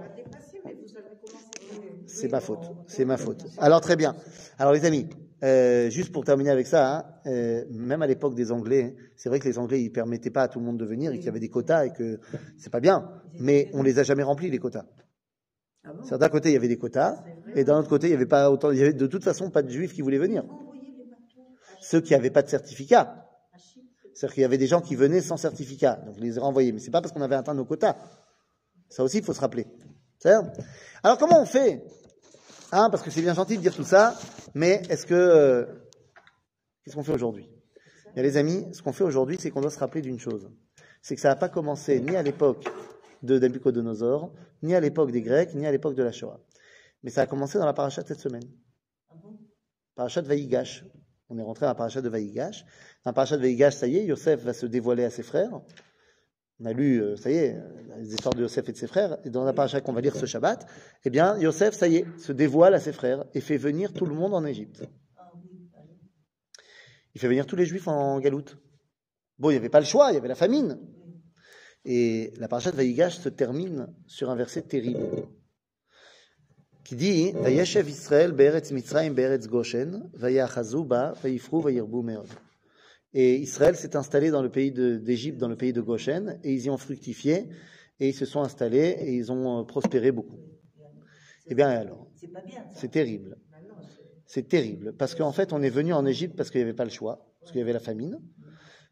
C'est 2.08 2.28
ma 2.30 2.42
faute. 2.42 2.72
C'est 2.88 3.06
ma 3.06 3.18
faute. 3.18 3.46
Alors 3.58 3.80
très 3.82 3.96
bien. 3.96 4.16
Alors 4.60 4.74
les 4.74 4.86
amis, 4.86 5.08
euh, 5.44 5.90
juste 5.90 6.12
pour 6.12 6.24
terminer 6.24 6.52
avec 6.52 6.68
ça, 6.68 6.98
hein, 6.98 7.06
euh, 7.26 7.66
même 7.72 8.02
à 8.02 8.08
l'époque 8.08 8.36
des 8.36 8.52
Anglais, 8.52 8.96
c'est 9.16 9.30
vrai 9.30 9.40
que 9.40 9.48
les 9.48 9.58
Anglais 9.58 9.82
ils 9.82 9.92
permettaient 9.92 10.30
pas 10.30 10.44
à 10.44 10.48
tout 10.48 10.60
le 10.60 10.66
monde 10.66 10.78
de 10.78 10.86
venir 10.86 11.12
et 11.12 11.18
qu'il 11.18 11.26
y 11.26 11.30
avait 11.30 11.40
des 11.40 11.50
quotas 11.50 11.86
et 11.86 11.94
que 11.94 12.20
c'est 12.58 12.70
pas 12.70 12.80
bien. 12.80 13.10
Mais 13.40 13.70
on 13.74 13.82
les 13.82 13.98
a 13.98 14.04
jamais 14.04 14.24
remplis 14.24 14.52
les 14.52 14.60
quotas. 14.60 14.86
Ah 15.84 15.94
bon? 15.94 16.18
D'un 16.18 16.30
côté 16.30 16.50
il 16.50 16.54
y 16.54 16.58
avait 16.58 16.68
des 16.68 16.78
quotas 16.78 17.24
et 17.56 17.64
d'un 17.64 17.80
autre 17.80 17.90
côté 17.90 18.08
il 18.08 18.12
y 18.12 18.14
avait 18.14 18.28
pas 18.28 18.52
autant. 18.52 18.72
Il 18.72 18.78
y 18.78 18.82
avait 18.82 18.94
de 18.94 19.08
toute 19.08 19.24
façon 19.24 19.50
pas 19.50 19.64
de 19.64 19.70
juifs 19.70 19.94
qui 19.94 20.02
voulaient 20.02 20.20
venir. 20.20 20.44
Ceux 21.82 22.02
qui 22.02 22.14
avaient 22.14 22.30
pas 22.30 22.44
de 22.44 22.50
certificat. 22.50 23.28
C'est-à-dire 24.14 24.34
qu'il 24.36 24.42
y 24.42 24.46
avait 24.46 24.60
des 24.60 24.68
gens 24.68 24.82
qui 24.82 24.96
venaient 24.96 25.22
sans 25.22 25.38
certificat, 25.38 25.96
donc 26.06 26.16
on 26.20 26.22
les 26.22 26.38
a 26.38 26.42
renvoyés. 26.42 26.72
Mais 26.72 26.80
c'est 26.80 26.92
pas 26.92 27.02
parce 27.02 27.12
qu'on 27.14 27.22
avait 27.22 27.36
atteint 27.36 27.56
nos 27.56 27.66
quotas. 27.66 27.96
Ça 28.90 29.04
aussi, 29.04 29.18
il 29.18 29.24
faut 29.24 29.34
se 29.34 29.42
rappeler. 29.42 29.66
Alors 31.04 31.18
comment 31.18 31.42
on 31.42 31.46
fait? 31.46 31.84
Hein, 32.72 32.90
Parce 32.90 33.04
que 33.04 33.12
c'est 33.12 33.22
bien 33.22 33.34
gentil 33.34 33.58
de 33.58 33.62
dire 33.62 33.76
tout 33.76 33.84
ça, 33.84 34.18
mais 34.54 34.82
est-ce 34.90 35.06
que 35.06 35.14
euh, 35.14 35.66
qu'est-ce 36.84 36.96
qu'on 36.96 37.04
fait 37.04 37.14
aujourd'hui? 37.14 37.50
Les 38.16 38.38
amis, 38.38 38.66
ce 38.74 38.82
qu'on 38.82 38.92
fait 38.92 39.04
aujourd'hui, 39.04 39.38
c'est 39.40 39.52
qu'on 39.52 39.62
doit 39.62 39.70
se 39.70 39.80
rappeler 39.80 40.02
d'une 40.02 40.20
chose. 40.20 40.50
C'est 41.02 41.16
que 41.16 41.22
ça 41.22 41.30
n'a 41.30 41.36
pas 41.36 41.50
commencé 41.50 42.00
ni 42.02 42.16
à 42.16 42.24
l'époque 42.24 42.66
de 43.24 43.40
Nabucodonosor, 43.40 44.34
ni 44.64 44.76
à 44.76 44.80
l'époque 44.80 45.12
des 45.12 45.22
Grecs, 45.22 45.54
ni 45.56 45.66
à 45.66 45.72
l'époque 45.72 45.96
de 45.96 46.04
la 46.04 46.12
Shoah. 46.12 46.40
Mais 47.04 47.10
ça 47.10 47.22
a 47.22 47.28
commencé 47.28 47.58
dans 47.58 47.66
la 47.66 47.74
paracha 47.74 48.04
de 48.04 48.08
cette 48.08 48.20
semaine. 48.20 48.44
Parachat 49.96 50.22
de 50.22 50.28
Vaïgash. 50.28 50.86
On 51.30 51.38
est 51.38 51.44
rentré 51.44 51.62
dans 51.62 51.70
la 51.70 51.76
paracha 51.76 52.02
de 52.02 52.10
Vaïgash. 52.10 52.64
Dans 53.06 53.12
la 53.12 53.14
paracha 53.14 53.38
de 53.38 53.42
Vaïgash, 53.42 53.76
ça 53.76 53.88
y 53.88 53.98
est, 53.98 54.06
Yosef 54.06 54.42
va 54.42 54.54
se 54.54 54.66
dévoiler 54.66 55.06
à 55.06 55.10
ses 55.10 55.24
frères. 55.24 55.62
On 56.62 56.66
a 56.66 56.74
lu, 56.74 57.02
euh, 57.02 57.16
ça 57.16 57.32
y 57.32 57.36
est, 57.36 57.56
euh, 57.56 57.98
les 57.98 58.14
histoires 58.14 58.36
de 58.36 58.42
Yosef 58.42 58.70
et 58.70 58.72
de 58.72 58.78
ses 58.78 58.86
frères. 58.86 59.18
Et 59.26 59.32
dans 59.32 59.44
la 59.44 59.52
paracha 59.52 59.82
qu'on 59.82 59.94
va 59.94 60.02
lire 60.02 60.16
ce 60.16 60.28
Shabbat, 60.28 60.68
eh 61.04 61.10
bien, 61.10 61.36
Yosef, 61.40 61.74
ça 61.74 61.88
y 61.88 61.98
est, 61.98 62.06
se 62.20 62.32
dévoile 62.32 62.76
à 62.76 62.80
ses 62.80 62.94
frères 62.94 63.26
et 63.34 63.42
fait 63.42 63.58
venir 63.58 63.94
tout 63.94 64.06
le 64.06 64.14
monde 64.14 64.36
en 64.36 64.46
Égypte. 64.46 64.84
Il 67.16 67.20
fait 67.20 67.28
venir 67.28 67.48
tous 67.48 67.56
les 67.56 67.66
Juifs 67.66 67.88
en 67.88 68.20
galoute. 68.20 68.58
Bon, 69.40 69.50
il 69.50 69.54
n'y 69.54 69.58
avait 69.58 69.70
pas 69.70 69.80
le 69.80 69.88
choix, 69.88 70.12
il 70.12 70.14
y 70.14 70.18
avait 70.18 70.28
la 70.28 70.36
famine. 70.36 70.80
Et 71.84 72.32
la 72.38 72.48
paracha 72.48 72.72
de 72.72 72.78
Vaïgash 72.78 73.18
se 73.18 73.30
termine 73.30 73.88
sur 74.06 74.30
un 74.30 74.36
verset 74.36 74.62
terrible 74.62 75.28
qui 76.84 76.96
dit 76.96 77.32
Vayeshev 77.32 77.90
Israël 77.90 78.34
be'eretz 78.34 78.72
Mitzrayim 78.72 79.14
be'eretz 79.14 79.48
Goshen, 79.48 80.12
vayifru 80.14 81.62
vayirbu 81.64 82.04
meod. 82.04 82.28
Et 83.14 83.36
Israël 83.38 83.76
s'est 83.76 83.96
installé 83.96 84.32
dans 84.32 84.42
le 84.42 84.50
pays 84.50 84.72
d'Égypte, 84.72 85.38
dans 85.38 85.50
le 85.50 85.58
pays 85.58 85.74
de 85.74 85.82
Goshen, 85.82 86.40
et 86.44 86.54
ils 86.54 86.64
y 86.66 86.70
ont 86.70 86.78
fructifié, 86.78 87.48
et 88.00 88.10
ils 88.10 88.14
se 88.14 88.26
sont 88.26 88.42
installés, 88.42 88.96
et 89.00 89.14
ils 89.16 89.32
ont 89.32 89.60
euh, 89.60 89.64
prospéré 89.64 90.12
beaucoup. 90.12 90.40
Eh 91.48 91.56
bien 91.56 91.70
alors, 91.70 92.08
C'est 92.74 92.90
terrible. 92.90 93.38
Maintenant, 93.52 93.82
c'est- 94.26 94.48
terrible, 94.48 94.94
parce 94.94 95.14
qu'en 95.16 95.32
fait, 95.34 95.52
on 95.54 95.62
est 95.62 95.70
venu 95.70 95.94
en 95.94 96.06
Égypte 96.06 96.36
parce 96.38 96.50
qu'il 96.50 96.60
n'y 96.60 96.64
avait 96.64 96.74
pas 96.74 96.86
le 96.86 96.90
choix, 96.90 97.28
parce 97.42 97.52
qu'il 97.52 97.60
y 97.60 97.62
avait 97.62 97.74
la 97.74 97.80
famine, 97.80 98.20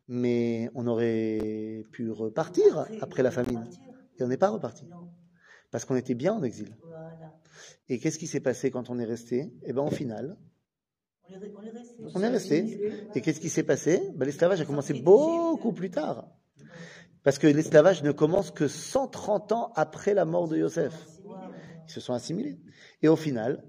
mais 0.08 0.70
on 0.76 0.86
aurait 0.88 1.86
pu 1.92 2.12
repartir 2.12 2.88
après 3.00 3.24
la 3.24 3.32
famine, 3.32 3.66
et 4.20 4.24
on 4.24 4.28
n'est 4.28 4.38
pas 4.38 4.50
reparti, 4.50 4.86
parce 5.72 5.86
qu'on 5.86 5.96
était 5.96 6.16
bien 6.16 6.34
en 6.34 6.44
exil. 6.44 6.76
Et 7.88 8.00
qu'est-ce 8.00 8.20
qui 8.20 8.28
s'est 8.28 8.40
passé 8.42 8.70
quand 8.72 8.90
on 8.90 9.00
est 9.00 9.06
resté? 9.06 9.52
Eh 9.64 9.74
bien, 9.74 9.84
au 9.84 9.90
final, 9.92 10.38
On 11.32 11.64
est, 11.64 11.70
resté. 11.70 11.96
on 12.16 12.22
est 12.24 12.28
resté. 12.28 12.92
Et 13.16 13.22
qu'est-ce 13.22 13.40
qui 13.40 13.50
s'est 13.50 13.64
passé? 13.64 14.02
Ben, 14.16 14.26
L'esclavage 14.26 14.62
a 14.62 14.66
commencé 14.66 14.94
beaucoup 14.94 15.74
plus 15.74 15.90
tard. 15.92 16.28
Parce 17.24 17.38
que 17.38 17.48
l'esclavage 17.48 18.02
ne 18.04 18.12
commence 18.12 18.50
que 18.52 18.68
130 18.68 19.52
ans 19.52 19.72
après 19.76 20.14
la 20.14 20.26
mort 20.26 20.48
de 20.48 20.58
Yosef. 20.58 20.94
Ils 21.88 21.92
se 21.92 22.00
sont 22.00 22.14
assimilés. 22.14 22.58
Et 23.02 23.08
au 23.08 23.16
final, 23.16 23.64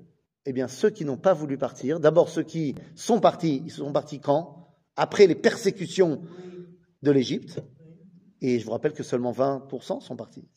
eh 0.47 0.53
bien, 0.53 0.69
ceux 0.69 0.91
qui 0.91 1.05
n'ont 1.05 1.17
pas 1.17 1.35
voulu 1.35 1.59
partir, 1.59 2.01
d'abord 2.01 2.29
ceux 2.29 2.43
qui 2.45 2.75
sont 2.95 3.21
partis, 3.21 3.63
ils 3.65 3.71
sont 3.71 3.93
partis 3.93 4.21
quand? 4.21 4.69
Après 4.97 5.27
les 5.27 5.35
persécutions 5.35 6.23
de 7.03 7.11
l'Égypte. 7.11 7.61
Et 8.41 8.59
je 8.59 8.65
vous 8.65 8.73
rappelle 8.73 8.93
que 8.93 9.03
seulement 9.03 9.33
20% 9.33 10.01
sont 10.01 10.17
partis. 10.17 10.49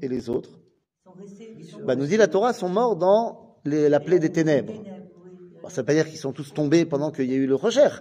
Et 0.00 0.08
les 0.08 0.28
autres, 0.28 0.60
bah, 1.84 1.96
nous 1.96 2.06
dit 2.06 2.16
la 2.16 2.28
Torah, 2.28 2.52
sont 2.52 2.68
morts 2.68 2.96
dans 2.96 3.56
les- 3.64 3.88
la 3.88 4.00
plaie 4.00 4.18
des 4.18 4.30
ténèbres. 4.30 4.74
Ça 5.68 5.68
ne 5.68 5.76
veut 5.82 5.84
pas 5.84 5.94
dire 5.94 6.08
qu'ils 6.08 6.18
sont 6.18 6.32
tous 6.32 6.52
tombés 6.52 6.84
pendant 6.84 7.10
qu'il 7.10 7.30
y 7.30 7.34
a 7.34 7.36
eu 7.36 7.46
le 7.46 7.54
recherche. 7.54 8.00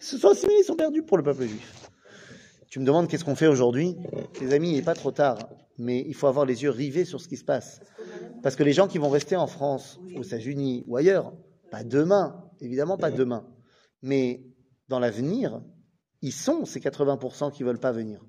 Se 0.00 0.18
sont 0.18 0.28
assimilés, 0.28 0.60
ils 0.60 0.64
sont 0.64 0.76
perdus 0.76 1.02
pour 1.02 1.16
le 1.16 1.22
peuple 1.22 1.44
juif. 1.44 1.90
Tu 2.68 2.80
me 2.80 2.84
demandes 2.84 3.08
qu'est-ce 3.08 3.24
qu'on 3.24 3.36
fait 3.36 3.46
aujourd'hui? 3.46 3.96
Les 4.40 4.52
amis, 4.52 4.70
il 4.70 4.76
n'est 4.76 4.82
pas 4.82 4.94
trop 4.94 5.10
tard, 5.10 5.38
mais 5.78 6.04
il 6.06 6.14
faut 6.14 6.26
avoir 6.26 6.44
les 6.44 6.62
yeux 6.62 6.70
rivés 6.70 7.04
sur 7.04 7.20
ce 7.20 7.28
qui 7.28 7.36
se 7.36 7.44
passe. 7.44 7.80
Parce 8.42 8.56
que 8.56 8.62
les 8.62 8.72
gens 8.72 8.88
qui 8.88 8.98
vont 8.98 9.08
rester 9.08 9.36
en 9.36 9.46
France, 9.46 9.98
aux 10.16 10.22
États-Unis 10.22 10.84
ou 10.86 10.96
ailleurs, 10.96 11.32
pas 11.70 11.84
demain, 11.84 12.44
évidemment 12.60 12.96
pas 12.96 13.10
demain, 13.10 13.46
mais 14.02 14.44
dans 14.88 14.98
l'avenir, 14.98 15.62
ils 16.22 16.32
sont 16.32 16.64
ces 16.64 16.80
80% 16.80 17.52
qui 17.52 17.62
veulent 17.62 17.80
pas 17.80 17.92
venir. 17.92 18.24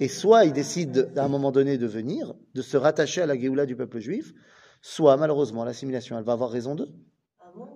Et 0.00 0.08
soit 0.08 0.44
ils 0.44 0.52
décident 0.52 1.02
à 1.16 1.22
un 1.22 1.28
moment 1.28 1.52
donné 1.52 1.78
de 1.78 1.86
venir, 1.86 2.34
de 2.54 2.62
se 2.62 2.76
rattacher 2.76 3.22
à 3.22 3.26
la 3.26 3.38
Géoula 3.38 3.66
du 3.66 3.76
peuple 3.76 4.00
juif, 4.00 4.32
soit 4.80 5.16
malheureusement 5.16 5.64
l'assimilation, 5.64 6.18
elle 6.18 6.24
va 6.24 6.32
avoir 6.32 6.50
raison 6.50 6.74
d'eux. 6.74 6.90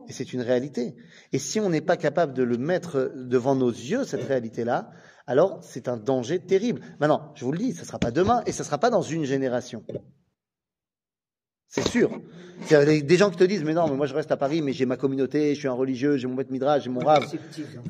Et 0.09 0.13
c'est 0.13 0.33
une 0.33 0.41
réalité. 0.41 0.95
Et 1.33 1.39
si 1.39 1.61
on 1.61 1.71
n'est 1.71 1.81
pas 1.81 1.97
capable 1.97 2.33
de 2.33 2.43
le 2.43 2.57
mettre 2.59 3.13
devant 3.15 3.55
nos 3.55 3.71
yeux, 3.71 4.05
cette 4.05 4.25
réalité-là, 4.25 4.91
alors 5.27 5.59
c'est 5.63 5.89
un 5.89 5.97
danger 5.97 6.39
terrible. 6.39 6.81
Maintenant, 7.01 7.33
je 7.35 7.45
vous 7.45 7.53
le 7.53 7.59
dis, 7.59 7.73
ce 7.73 7.81
ne 7.81 7.87
sera 7.87 7.99
pas 7.99 8.11
demain 8.11 8.43
et 8.47 8.53
ce 8.53 8.63
ne 8.63 8.67
sera 8.67 8.79
pas 8.79 8.91
dans 8.91 9.03
une 9.03 9.25
génération. 9.25 9.85
C'est 11.69 11.87
sûr. 11.89 12.11
C'est-à-dire, 12.63 12.87
Des 12.87 13.03
des 13.03 13.17
gens 13.17 13.31
qui 13.31 13.37
te 13.37 13.45
disent, 13.45 13.65
mais 13.65 13.75
non, 13.75 13.89
mais 13.89 13.97
moi 13.97 14.07
je 14.07 14.15
reste 14.15 14.31
à 14.31 14.37
Paris, 14.37 14.63
mais 14.63 14.73
j'ai 14.73 14.87
ma 14.87 14.97
communauté, 14.97 15.55
je 15.55 15.59
suis 15.59 15.69
un 15.69 15.73
religieux, 15.73 16.17
j'ai 16.17 16.27
mon 16.27 16.35
maître 16.35 16.53
midrash, 16.53 16.85
j'ai 16.85 16.91
mon 16.91 17.01
rave. 17.01 17.27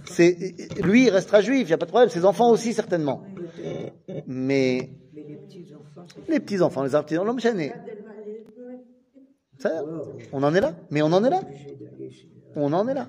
C'est, 0.06 0.54
lui, 0.82 1.06
il 1.06 1.10
restera 1.10 1.40
juif, 1.40 1.62
il 1.62 1.66
n'y 1.66 1.72
a 1.74 1.78
pas 1.78 1.86
de 1.86 1.90
problème, 1.90 2.08
ses 2.08 2.24
enfants 2.24 2.50
aussi, 2.50 2.72
certainement. 2.72 3.22
Mais 4.26 4.90
les 5.14 5.36
petits-enfants, 5.36 6.06
les 6.28 6.40
petits-enfants, 6.40 6.82
les 6.82 6.94
artisans, 6.94 7.24
l'homme 7.24 7.38
chaîné, 7.38 7.72
on 10.32 10.42
en 10.42 10.54
est 10.54 10.60
là. 10.60 10.74
Mais 10.90 11.02
on 11.02 11.12
en 11.12 11.24
est 11.24 11.30
là. 11.30 11.40
On 12.54 12.72
en 12.72 12.88
est 12.88 12.94
là. 12.94 13.08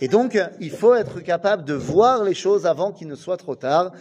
Et 0.00 0.08
donc, 0.08 0.38
il 0.60 0.70
faut 0.70 0.94
être 0.94 1.20
capable 1.20 1.64
de 1.64 1.74
voir 1.74 2.24
les 2.24 2.34
choses 2.34 2.66
avant 2.66 2.92
qu'il 2.92 3.08
ne 3.08 3.14
soit 3.14 3.36
trop 3.36 3.54
tard. 3.54 3.92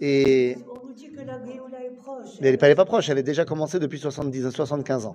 Et 0.00 0.56
On 0.70 0.86
nous 0.86 0.94
dit 0.94 1.10
que 1.10 1.24
la 1.24 1.44
Géoula 1.44 1.84
est 1.84 1.96
proche. 1.96 2.28
elle 2.40 2.52
n'est 2.52 2.74
pas, 2.74 2.84
proche, 2.84 3.08
elle 3.08 3.18
est 3.18 3.22
déjà 3.22 3.44
commencée 3.44 3.78
depuis 3.78 3.98
70, 3.98 4.50
75 4.50 5.06
ans. 5.06 5.14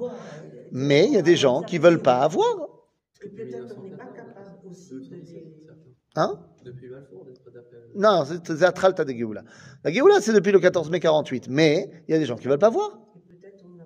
Mais 0.71 1.05
il 1.05 1.13
y 1.13 1.17
a 1.17 1.21
des 1.21 1.35
gens 1.35 1.61
qui 1.61 1.77
veulent 1.77 2.01
pas 2.01 2.17
avoir. 2.17 2.47
Peut-être 3.21 3.75
on 3.77 3.83
n'est 3.83 3.91
pas 3.91 4.05
capable 4.05 4.57
aussi 4.69 4.95
de. 5.09 5.23
Hein? 6.15 6.39
Depuis. 6.65 6.89
Non, 7.95 8.23
c'est 8.25 8.63
Atralta 8.63 9.05
de 9.05 9.11
Géoula. 9.11 9.43
La 9.83 9.91
Géoula, 9.91 10.19
c'est 10.19 10.33
depuis 10.33 10.51
le 10.51 10.59
14 10.59 10.89
mai 10.89 10.99
48. 10.99 11.47
Mais 11.49 11.89
il 12.07 12.13
y 12.13 12.15
a 12.15 12.19
des 12.19 12.25
gens 12.25 12.35
qui 12.35 12.47
veulent 12.47 12.59
pas 12.59 12.69
voir. 12.69 12.99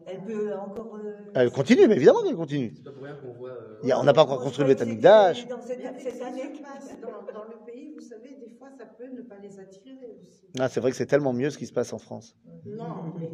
Elle 0.08 0.24
peut 0.24 0.54
encore. 0.54 0.98
Elle 1.40 1.52
continue, 1.52 1.88
mais 1.88 1.96
évidemment 1.96 2.24
qu'elle 2.24 2.36
continue. 2.36 2.74
C'est 2.76 2.84
pas 2.84 2.92
pour 2.92 3.04
rien 3.04 3.14
qu'on 3.16 3.34
voit. 3.34 3.52
euh, 3.52 3.76
Il 3.84 3.90
y 3.90 3.92
a- 3.92 4.00
on 4.00 4.04
n'a 4.04 4.14
pas 4.14 4.24
encore 4.24 4.42
construit 4.42 4.66
le 4.66 4.74
Beth 4.74 4.82
Amikdash. 4.82 5.48
Dans 5.48 5.62
cette, 5.62 5.82
cette 6.02 6.22
année 6.22 6.52
dans, 7.02 7.32
dans 7.34 7.46
le 7.46 7.58
pays, 7.66 7.94
vous 7.96 8.02
savez, 8.02 8.36
des 8.44 8.50
fois, 8.58 8.70
ça 8.78 8.86
peut 8.86 9.08
ne 9.16 9.22
pas 9.22 9.38
les 9.40 9.60
attirer 9.60 10.16
aussi. 10.20 10.48
Ah, 10.60 10.68
c'est 10.68 10.80
vrai 10.80 10.90
que 10.92 10.98
c'est 10.98 11.06
tellement 11.06 11.34
mieux 11.34 11.50
ce 11.52 11.58
qui 11.60 11.68
se 11.68 11.74
passe 11.74 11.94
en 11.94 12.00
France. 12.00 12.36
Non, 12.66 13.14
mais 13.20 13.30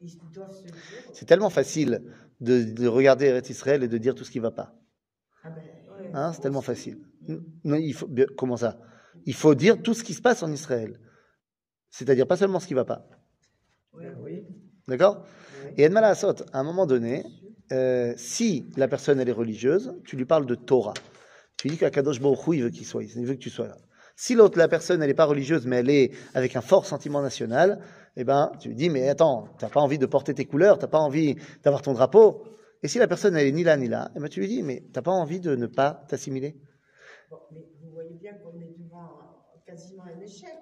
ils 0.00 0.18
doivent 0.34 0.52
se 0.52 0.64
dire... 0.64 0.74
C'est 1.14 1.24
tellement 1.24 1.48
facile 1.50 2.02
de, 2.40 2.64
de 2.64 2.86
regarder 2.86 3.26
Eretz 3.26 3.48
Israël 3.48 3.82
et 3.82 3.88
de 3.88 3.98
dire 3.98 4.14
tout 4.14 4.24
ce 4.24 4.30
qui 4.30 4.40
va 4.40 4.50
pas. 4.50 4.74
Ah 5.42 5.50
ben, 5.50 5.62
Ouais. 5.90 6.10
Hein, 6.12 6.32
c'est 6.34 6.40
tellement 6.40 6.60
facile. 6.62 6.98
Non, 7.64 7.76
il 7.76 7.94
faut, 7.94 8.06
bien, 8.06 8.26
comment 8.36 8.56
ça? 8.58 8.78
Il 9.24 9.34
faut 9.34 9.54
dire 9.54 9.80
tout 9.82 9.94
ce 9.94 10.04
qui 10.04 10.12
se 10.14 10.20
passe 10.22 10.42
en 10.42 10.52
Israël. 10.52 11.00
C'est-à-dire 11.90 12.26
pas 12.26 12.36
seulement 12.36 12.60
ce 12.60 12.66
qui 12.66 12.74
va 12.74 12.84
pas. 12.84 13.06
Ben 13.94 14.14
oui. 14.22 14.44
D'accord 14.88 15.22
Et 15.76 15.82
Edmala 15.82 16.08
Asot, 16.08 16.34
à 16.54 16.60
un 16.60 16.62
moment 16.62 16.86
donné, 16.86 17.22
euh, 17.72 18.14
si 18.16 18.70
la 18.78 18.88
personne 18.88 19.20
elle 19.20 19.28
est 19.28 19.32
religieuse, 19.32 19.94
tu 20.06 20.16
lui 20.16 20.24
parles 20.24 20.46
de 20.46 20.54
Torah. 20.54 20.94
Tu 21.58 21.68
lui 21.68 21.74
dis 21.74 21.78
qu'Akadosh 21.78 22.20
Baruch 22.20 22.46
Hu, 22.46 22.56
il 22.56 22.62
veut 22.62 22.70
qu'il 22.70 22.86
soit, 22.86 23.04
il 23.04 23.26
veut 23.26 23.34
que 23.34 23.40
tu 23.40 23.50
sois 23.50 23.68
là. 23.68 23.76
Si 24.16 24.34
l'autre, 24.34 24.58
la 24.58 24.66
personne, 24.66 25.02
elle 25.02 25.08
n'est 25.08 25.14
pas 25.14 25.26
religieuse, 25.26 25.66
mais 25.66 25.76
elle 25.76 25.90
est 25.90 26.10
avec 26.34 26.56
un 26.56 26.62
fort 26.62 26.86
sentiment 26.86 27.20
national, 27.20 27.80
eh 28.16 28.24
ben, 28.24 28.50
tu 28.60 28.68
lui 28.68 28.74
dis, 28.74 28.88
mais 28.88 29.08
attends, 29.10 29.48
t'as 29.58 29.68
pas 29.68 29.80
envie 29.80 29.98
de 29.98 30.06
porter 30.06 30.32
tes 30.32 30.46
couleurs, 30.46 30.78
t'as 30.78 30.88
pas 30.88 30.98
envie 30.98 31.36
d'avoir 31.62 31.82
ton 31.82 31.92
drapeau. 31.92 32.42
Et 32.82 32.88
si 32.88 32.98
la 32.98 33.06
personne, 33.06 33.36
elle 33.36 33.46
est 33.46 33.52
ni 33.52 33.64
là, 33.64 33.76
ni 33.76 33.88
là, 33.88 34.10
eh 34.16 34.20
ben, 34.20 34.28
tu 34.28 34.40
lui 34.40 34.48
dis, 34.48 34.62
mais 34.62 34.84
t'as 34.92 35.02
pas 35.02 35.12
envie 35.12 35.38
de 35.38 35.54
ne 35.54 35.66
pas 35.66 36.02
t'assimiler. 36.08 36.56
bon, 37.30 37.36
mais 37.52 37.60
vous 37.82 37.92
voyez 37.92 38.14
bien 38.14 38.32
qu'on 38.38 38.58
est 38.58 38.74
devant 38.78 39.18
quasiment 39.66 40.04
un 40.04 40.18
échec. 40.20 40.56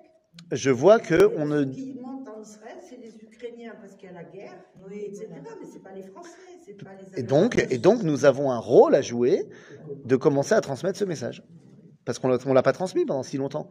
Je 0.53 0.71
vois 0.71 1.01
que 1.01 1.33
on 1.37 1.47
ne, 1.47 1.65
qui 1.65 1.95
montent 1.95 2.29
en 2.29 2.41
Israël, 2.41 2.77
c'est 2.89 2.99
les 2.99 3.17
Ukrainiens 3.23 3.75
parce 3.81 3.97
qu'il 3.97 4.09
y 4.09 4.13
a 4.13 4.15
la 4.15 4.25
guerre, 4.25 4.55
Oui, 4.89 5.05
etc. 5.07 5.27
Mais 5.33 5.67
c'est 5.73 5.83
pas 5.83 5.93
les 5.93 6.05
Français, 6.05 6.31
c'est 6.65 6.83
pas 6.83 6.91
les 6.95 7.21
Et 7.21 7.23
donc, 7.25 7.59
et 7.71 7.79
donc, 7.79 8.03
nous 8.05 8.25
avons 8.25 8.53
un 8.53 8.59
rôle 8.59 8.95
à 8.95 9.03
jouer 9.03 9.45
de 10.05 10.17
commencer 10.17 10.55
à 10.55 10.61
transmettre 10.61 10.99
ce 10.99 11.05
message. 11.05 11.43
Parce 12.05 12.21
qu'on 12.21 12.29
ne 12.29 12.55
l'a 12.55 12.63
pas 12.63 12.73
transmis 12.73 13.05
pendant 13.05 13.25
si 13.25 13.37
longtemps. 13.37 13.71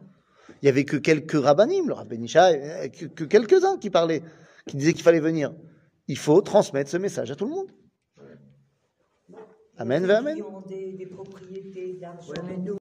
Il 0.60 0.66
y 0.66 0.68
avait 0.68 0.84
que 0.84 0.98
quelques 0.98 1.32
rabbinim, 1.32 1.88
le 1.88 1.94
rabbin 1.94 2.24
que, 2.26 3.06
que 3.06 3.24
quelques-uns 3.24 3.78
qui 3.78 3.88
parlaient, 3.88 4.22
qui 4.66 4.76
disaient 4.76 4.92
qu'il 4.92 5.02
fallait 5.02 5.20
venir. 5.20 5.54
Il 6.08 6.18
faut 6.18 6.40
transmettre 6.42 6.90
ce 6.90 6.98
message 6.98 7.30
à 7.30 7.36
tout 7.36 7.46
le 7.46 7.52
monde. 7.52 7.70
Amen, 9.78 10.02
ceux 10.02 10.08
ve 10.08 10.10
amen. 10.12 10.36
qui 10.36 10.42
ont 10.42 10.60
des, 10.62 10.92
des 10.92 11.06
propriétés 11.06 11.98
d'argent. 12.00 12.30
Ouais, 12.30 12.40
mais 12.46 12.56
nous, 12.56 12.74